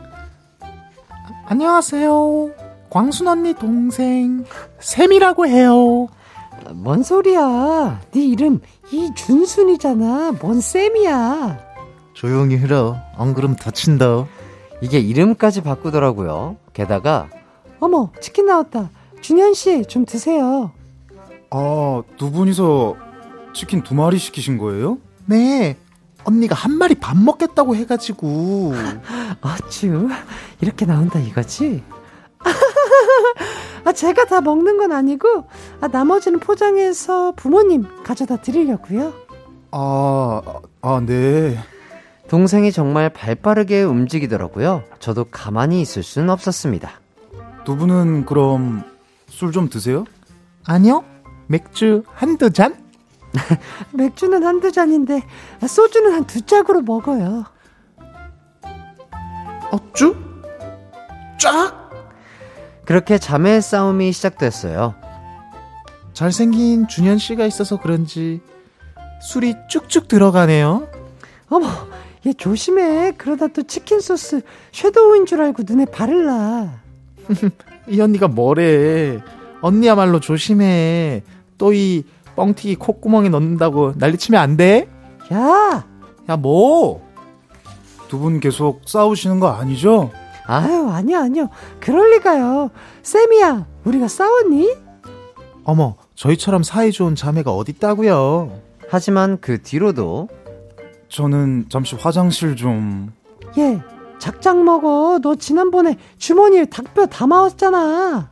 안녕하세요. 1.46 2.61
광순 2.92 3.26
언니 3.28 3.54
동생 3.54 4.44
샘이라고 4.80 5.48
해요. 5.48 6.08
뭔 6.74 7.04
소리야? 7.04 8.02
네 8.12 8.26
이름 8.26 8.60
이준순이잖아. 8.92 10.34
뭔 10.42 10.60
쌤이야? 10.60 11.58
조용히 12.14 12.58
흘어. 12.58 12.98
안 13.16 13.34
그럼 13.34 13.56
다친다. 13.56 14.28
이게 14.82 15.00
이름까지 15.00 15.62
바꾸더라고요. 15.62 16.58
게다가 16.74 17.30
어머, 17.80 18.12
치킨 18.20 18.46
나왔다. 18.48 18.90
준현 19.22 19.54
씨, 19.54 19.86
좀 19.86 20.06
드세요. 20.06 20.72
아, 21.50 22.04
두 22.18 22.30
분이서 22.30 22.96
치킨 23.54 23.84
두 23.84 23.96
마리 23.96 24.18
시키신 24.18 24.58
거예요? 24.58 24.98
네. 25.26 25.78
언니가 26.26 26.56
한 26.56 26.74
마리 26.74 26.94
밥 26.96 27.18
먹겠다고 27.18 27.76
해가지고. 27.76 28.74
어쭈, 29.42 30.10
이렇게 30.60 30.86
나온다 30.86 31.20
이거지? 31.20 31.82
아, 33.84 33.92
제가 33.94 34.26
다 34.26 34.42
먹는 34.42 34.78
건 34.78 34.92
아니고, 34.92 35.48
아, 35.82 35.88
나머지는 35.88 36.40
포장해서 36.40 37.34
부모님 37.36 37.86
가져다 38.04 38.38
드리려고요. 38.38 39.14
아, 39.72 40.42
아, 40.82 41.02
네. 41.06 41.58
동생이 42.28 42.72
정말 42.72 43.10
발 43.10 43.36
빠르게 43.36 43.84
움직이더라고요. 43.84 44.84
저도 45.00 45.26
가만히 45.32 45.82
있을 45.82 46.04
순 46.04 46.30
없었습니다. 46.30 46.92
두 47.66 47.76
분은 47.76 48.26
그럼 48.26 48.84
술 49.30 49.52
좀 49.52 49.70
드세요? 49.70 50.06
아니요. 50.66 51.04
맥주 51.48 52.04
한두 52.14 52.52
잔? 52.52 52.76
맥주는 53.94 54.44
한두 54.44 54.72
잔인데, 54.72 55.24
아, 55.62 55.68
소주는 55.68 56.12
한 56.14 56.26
두 56.26 56.46
짝으로 56.46 56.82
먹어요. 56.82 57.46
어쭈? 59.72 60.16
쫙! 61.40 61.81
그렇게 62.92 63.18
자매 63.18 63.62
싸움이 63.62 64.12
시작됐어요. 64.12 64.96
잘생긴 66.12 66.90
준현 66.90 67.20
씨가 67.20 67.46
있어서 67.46 67.80
그런지 67.80 68.42
술이 69.22 69.56
쭉쭉 69.70 70.10
들어가네요. 70.10 70.90
어머, 71.50 71.68
얘 72.26 72.34
조심해. 72.34 73.14
그러다 73.18 73.48
또 73.48 73.64
치킨 73.64 74.02
소스 74.02 74.42
섀도우인 74.74 75.26
줄 75.26 75.42
알고 75.42 75.64
눈에 75.66 75.86
바를라. 75.86 76.82
이 77.88 78.02
언니가 78.02 78.28
뭐래. 78.28 79.22
언니야말로 79.62 80.20
조심해. 80.20 81.24
또 81.58 81.72
이 81.72 82.04
뻥튀기 82.36 82.76
콧구멍에 82.76 83.30
넣는다고 83.30 83.94
난리치면 83.96 84.42
안 84.42 84.58
돼? 84.58 84.90
야, 85.32 85.86
야, 86.28 86.36
뭐? 86.36 87.08
두 88.10 88.20
분 88.20 88.42
계속 88.42 88.82
싸우시는 88.86 89.40
거 89.40 89.48
아니죠? 89.48 90.12
아유, 90.46 90.90
아니야, 90.90 91.22
아니야. 91.22 91.48
그럴 91.80 92.12
리가요. 92.12 92.72
쌤이야, 93.04 93.66
우리가 93.86 94.08
싸웠니? 94.08 94.76
어머, 95.64 95.96
저희처럼 96.16 96.64
사이 96.64 96.92
좋은 96.92 97.16
자매가 97.16 97.52
어딨다고요? 97.52 98.52
하지만 98.90 99.38
그 99.40 99.62
뒤로도 99.62 100.28
저는 101.10 101.66
잠시 101.70 101.96
화장실 101.96 102.56
좀. 102.56 103.14
얘, 103.58 103.80
작작 104.20 104.64
먹어. 104.64 105.20
너 105.22 105.36
지난번에 105.36 105.98
주머니에 106.18 106.66
닭뼈 106.66 107.06
담아왔잖아. 107.08 108.30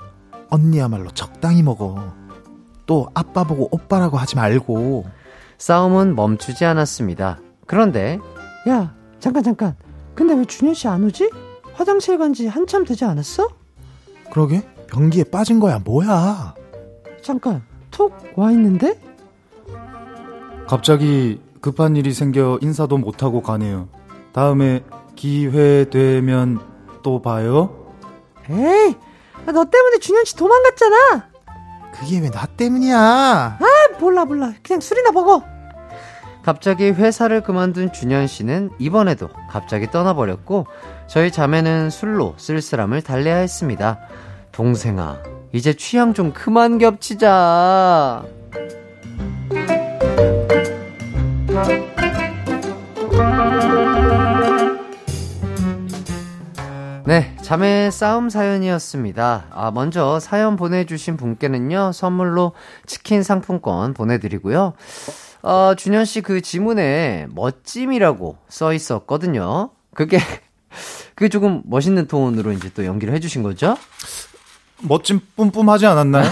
언니야말로 0.50 1.12
적당히 1.12 1.62
먹어. 1.62 2.14
또 2.86 3.08
아빠 3.14 3.44
보고 3.44 3.68
오빠라고 3.72 4.18
하지 4.18 4.36
말고. 4.36 5.06
싸움은 5.58 6.16
멈추지 6.16 6.66
않았습니다. 6.66 7.40
그런데 7.68 8.18
야, 8.68 8.96
잠깐, 9.20 9.44
잠깐. 9.44 9.76
근데 10.16 10.34
왜 10.34 10.46
준현 10.46 10.74
씨 10.74 10.88
안 10.88 11.04
오지? 11.04 11.30
화장실 11.80 12.18
간 12.18 12.34
지 12.34 12.46
한참 12.46 12.84
되지 12.84 13.06
않았어? 13.06 13.48
그러게? 14.34 14.62
변기에 14.88 15.24
빠진 15.24 15.62
거야, 15.62 15.80
뭐야? 15.80 16.54
잠깐, 17.22 17.64
톡 17.90 18.14
와 18.36 18.52
있는데? 18.52 19.00
갑자기 20.68 21.42
급한 21.62 21.96
일이 21.96 22.12
생겨 22.14 22.60
인사도 22.62 22.98
못하고 22.98 23.42
가네요. 23.42 23.88
다음에 24.34 24.84
기회 25.16 25.90
되면 25.90 26.60
또 27.02 27.22
봐요. 27.22 27.94
에이, 28.50 28.96
아, 29.48 29.52
너 29.54 29.64
때문에 29.66 30.00
준현 30.00 30.26
씨 30.26 30.36
도망갔잖아. 30.36 31.30
그게 31.94 32.20
왜 32.20 32.30
나 32.30 32.46
때문이야? 32.46 32.98
아, 33.00 33.58
몰라, 34.02 34.26
몰라. 34.26 34.54
그냥 34.64 34.82
술이나 34.82 35.12
먹어. 35.12 35.44
갑자기 36.44 36.90
회사를 36.92 37.42
그만둔 37.42 37.94
준현 37.94 38.28
씨는 38.28 38.72
이번에도 38.80 39.30
갑자기 39.50 39.90
떠나버렸고 39.90 40.68
저희 41.10 41.32
자매는 41.32 41.90
술로 41.90 42.36
쓸쓸함을 42.38 43.02
달래야 43.02 43.38
했습니다. 43.38 44.00
동생아, 44.52 45.18
이제 45.52 45.74
취향 45.74 46.14
좀 46.14 46.32
그만 46.34 46.78
겹치자. 46.78 48.24
네, 57.06 57.36
자매 57.42 57.90
싸움 57.90 58.30
사연이었습니다. 58.30 59.46
아, 59.50 59.72
먼저 59.72 60.20
사연 60.20 60.56
보내주신 60.56 61.18
분께는요, 61.18 61.92
선물로 61.92 62.54
치킨 62.86 63.24
상품권 63.24 63.96
보내드리고요. 63.96 64.74
어, 65.42 65.74
준현 65.76 66.06
씨 66.06 66.22
그 66.22 66.42
지문에 66.42 67.26
멋짐이라고 67.32 68.38
써 68.48 68.74
있었거든요. 68.74 69.72
그게, 69.96 70.20
그게 71.20 71.28
조금 71.28 71.62
멋있는 71.66 72.08
톤으로 72.08 72.54
이제 72.54 72.72
또 72.74 72.86
연기를 72.86 73.14
해주신 73.14 73.44
거죠? 73.44 73.76
멋진 74.84 75.20
뿜뿜하지 75.36 75.86
않았나요? 75.86 76.24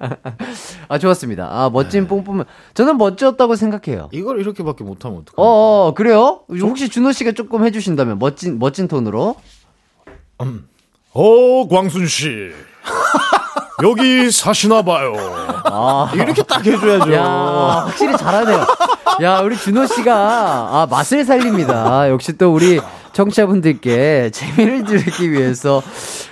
아, 0.88 0.98
좋았습니다. 0.98 1.46
아, 1.50 1.68
멋진 1.68 2.08
뽕뽕. 2.08 2.44
저는 2.72 2.96
멋졌다고 2.96 3.54
생각해요. 3.54 4.08
이걸 4.12 4.40
이렇게밖에 4.40 4.82
못하면 4.82 5.18
어떡해. 5.18 5.34
어, 5.36 5.88
어, 5.88 5.94
그래요? 5.94 6.40
혹시 6.48 6.88
준호 6.88 7.12
씨가 7.12 7.32
조금 7.32 7.66
해주신다면, 7.66 8.18
멋진, 8.18 8.58
멋진 8.58 8.88
톤으로? 8.88 9.36
어, 11.12 11.68
광순 11.68 12.06
씨. 12.06 12.50
여기 13.84 14.30
사시나 14.30 14.80
봐요. 14.80 15.12
아. 15.66 16.10
이렇게 16.14 16.42
딱 16.44 16.64
해줘야죠. 16.64 17.12
야, 17.12 17.24
확실히 17.84 18.16
잘하네요. 18.16 18.66
야, 19.20 19.40
우리 19.40 19.54
준호 19.54 19.86
씨가, 19.86 20.14
아, 20.14 20.86
맛을 20.88 21.26
살립니다. 21.26 22.08
역시 22.08 22.38
또 22.38 22.54
우리 22.54 22.80
청취자분들께 23.18 24.30
재미를 24.30 24.84
드리기 24.84 25.32
위해서, 25.32 25.82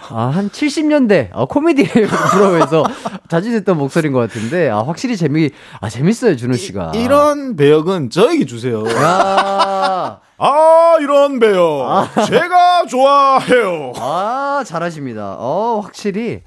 아, 0.08 0.30
한 0.32 0.48
70년대, 0.50 1.30
아, 1.32 1.44
코미디를 1.44 2.06
프로에서 2.06 2.84
자주 3.28 3.50
듣던 3.50 3.76
목소리인 3.76 4.12
것 4.12 4.20
같은데, 4.20 4.70
아, 4.70 4.84
확실히 4.84 5.16
재미, 5.16 5.50
아, 5.80 5.88
재밌어요, 5.88 6.36
준호 6.36 6.54
씨가. 6.54 6.92
이, 6.94 7.08
런 7.08 7.56
배역은 7.56 8.10
저에게 8.10 8.46
주세요. 8.46 8.84
야, 8.88 10.20
아, 10.38 10.96
이런 11.00 11.40
배요. 11.40 12.06
제가 12.24 12.86
좋아해요. 12.86 13.92
아, 13.96 14.62
잘하십니다. 14.64 15.34
어, 15.40 15.80
확실히, 15.82 16.42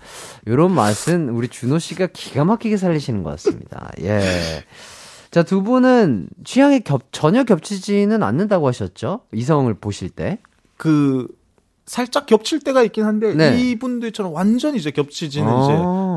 요런 0.48 0.72
맛은 0.72 1.30
우리 1.30 1.50
준호 1.50 1.80
씨가 1.80 2.08
기가 2.14 2.46
막히게 2.46 2.78
살리시는 2.78 3.24
것 3.24 3.32
같습니다. 3.32 3.92
예. 4.04 4.64
자, 5.32 5.44
두 5.44 5.62
분은 5.64 6.30
취향이 6.44 6.82
겹, 6.82 7.12
전혀 7.12 7.44
겹치지는 7.44 8.24
않는다고 8.24 8.68
하셨죠? 8.68 9.22
이성을 9.34 9.72
보실 9.76 10.10
때. 10.10 10.40
그 10.78 11.28
살짝 11.86 12.26
겹칠 12.26 12.60
때가 12.60 12.84
있긴 12.84 13.04
한데 13.04 13.34
네. 13.34 13.60
이분들처럼 13.60 14.34
완전히 14.34 14.78
이제 14.78 14.92
겹치지는 14.92 15.48
아. 15.48 15.64
이제 15.64 15.74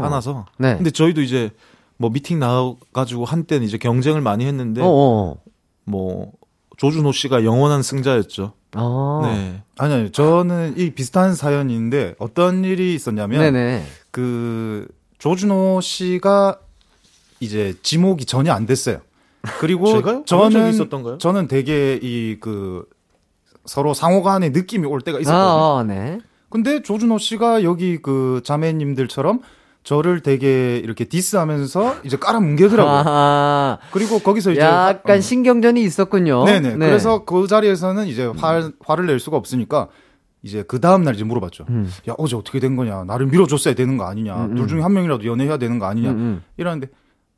않아서. 0.07 0.47
네. 0.59 0.77
근데 0.77 0.91
저희도 0.91 1.23
이제 1.23 1.51
뭐 1.97 2.11
미팅 2.11 2.39
나가가지고 2.39 3.25
한때는 3.25 3.67
이제 3.67 3.79
경쟁을 3.79 4.21
많이 4.21 4.45
했는데 4.45 4.83
어어. 4.83 5.37
뭐 5.85 6.33
조준호 6.77 7.13
씨가 7.13 7.45
영원한 7.45 7.83
승자였죠. 7.83 8.53
아. 8.75 9.21
네. 9.25 9.63
아니, 9.79 9.95
아니, 9.95 10.11
저는 10.11 10.75
이 10.77 10.91
비슷한 10.91 11.35
사연인데 11.35 12.15
어떤 12.19 12.65
일이 12.65 12.95
있었냐면 12.95 13.41
네네. 13.41 13.85
그 14.11 14.89
조준호 15.19 15.81
씨가 15.81 16.59
이제 17.43 17.75
지목이 17.83 18.25
전혀 18.25 18.53
안 18.53 18.67
됐어요. 18.67 18.99
그리고 19.59 19.87
제가요? 19.93 20.23
저는? 20.27 21.19
저는 21.19 21.49
되게 21.49 21.99
이 22.03 22.37
그 22.41 22.85
서로 23.65 23.95
상호간의 23.95 24.51
느낌이 24.51 24.87
올 24.87 25.01
때가 25.01 25.21
있었거든요. 25.21 25.41
아, 25.49 25.79
아, 25.81 25.85
네. 25.85 26.19
근데 26.49 26.83
조준호 26.83 27.19
씨가 27.19 27.63
여기 27.63 27.99
그 28.03 28.41
자매님들처럼 28.45 29.41
저를 29.85 30.21
되게 30.21 30.79
이렇게 30.79 31.05
디스하면서 31.05 31.97
이제 32.05 32.17
깔아뭉개더라고요. 32.17 33.03
아, 33.07 33.79
그리고 33.93 34.19
거기서 34.19 34.53
이제 34.53 34.61
약간 34.61 35.17
화- 35.17 35.21
신경전이 35.21 35.83
있었군요. 35.83 36.45
네네. 36.45 36.71
네. 36.77 36.87
그래서 36.87 37.25
그 37.25 37.47
자리에서는 37.47 38.07
이제 38.09 38.27
화, 38.37 38.71
화를 38.85 39.07
낼 39.07 39.19
수가 39.21 39.37
없으니까 39.37 39.89
이제 40.43 40.65
그 40.67 40.81
다음 40.81 41.03
날 41.05 41.15
이제 41.15 41.23
물어봤죠. 41.25 41.65
음. 41.69 41.89
야 42.09 42.15
어제 42.19 42.35
어떻게 42.37 42.59
된 42.59 42.75
거냐? 42.75 43.05
나를 43.05 43.27
밀어줬어야 43.27 43.75
되는 43.75 43.97
거 43.97 44.05
아니냐? 44.07 44.37
음, 44.37 44.51
음. 44.53 44.55
둘 44.57 44.67
중에 44.69 44.81
한 44.81 44.93
명이라도 44.93 45.25
연애해야 45.25 45.57
되는 45.59 45.79
거 45.79 45.87
아니냐? 45.87 46.11
음, 46.11 46.17
음. 46.17 46.43
이러는데 46.57 46.89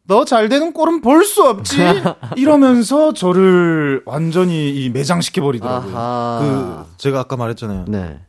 너 0.06 0.24
잘 0.24 0.48
되는 0.48 0.72
꼴은 0.72 1.00
볼 1.00 1.24
수 1.24 1.42
없지. 1.44 1.78
이러면서 2.36 3.12
저를 3.14 4.02
완전히 4.04 4.70
이 4.70 4.90
매장시켜 4.90 5.40
버리더라고요. 5.42 5.92
그 6.40 6.84
제가 6.98 7.20
아까 7.20 7.36
말했잖아요. 7.36 7.86
네. 7.88 8.20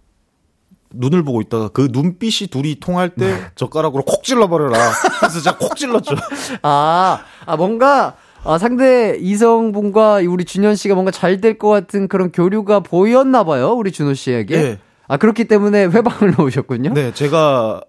눈을 0.94 1.24
보고 1.24 1.42
있다가 1.42 1.68
그 1.70 1.90
눈빛이 1.92 2.48
둘이 2.50 2.80
통할 2.80 3.10
때 3.10 3.52
젓가락으로 3.56 4.04
콕 4.04 4.24
찔러 4.24 4.48
버려라. 4.48 4.78
그래서 5.20 5.42
제가 5.42 5.58
콕 5.58 5.76
찔렀죠. 5.76 6.16
아, 6.64 7.20
아, 7.46 7.58
뭔가, 7.58 8.16
아, 8.46 8.58
상대 8.58 9.18
이성분과 9.20 10.22
우리 10.30 10.46
준현 10.46 10.78
씨가 10.78 10.96
뭔가 10.96 11.12
잘 11.12 11.42
될 11.42 11.58
것 11.58 11.68
같은 11.68 12.08
그런 12.08 12.32
교류가 12.32 12.80
보였나 12.82 13.44
봐요. 13.44 13.74
우리 13.74 13.92
준호 13.92 14.14
씨에게. 14.14 14.58
네. 14.62 14.80
아, 15.10 15.18
그렇기 15.18 15.46
때문에 15.50 15.88
회방을 15.88 16.36
놓으셨군요. 16.40 16.94
네, 16.94 17.12
제가 17.14 17.82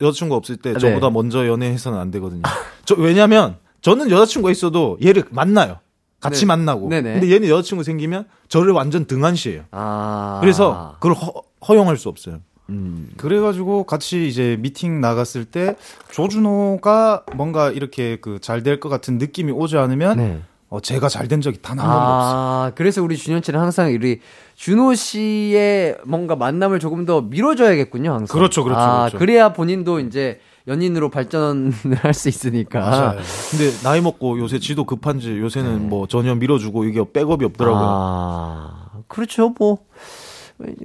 여자친구 0.00 0.34
없을 0.34 0.56
때 0.56 0.72
네. 0.72 0.78
저보다 0.78 1.10
먼저 1.10 1.46
연애해서는 1.46 1.98
안 1.98 2.10
되거든요. 2.12 2.42
저 2.88 2.94
왜냐면 2.94 3.56
저는 3.82 4.10
여자친구가 4.10 4.50
있어도 4.50 4.96
얘를 5.04 5.24
만나요. 5.28 5.76
같이 6.20 6.40
네. 6.40 6.46
만나고. 6.46 6.88
네네. 6.88 7.12
근데 7.20 7.30
얘는 7.34 7.48
여자친구 7.50 7.84
생기면 7.84 8.24
저를 8.48 8.72
완전 8.72 9.04
등한시해요. 9.04 9.64
아. 9.72 10.38
그래서 10.40 10.94
그걸 11.00 11.12
허, 11.12 11.42
허용할 11.68 11.98
수 11.98 12.08
없어요. 12.08 12.38
음. 12.70 13.10
그래가지고 13.18 13.84
같이 13.84 14.26
이제 14.26 14.56
미팅 14.60 15.02
나갔을 15.02 15.44
때 15.44 15.76
조준호가 16.10 17.24
뭔가 17.36 17.70
이렇게 17.70 18.16
그 18.16 18.38
잘 18.40 18.62
될 18.62 18.80
것 18.80 18.88
같은 18.88 19.18
느낌이 19.18 19.52
오지 19.52 19.76
않으면 19.76 20.16
네. 20.16 20.40
어, 20.70 20.80
제가 20.80 21.08
잘 21.10 21.28
된 21.28 21.40
적이 21.42 21.58
단한 21.60 21.84
번도 21.86 22.00
없어요. 22.00 22.36
아, 22.40 22.72
그래서 22.74 23.02
우리 23.02 23.16
준현 23.18 23.42
씨는 23.42 23.60
항상 23.60 23.92
우리 23.94 24.20
준호 24.56 24.94
씨의 24.94 25.98
뭔가 26.04 26.36
만남을 26.36 26.78
조금 26.80 27.04
더 27.04 27.20
밀어줘야겠군요, 27.20 28.12
항상. 28.12 28.34
그렇죠, 28.38 28.64
그렇죠, 28.64 28.80
아, 28.80 28.98
그렇죠. 29.00 29.18
그래야 29.18 29.52
본인도 29.52 30.00
이제 30.00 30.40
연인으로 30.68 31.08
발전을 31.08 31.72
할 32.02 32.14
수 32.14 32.28
있으니까. 32.28 32.80
맞아요. 32.80 33.20
근데 33.50 33.70
나이 33.82 34.00
먹고 34.00 34.38
요새 34.38 34.58
지도 34.58 34.84
급한지 34.84 35.38
요새는 35.38 35.88
뭐 35.88 36.06
전혀 36.06 36.34
밀어주고 36.34 36.84
이게 36.84 37.02
백업이 37.12 37.44
없더라고요. 37.46 37.80
네. 37.80 37.86
아, 37.88 38.82
그렇죠, 39.08 39.54
뭐. 39.58 39.78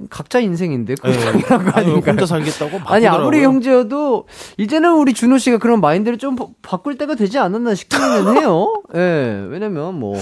각자 0.08 0.38
인생인데 0.38 0.94
그 1.02 1.10
예. 1.10 1.18
당연한 1.18 1.64
거 1.64 1.70
아니? 1.80 1.90
혼자 1.92 2.26
살겠다고 2.26 2.78
아니 2.86 3.08
아무리 3.08 3.38
바꾸더라고요. 3.38 3.42
형제여도 3.44 4.28
이제는 4.56 4.94
우리 4.94 5.12
준호 5.14 5.38
씨가 5.38 5.58
그런 5.58 5.80
마인드를 5.80 6.16
좀 6.16 6.36
바- 6.36 6.46
바꿀 6.62 6.96
때가 6.96 7.16
되지 7.16 7.40
않았나 7.40 7.74
싶기는 7.74 8.36
해요. 8.36 8.72
예, 8.94 9.44
왜냐면 9.50 9.98
뭐 9.98 10.14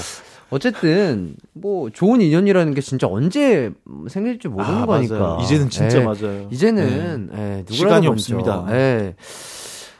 어쨌든 0.52 1.34
뭐 1.54 1.88
좋은 1.90 2.20
인연이라는 2.20 2.74
게 2.74 2.80
진짜 2.82 3.06
언제 3.08 3.72
생길지 4.08 4.48
모르는 4.48 4.82
아, 4.82 4.86
거니까. 4.86 5.18
맞아요. 5.18 5.38
이제는 5.42 5.70
진짜 5.70 6.00
예, 6.00 6.04
맞아요. 6.04 6.48
이제는 6.50 7.30
예, 7.32 7.38
누구라도 7.66 7.72
시간이 7.74 8.06
먼저. 8.06 8.10
없습니다. 8.12 8.66
예. 8.70 9.14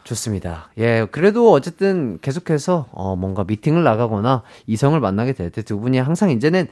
좋습니다. 0.05 0.71
예, 0.79 1.07
그래도 1.11 1.53
어쨌든 1.53 2.19
계속해서 2.21 2.87
어 2.93 3.17
뭔가 3.17 3.45
미팅을 3.45 3.83
나가거나 3.83 4.43
이성을 4.67 4.99
만나게 5.01 5.33
될 5.33 5.51
때 5.51 5.63
두 5.63 5.79
분이 5.81 5.97
항상 5.99 6.31
이제는 6.31 6.67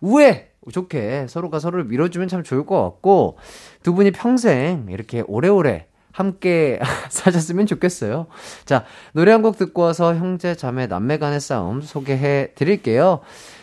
우애 0.00 0.48
좋게 0.72 1.26
서로가 1.28 1.58
서로를 1.60 1.84
밀어주면 1.84 2.28
참 2.28 2.42
좋을 2.42 2.66
것 2.66 2.82
같고 2.82 3.36
두 3.82 3.94
분이 3.94 4.10
평생 4.10 4.86
이렇게 4.90 5.22
오래오래 5.26 5.86
함께 6.12 6.78
사셨으면 7.10 7.66
좋겠어요. 7.66 8.26
자, 8.64 8.84
노래 9.12 9.32
한 9.32 9.42
곡 9.42 9.56
듣고 9.56 9.82
와서 9.82 10.14
형제, 10.14 10.54
자매, 10.54 10.86
남매 10.86 11.18
간의 11.18 11.40
싸움 11.40 11.80
소개해 11.80 12.54
드릴게요. 12.54 13.20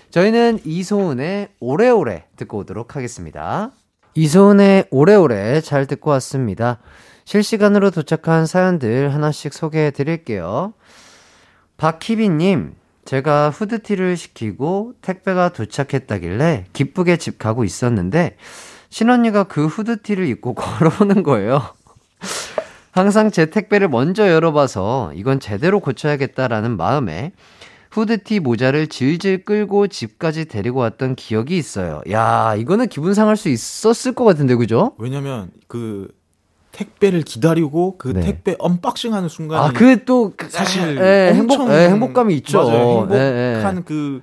저희는 0.09 0.59
이소은의 0.65 1.49
오래오래 1.59 2.25
듣고 2.37 2.59
오도록 2.59 2.95
하겠습니다. 2.95 3.71
이소은의 4.15 4.85
오래오래 4.89 5.61
잘 5.61 5.85
듣고 5.85 6.09
왔습니다. 6.11 6.79
실시간으로 7.25 7.91
도착한 7.91 8.45
사연들 8.45 9.13
하나씩 9.13 9.53
소개해 9.53 9.91
드릴게요. 9.91 10.73
박희빈님, 11.77 12.73
제가 13.05 13.49
후드티를 13.51 14.17
시키고 14.17 14.93
택배가 15.01 15.49
도착했다길래 15.49 16.65
기쁘게 16.73 17.17
집 17.17 17.37
가고 17.37 17.63
있었는데, 17.63 18.37
신언니가 18.89 19.43
그 19.43 19.67
후드티를 19.67 20.25
입고 20.27 20.55
걸어오는 20.55 21.21
거예요. 21.23 21.61
항상 22.91 23.30
제 23.30 23.47
택배를 23.47 23.89
먼저 23.89 24.30
열어봐서 24.30 25.11
이건 25.15 25.39
제대로 25.39 25.80
고쳐야겠다라는 25.80 26.78
마음에 26.78 27.32
후드티 27.91 28.39
모자를 28.39 28.88
질질 28.88 29.45
끌고 29.45 29.88
집까지 29.88 30.45
데리고 30.45 30.80
왔던 30.80 31.15
기억이 31.15 31.57
있어요. 31.57 32.01
야, 32.11 32.55
이거는 32.57 32.88
기분 32.88 33.13
상할 33.13 33.38
수 33.38 33.49
있었을 33.49 34.13
것 34.13 34.24
같은데, 34.24 34.55
그죠? 34.55 34.93
왜냐면 34.97 35.51
그 35.68 36.07
택배를 36.72 37.22
기다리고 37.22 37.97
그 37.97 38.09
네. 38.09 38.22
택배 38.22 38.55
언박싱하는 38.59 39.30
순간이 39.30 39.65
아, 39.65 39.72
그 39.72 40.03
또, 40.05 40.34
그, 40.36 40.49
사실 40.49 40.97
예, 40.97 41.30
엄청 41.32 41.61
행복, 41.61 41.74
예, 41.74 41.89
행복감이 41.89 42.36
있죠. 42.36 42.63
맞아요. 42.63 43.07
예, 43.11 43.53
행복한 43.53 43.78
예. 43.78 43.82
그, 43.86 44.22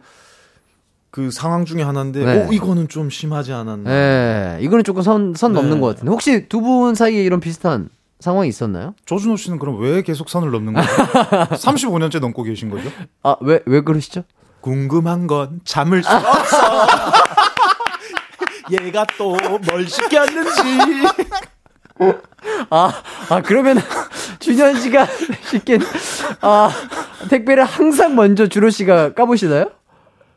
그 1.14 1.30
상황 1.30 1.64
중에 1.64 1.80
하나인데, 1.80 2.24
네. 2.24 2.44
오, 2.48 2.52
이거는 2.52 2.88
좀 2.88 3.08
심하지 3.08 3.52
않았나. 3.52 3.88
예, 3.88 4.58
이거는 4.60 4.82
조금 4.82 5.00
선, 5.02 5.32
선 5.36 5.52
네. 5.52 5.60
넘는 5.60 5.80
것 5.80 5.86
같은데. 5.86 6.10
혹시 6.10 6.48
두 6.48 6.60
분 6.60 6.96
사이에 6.96 7.22
이런 7.22 7.38
비슷한 7.38 7.88
상황이 8.18 8.48
있었나요? 8.48 8.96
조준호 9.06 9.36
씨는 9.36 9.60
그럼 9.60 9.80
왜 9.80 10.02
계속 10.02 10.28
선을 10.28 10.50
넘는 10.50 10.72
거죠? 10.72 10.88
35년째 11.54 12.18
넘고 12.18 12.42
계신 12.42 12.68
거죠? 12.68 12.90
아, 13.22 13.36
왜, 13.42 13.60
왜 13.66 13.82
그러시죠? 13.82 14.24
궁금한 14.60 15.28
건 15.28 15.60
참을 15.64 16.02
수 16.02 16.10
없어. 16.10 16.56
얘가 18.82 19.06
또 19.16 19.36
뭘 19.70 19.86
시켰는지. 19.86 21.04
아, 22.70 22.92
아, 23.28 23.40
그러면, 23.42 23.78
준현 24.40 24.80
씨가 24.80 25.06
시킨, 25.48 25.80
아, 26.40 26.70
택배를 27.30 27.62
항상 27.64 28.16
먼저 28.16 28.48
주로 28.48 28.68
씨가 28.68 29.12
까보시나요? 29.14 29.70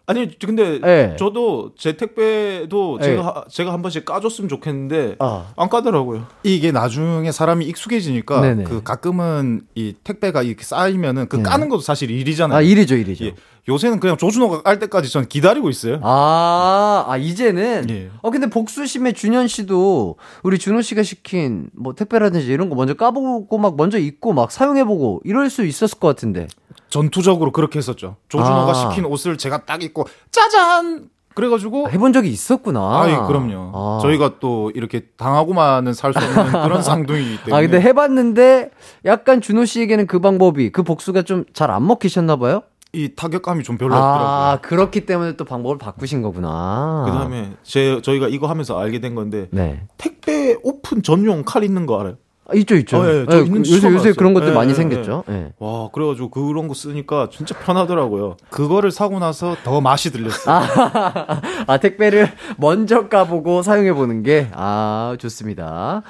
아니, 0.10 0.39
근데 0.39 0.80
네. 0.80 1.16
저도 1.20 1.72
제 1.78 1.97
택배도 1.97 2.97
네. 3.01 3.05
제가, 3.08 3.26
하- 3.26 3.43
제가 3.49 3.74
한 3.74 3.82
번씩 3.82 4.05
까줬으면 4.05 4.47
좋겠는데, 4.47 5.18
아. 5.20 5.47
안 5.58 5.68
까더라고요. 5.68 6.26
이게 6.43 6.72
나중에 6.72 7.30
사람이 7.34 7.66
익숙해지니까 7.66 8.39
네네. 8.39 8.64
그 8.64 8.82
가끔은 8.84 9.64
이 9.76 9.93
택배가 10.05 10.43
이렇게 10.43 10.64
쌓이면은 10.64 11.28
그 11.28 11.36
네. 11.36 11.43
까는 11.43 11.68
것도 11.68 11.82
사실 11.82 12.10
일이잖아요. 12.10 12.58
아, 12.58 12.62
일이죠, 12.62 12.95
일이죠. 12.95 13.26
예. 13.26 13.36
요새는 13.68 13.99
그냥 13.99 14.16
조준호가 14.16 14.62
깔 14.62 14.80
때까지 14.80 15.12
전 15.12 15.28
기다리고 15.28 15.70
있어요. 15.70 15.99
아, 16.01 17.03
아, 17.05 17.18
이제는? 17.18 17.88
예. 17.89 18.10
어, 18.22 18.32
근데 18.32 18.47
복수심의 18.49 19.14
준현 19.14 19.49
씨도 19.49 20.16
우리 20.43 20.58
준호 20.58 20.84
씨가 20.84 21.03
시킨 21.03 21.70
뭐 21.74 21.93
택배라든지 21.93 22.47
이런 22.47 22.70
거 22.70 22.76
먼저 22.76 22.93
까보고 22.93 23.58
막 23.58 23.76
먼저 23.76 23.97
입고 23.97 24.32
막 24.32 24.53
사용해보고 24.53 25.24
이럴 25.26 25.49
수 25.49 25.66
있었을 25.66 25.99
것 25.99 26.08
같은데. 26.08 26.47
전투적으로 26.89 27.51
그렇게 27.51 27.79
했었죠. 27.79 28.15
조준호가 28.29 28.71
아. 28.71 28.73
시킨 28.73 29.05
옷을 29.05 29.38
제가 29.38 29.65
딱 29.65 29.83
입고 29.83 30.05
짜잔 30.31 31.09
그래가지고 31.35 31.89
해본 31.91 32.13
적이 32.13 32.29
있었구나. 32.29 33.01
아이 33.03 33.15
그럼요. 33.27 33.71
아. 33.75 33.99
저희가 34.01 34.39
또 34.39 34.71
이렇게 34.73 35.01
당하고만은 35.17 35.93
살 35.93 36.11
수 36.13 36.19
없는 36.19 36.51
그런 36.63 36.81
쌍둥이기 36.81 37.43
때문에. 37.43 37.55
아, 37.55 37.61
근데 37.61 37.79
해봤는데 37.79 38.71
약간 39.05 39.39
준호 39.41 39.65
씨에게는 39.65 40.07
그 40.07 40.19
방법이, 40.19 40.71
그 40.71 40.81
복수가 40.83 41.21
좀 41.23 41.45
잘 41.53 41.69
안 41.69 41.85
먹히셨나 41.85 42.38
봐요? 42.38 42.63
이 42.93 43.09
타격감이 43.15 43.63
좀 43.63 43.77
별로 43.77 43.93
없더라고요. 43.93 44.27
아, 44.27 44.59
그렇기 44.63 45.05
때문에 45.05 45.35
또 45.35 45.45
방법을 45.45 45.77
바꾸신 45.77 46.21
거구나. 46.23 47.03
그 47.05 47.11
다음에 47.11 47.51
제, 47.61 48.01
저희가 48.01 48.29
이거 48.29 48.47
하면서 48.47 48.79
알게 48.79 48.99
된 48.99 49.13
건데, 49.13 49.47
네. 49.51 49.83
택배 49.97 50.55
오픈 50.63 51.03
전용 51.03 51.43
칼 51.43 51.63
있는 51.63 51.85
거 51.85 51.99
알아요? 51.99 52.15
아, 52.49 52.55
있죠, 52.55 52.75
있죠. 52.75 52.97
어, 52.97 53.07
예, 53.07 53.25
저 53.29 53.39
예, 53.39 53.43
있는지 53.43 53.73
요새, 53.75 53.91
요새. 53.91 54.13
그런 54.13 54.33
것들 54.33 54.49
예, 54.49 54.53
많이 54.53 54.71
예, 54.71 54.73
생겼죠. 54.73 55.23
예. 55.29 55.51
와, 55.59 55.89
그래가지고 55.91 56.29
그런 56.29 56.67
거 56.67 56.73
쓰니까 56.73 57.29
진짜 57.31 57.57
편하더라고요. 57.59 58.37
그거를 58.49 58.91
사고 58.91 59.19
나서 59.19 59.55
더 59.63 59.81
맛이 59.81 60.11
들렸어요. 60.11 60.55
아, 60.55 61.41
아, 61.67 61.77
택배를 61.77 62.31
먼저 62.57 63.09
까보고 63.09 63.63
사용해보는 63.63 64.23
게, 64.23 64.49
아, 64.53 65.15
좋습니다. 65.19 66.03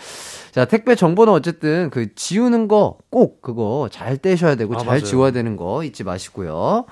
자, 0.51 0.65
택배 0.65 0.95
정보는 0.95 1.33
어쨌든 1.33 1.89
그 1.89 2.13
지우는 2.15 2.67
거 2.67 2.97
꼭 3.09 3.41
그거 3.41 3.89
잘 3.91 4.17
떼셔야 4.17 4.55
되고 4.55 4.75
아, 4.75 4.77
잘 4.77 4.85
맞아요. 4.87 4.99
지워야 5.01 5.31
되는 5.31 5.55
거 5.55 5.83
잊지 5.83 6.03
마시고요. 6.03 6.85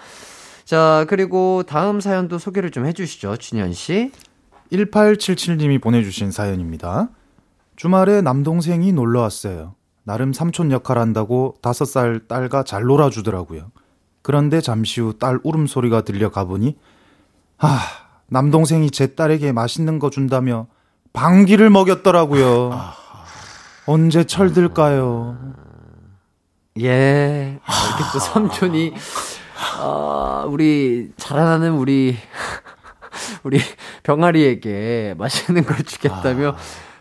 자, 0.63 1.05
그리고 1.07 1.61
다음 1.61 1.99
사연도 1.99 2.39
소개를 2.39 2.71
좀 2.71 2.87
해주시죠, 2.87 3.37
준현 3.37 3.73
씨. 3.73 4.11
1877님이 4.71 5.79
보내주신 5.81 6.31
사연입니다. 6.31 7.09
주말에 7.75 8.21
남동생이 8.21 8.93
놀러 8.93 9.21
왔어요. 9.21 9.75
나름 10.03 10.33
삼촌 10.33 10.71
역할 10.71 10.97
한다고 10.97 11.55
다섯 11.61 11.85
살 11.85 12.21
딸과 12.27 12.63
잘 12.63 12.83
놀아주더라고요. 12.83 13.71
그런데 14.21 14.61
잠시 14.61 15.01
후 15.01 15.13
딸 15.17 15.39
울음소리가 15.43 16.01
들려 16.01 16.29
가보니, 16.31 16.77
아, 17.57 17.79
남동생이 18.27 18.91
제 18.91 19.15
딸에게 19.15 19.51
맛있는 19.51 19.99
거 19.99 20.09
준다며 20.09 20.67
방귀를 21.13 21.69
먹였더라고요. 21.69 22.71
언제 23.87 24.23
철들까요? 24.23 25.37
예. 26.81 27.59
아, 27.65 27.71
이렇게 27.87 28.03
또 28.13 28.19
삼촌이, 28.19 28.93
아, 29.79 30.45
우리, 30.47 31.11
자라나는 31.17 31.73
우리, 31.73 32.17
우리 33.43 33.59
병아리에게 34.03 35.15
맛있는 35.17 35.63
걸 35.65 35.77
주겠다며 35.83 36.55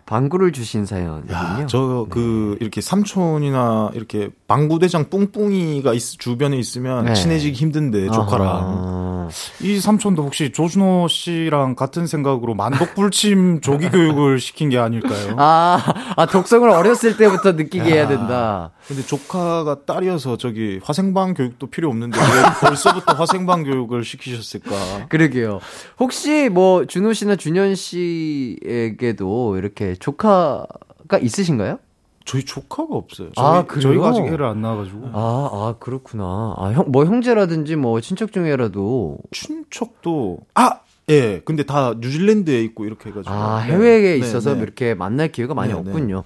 방구를 0.07 0.53
주신 0.53 0.85
사연이군요. 0.87 1.33
야, 1.33 1.67
저, 1.67 2.07
그, 2.11 2.57
이렇게 2.61 2.81
삼촌이나 2.81 3.91
이렇게 3.95 4.29
방구대장 4.47 5.09
뿡뿡이가 5.09 5.95
있- 5.95 6.19
주변에 6.19 6.57
있으면 6.59 7.07
네. 7.07 7.15
친해지기 7.15 7.57
힘든데, 7.57 8.11
조카랑. 8.11 8.47
아하. 8.49 9.29
이 9.63 9.81
삼촌도 9.81 10.23
혹시 10.23 10.53
조준호 10.53 11.09
씨랑 11.09 11.77
같은 11.77 12.07
생각으로 12.07 12.55
만독불침 12.55 13.61
조기 13.65 13.89
교육을 13.89 14.39
시킨 14.39 14.69
게 14.69 14.77
아닐까요? 14.79 15.37
아, 15.39 15.83
아, 16.17 16.27
독성을 16.27 16.69
어렸을 16.69 17.17
때부터 17.17 17.53
느끼게 17.53 17.85
해야 17.85 18.07
된다. 18.07 18.73
근데 18.87 19.03
조카가 19.03 19.85
딸이어서 19.87 20.37
저기 20.37 20.79
화생방 20.85 21.33
교육도 21.33 21.69
필요 21.69 21.89
없는데 21.89 22.19
왜 22.21 22.27
벌써부터 22.69 23.15
화생방 23.15 23.65
교육을 23.65 24.05
시키셨을까? 24.05 25.07
그러게요. 25.09 25.61
혹시 25.99 26.51
뭐, 26.53 26.85
준호 26.85 27.15
씨나 27.15 27.37
준현 27.37 27.75
씨에게도 27.77 29.57
이렇게 29.57 29.93
조카가 29.99 31.18
있으신가요? 31.20 31.78
저희 32.24 32.45
조카가 32.45 32.95
없어요. 32.95 33.30
아, 33.36 33.64
저희, 33.66 33.66
그래요? 33.66 33.82
저희가 33.82 34.09
아직 34.09 34.22
애를 34.32 34.47
안 34.47 34.62
낳아가지고. 34.62 35.11
아, 35.12 35.51
아, 35.53 35.74
그렇구나. 35.78 36.55
아, 36.57 36.72
형, 36.74 36.86
뭐, 36.88 37.05
형제라든지 37.05 37.76
뭐, 37.76 38.01
친척 38.01 38.32
중에라도. 38.32 39.18
친척도 39.30 40.38
아, 40.55 40.80
예. 41.11 41.40
근데 41.45 41.64
다 41.64 41.92
뉴질랜드에 42.01 42.62
있고 42.62 42.86
이렇게 42.86 43.11
해가지고. 43.11 43.34
아, 43.34 43.62
네. 43.66 43.72
해외에 43.72 44.12
네, 44.12 44.16
있어서 44.16 44.55
네. 44.55 44.62
이렇게 44.62 44.95
만날 44.95 45.28
기회가 45.30 45.53
많이 45.53 45.72
네, 45.74 45.74
네. 45.74 45.80
없군요. 45.80 46.24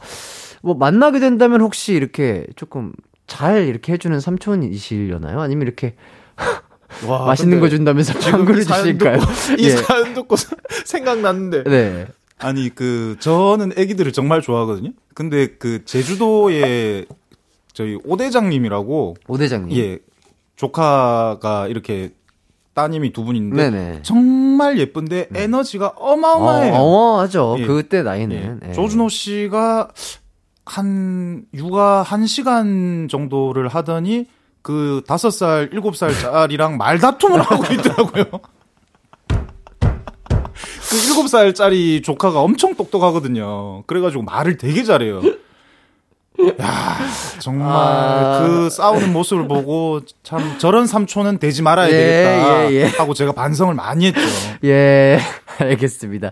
뭐, 0.63 0.75
만나게 0.75 1.19
된다면 1.19 1.61
혹시 1.63 1.95
이렇게 1.95 2.47
조금 2.55 2.93
잘 3.27 3.67
이렇게 3.67 3.93
해주는 3.93 4.19
삼촌이시려나요? 4.21 5.41
아니면 5.41 5.67
이렇게 5.67 5.97
와, 7.09 7.27
맛있는 7.27 7.59
거 7.59 7.69
준다면서 7.69 8.21
사연 8.21 8.47
주실까요? 8.47 9.19
이 9.59 9.65
예. 9.67 9.71
사연 9.71 10.15
듣고 10.15 10.37
생각났는데. 10.87 11.65
네. 11.65 12.07
아니 12.39 12.69
그 12.75 13.17
저는 13.21 13.73
애기들을 13.77 14.13
정말 14.13 14.41
좋아하거든요. 14.43 14.91
근데 15.15 15.49
그 15.59 15.85
제주도에 15.85 17.05
저희 17.73 17.99
오 18.05 18.17
대장님이라고 18.17 19.17
오 19.27 19.39
대장님. 19.39 19.77
예 19.77 19.99
조카가 20.57 21.69
이렇게 21.69 22.13
따님이 22.75 23.13
두 23.13 23.25
분인데 23.25 23.71
네네. 23.71 24.03
정말 24.03 24.79
예쁜데 24.79 25.31
에너지가 25.35 25.95
어마어마해요. 25.97 26.75
어, 26.75 26.79
어마하죠. 26.79 27.57
예. 27.59 27.67
그때 27.67 28.03
나이는. 28.03 28.61
예. 28.63 28.69
예. 28.69 28.73
조준호 28.73 29.09
씨가 29.09 29.89
한 30.65 31.45
육아 31.55 32.03
한 32.03 32.27
시간 32.27 33.09
정도를 33.11 33.69
하더니 33.69 34.27
그 34.63 35.03
다섯 35.07 35.31
살 35.31 35.71
일곱 35.73 35.97
살짜리랑 35.97 36.77
말다툼을 36.77 37.41
하고 37.43 37.65
있더라고요. 37.73 38.25
그 40.89 40.97
일곱 40.97 41.29
살짜리 41.29 42.03
조카가 42.03 42.41
엄청 42.41 42.75
똑똑하거든요. 42.75 43.83
그래가지고 43.87 44.23
말을 44.23 44.57
되게 44.57 44.83
잘해요. 44.85 45.21
야 46.61 46.99
정말 47.41 47.69
아. 47.69 48.47
그 48.47 48.71
싸우는 48.71 49.13
모습을 49.13 49.49
보고 49.49 50.01
참 50.23 50.57
저런 50.59 50.87
삼촌은 50.87 51.39
되지 51.39 51.63
말아야 51.63 51.89
예, 51.89 51.93
되겠다 51.93 52.71
예, 52.71 52.75
예. 52.75 52.85
하고 52.87 53.13
제가 53.13 53.33
반성을 53.33 53.75
많이 53.75 54.07
했죠. 54.07 54.21
예, 54.65 55.19
알겠습니다. 55.59 56.31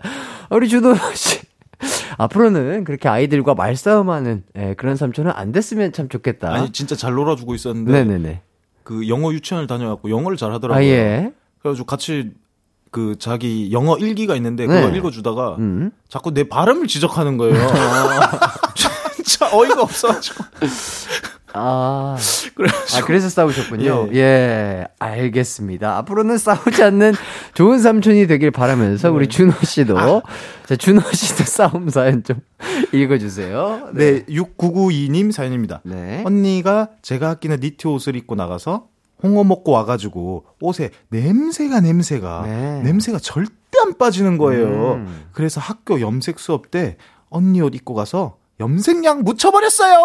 우리 0.49 0.69
준호 0.69 0.95
씨. 1.13 1.41
앞으로는 2.17 2.83
그렇게 2.85 3.09
아이들과 3.09 3.53
말싸움하는 3.53 4.43
예, 4.57 4.73
그런 4.75 4.95
삼촌은 4.95 5.31
안 5.35 5.51
됐으면 5.51 5.91
참 5.91 6.09
좋겠다. 6.09 6.53
아니 6.53 6.71
진짜 6.71 6.95
잘 6.95 7.13
놀아주고 7.13 7.53
있었는데 7.53 7.91
네네네. 7.91 8.41
그 8.83 9.09
영어 9.09 9.33
유치원을 9.33 9.67
다녀갖고 9.67 10.09
영어를 10.09 10.37
잘 10.37 10.51
하더라고요. 10.53 10.81
아, 10.81 10.87
예. 10.87 11.31
그래가지고 11.59 11.85
같이 11.85 12.31
그 12.97 13.15
자기 13.19 13.71
영어 13.71 13.95
일기가 13.95 14.35
있는데 14.37 14.65
그거 14.65 14.89
네. 14.89 14.97
읽어주다가 14.97 15.57
음. 15.59 15.91
자꾸 16.09 16.33
내 16.33 16.49
발음을 16.49 16.87
지적하는 16.87 17.37
거예요. 17.37 17.53
진짜 19.23 19.55
어이가 19.55 19.83
없어가지고. 19.83 20.43
아, 21.53 22.17
아, 22.17 23.01
그래서 23.05 23.29
싸우셨군요. 23.29 24.09
예. 24.13 24.17
예. 24.17 24.87
알겠습니다. 24.97 25.95
앞으로는 25.97 26.39
싸우지 26.39 26.81
않는 26.81 27.13
좋은 27.53 27.77
삼촌이 27.77 28.25
되길 28.25 28.49
바라면서 28.49 29.11
우리 29.11 29.27
준호 29.27 29.53
씨도, 29.63 30.23
자, 30.65 30.75
준호 30.75 31.01
씨도 31.11 31.43
싸움 31.45 31.89
사연 31.89 32.23
좀 32.23 32.37
읽어주세요. 32.93 33.91
네, 33.93 34.25
6992님 34.25 35.31
사연입니다. 35.31 35.81
네. 35.83 36.23
언니가 36.25 36.89
제가 37.03 37.29
아끼는 37.29 37.59
니트 37.61 37.87
옷을 37.89 38.15
입고 38.15 38.33
나가서 38.33 38.87
홍어 39.23 39.43
먹고 39.43 39.71
와가지고 39.71 40.45
옷에 40.61 40.91
냄새가 41.09 41.79
냄새가 41.81 42.43
네. 42.45 42.81
냄새가 42.83 43.19
절대 43.19 43.51
안 43.83 43.97
빠지는 43.97 44.37
거예요. 44.37 44.93
음. 44.95 45.25
그래서 45.33 45.59
학교 45.59 45.99
염색 46.01 46.39
수업 46.39 46.71
때 46.71 46.97
언니 47.29 47.61
옷 47.61 47.75
입고 47.75 47.93
가서 47.93 48.37
염색약 48.59 49.23
묻혀버렸어요. 49.23 49.95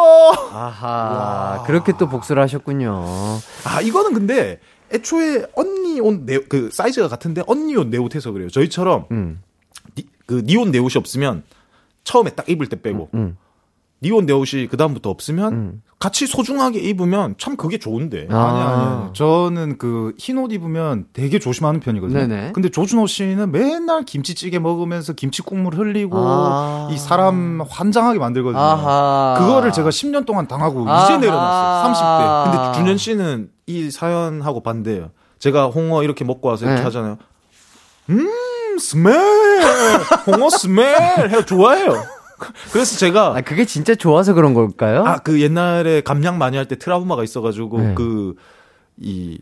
아하. 0.52 1.62
그렇게 1.66 1.92
또 1.98 2.08
복수를 2.08 2.42
하셨군요. 2.42 3.04
아 3.64 3.80
이거는 3.82 4.12
근데 4.12 4.60
애초에 4.92 5.46
언니 5.54 6.00
옷그 6.00 6.70
사이즈가 6.72 7.08
같은데 7.08 7.42
언니 7.46 7.76
옷 7.76 7.86
내 7.88 7.96
옷 7.98 8.14
해서 8.14 8.30
그래요. 8.32 8.48
저희처럼 8.50 9.06
음. 9.10 9.42
니, 9.96 10.06
그니옷내 10.26 10.78
옷이 10.78 10.94
없으면 10.96 11.44
처음에 12.04 12.30
딱 12.30 12.48
입을 12.48 12.68
때 12.68 12.80
빼고 12.80 13.08
음. 13.14 13.36
니옷내 14.02 14.32
옷이 14.32 14.66
그 14.68 14.76
다음부터 14.76 15.10
없으면 15.10 15.52
음. 15.52 15.82
같이 15.98 16.26
소중하게 16.26 16.80
입으면 16.80 17.36
참 17.38 17.56
그게 17.56 17.78
좋은데. 17.78 18.26
아. 18.30 18.36
아니 18.36 18.60
아니. 19.04 19.12
저는 19.14 19.78
그 19.78 20.12
흰 20.18 20.36
옷 20.38 20.50
입으면 20.52 21.06
되게 21.12 21.38
조심하는 21.38 21.78
편이거든요. 21.80 22.18
네네. 22.26 22.52
근데 22.52 22.68
조준호 22.68 23.06
씨는 23.06 23.52
맨날 23.52 24.04
김치찌개 24.04 24.58
먹으면서 24.58 25.12
김치 25.12 25.42
국물 25.42 25.74
흘리고 25.76 26.16
아. 26.18 26.88
이 26.90 26.98
사람 26.98 27.60
환장하게 27.68 28.18
만들거든요. 28.18 28.60
아하. 28.60 29.36
그거를 29.38 29.70
제가 29.72 29.90
10년 29.90 30.26
동안 30.26 30.48
당하고 30.48 30.88
아하. 30.88 31.04
이제 31.04 31.18
내려놨어요. 31.18 31.92
30대. 31.94 32.44
근데 32.44 32.58
아. 32.58 32.72
준현 32.72 32.96
씨는 32.96 33.50
이 33.66 33.90
사연하고 33.92 34.62
반대예요. 34.64 35.10
제가 35.38 35.66
홍어 35.66 36.02
이렇게 36.02 36.24
먹고 36.24 36.48
와서 36.48 36.64
이렇게 36.64 36.80
네. 36.80 36.84
하잖아요. 36.84 37.18
음, 38.10 38.28
스멜! 38.78 39.12
홍어 40.26 40.50
스멜! 40.50 40.94
해서 41.28 41.44
좋아해요. 41.44 41.94
그래서 42.72 42.96
제가 42.98 43.36
아, 43.36 43.40
그게 43.40 43.64
진짜 43.64 43.94
좋아서 43.94 44.34
그런 44.34 44.54
걸까요? 44.54 45.04
아, 45.04 45.18
그 45.18 45.40
옛날에 45.40 46.00
감량 46.02 46.38
많이 46.38 46.56
할 46.56 46.66
때 46.66 46.76
트라우마가 46.76 47.24
있어 47.24 47.40
가지고, 47.40 47.80
네. 47.80 47.94
그, 47.94 48.34
이, 48.98 49.38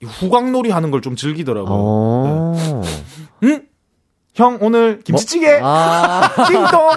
이 0.00 0.04
후광놀이 0.06 0.70
하는 0.70 0.90
걸 0.90 1.00
좀 1.00 1.16
즐기더라고요. 1.16 1.72
어. 1.72 2.82
네. 3.40 3.48
응? 3.48 3.62
형, 4.34 4.58
오늘 4.60 5.00
김치찌개! 5.04 5.60
아. 5.62 6.28
띵동! 6.48 6.88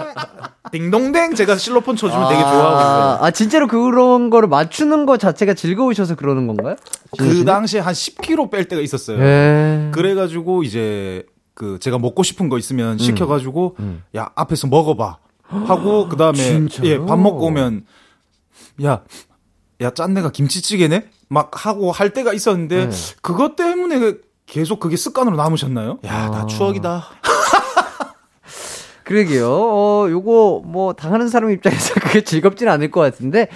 띵동댕! 0.72 1.36
제가 1.36 1.55
실로폰 1.55 1.95
쳐주면 1.95 2.30
되게 2.30 2.41
좋아하거든요. 2.41 3.26
아, 3.26 3.32
진짜로 3.32 3.68
그런 3.68 4.30
거를 4.32 4.49
맞추는 4.49 5.05
거 5.05 5.18
자체가 5.18 5.53
즐거우셔서 5.53 6.16
그러는 6.16 6.47
건가요? 6.47 6.76
그 7.18 7.45
당시에 7.45 7.80
한 7.80 7.93
10kg 7.93 8.49
뺄 8.49 8.68
때가 8.68 8.82
있었어요. 8.82 9.20
예. 9.24 9.91
그래가지고 9.93 10.64
이제 10.64 11.26
그 11.53 11.78
제가 11.80 11.99
먹고 11.99 12.24
싶은 12.24 12.49
거 12.49 12.58
있으면 12.58 12.97
시켜가지고 12.97 13.76
음. 13.80 14.03
야 14.16 14.30
앞에서 14.36 14.68
먹어봐 14.68 15.18
하고 15.47 16.07
그 16.09 16.17
다음에 16.17 16.37
진짜요? 16.37 16.87
예밥 16.87 17.19
먹고 17.19 17.45
오면 17.47 17.85
야 18.83 19.01
야 19.81 19.91
짠내가 19.91 20.31
김치찌개네 20.31 21.09
막 21.29 21.65
하고 21.65 21.91
할 21.91 22.11
때가 22.11 22.33
있었는데 22.33 22.89
네. 22.89 22.95
그것 23.21 23.55
때문에 23.55 24.13
계속 24.45 24.79
그게 24.79 24.95
습관으로 24.95 25.35
남으셨나요? 25.35 25.99
야, 26.05 26.29
나 26.29 26.45
추억이다. 26.45 27.09
그러게요. 29.03 29.49
어, 29.49 30.07
요거, 30.09 30.63
뭐, 30.65 30.93
당하는 30.93 31.27
사람 31.29 31.51
입장에서 31.51 31.93
그게 31.99 32.23
즐겁진 32.23 32.67
않을 32.67 32.91
것 32.91 33.01
같은데, 33.01 33.47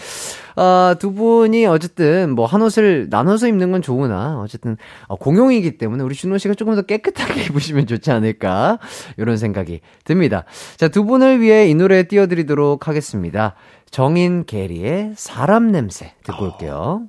아, 0.55 0.95
두 0.99 1.13
분이 1.13 1.65
어쨌든, 1.65 2.35
뭐, 2.35 2.45
한 2.45 2.61
옷을 2.61 3.07
나눠서 3.09 3.47
입는 3.47 3.71
건 3.71 3.81
좋으나, 3.81 4.39
어쨌든, 4.39 4.77
어, 5.07 5.15
공용이기 5.15 5.77
때문에 5.77 6.03
우리 6.03 6.15
준호 6.15 6.37
씨가 6.37 6.55
조금 6.55 6.75
더 6.75 6.81
깨끗하게 6.81 7.43
입으시면 7.49 7.87
좋지 7.87 8.11
않을까, 8.11 8.79
이런 9.17 9.37
생각이 9.37 9.81
듭니다. 10.03 10.45
자, 10.77 10.87
두 10.87 11.05
분을 11.05 11.41
위해 11.41 11.67
이 11.67 11.75
노래 11.75 12.03
띄워드리도록 12.03 12.87
하겠습니다. 12.87 13.55
정인 13.89 14.45
게리의 14.45 15.13
사람 15.15 15.71
냄새 15.71 16.13
듣고 16.23 16.45
올게요. 16.45 17.03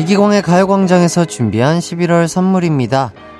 이기광의 0.00 0.42
가요광장에서 0.42 1.24
준비한 1.24 1.80
11월 1.80 2.28
선물입니다. 2.28 3.12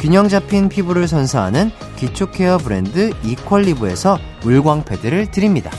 균형 0.00 0.28
잡힌 0.28 0.68
피부를 0.68 1.06
선사하는 1.06 1.70
기초 1.96 2.30
케어 2.30 2.56
브랜드 2.58 3.10
이퀄리브에서 3.22 4.18
물광 4.42 4.84
패드를 4.84 5.30
드립니다. 5.30 5.70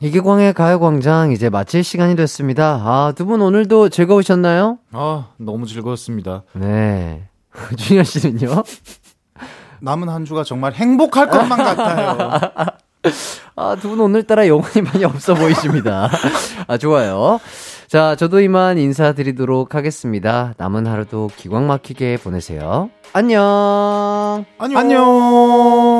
이기광의 0.00 0.52
가요광장 0.52 1.32
이제 1.32 1.48
마칠 1.48 1.82
시간이 1.82 2.16
됐습니다. 2.16 2.80
아, 2.84 3.12
두 3.16 3.24
분 3.26 3.40
오늘도 3.40 3.88
즐거우셨나요? 3.88 4.78
아, 4.92 5.28
너무 5.38 5.66
즐거웠습니다. 5.66 6.42
네. 6.52 7.28
준현 7.76 8.04
씨는요? 8.04 8.62
남은 9.80 10.08
한 10.08 10.24
주가 10.24 10.44
정말 10.44 10.74
행복할 10.74 11.28
것만 11.28 11.58
같아요. 11.58 12.50
아, 13.56 13.76
두 13.80 13.88
분 13.90 14.00
오늘따라 14.00 14.46
영혼이 14.48 14.82
많이 14.84 15.04
없어 15.04 15.34
보이십니다. 15.34 16.10
아, 16.66 16.76
좋아요. 16.76 17.40
자, 17.88 18.16
저도 18.16 18.40
이만 18.40 18.78
인사드리도록 18.78 19.74
하겠습니다. 19.74 20.54
남은 20.58 20.86
하루도 20.86 21.30
기광 21.36 21.66
막히게 21.68 22.18
보내세요. 22.22 22.90
안녕! 23.12 24.44
안녕. 24.58 24.78
안녕. 24.80 25.95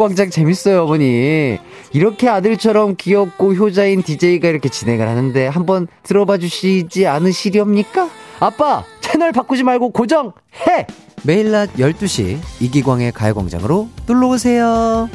가요광장 0.00 0.30
재밌어요, 0.30 0.84
어머니. 0.84 1.58
이렇게 1.92 2.28
아들처럼 2.28 2.96
귀엽고 2.96 3.54
효자인 3.54 4.02
DJ가 4.02 4.48
이렇게 4.48 4.70
진행을 4.70 5.06
하는데 5.06 5.46
한번 5.46 5.86
들어봐 6.04 6.38
주시지 6.38 7.06
않으시렵니까? 7.06 8.08
아빠! 8.40 8.84
채널 9.02 9.32
바꾸지 9.32 9.62
말고 9.62 9.90
고정해! 9.90 10.86
매일 11.22 11.50
낮 11.50 11.74
12시 11.74 12.38
이기광의 12.60 13.12
가요광장으로 13.12 13.88
놀러오세요. 14.06 15.10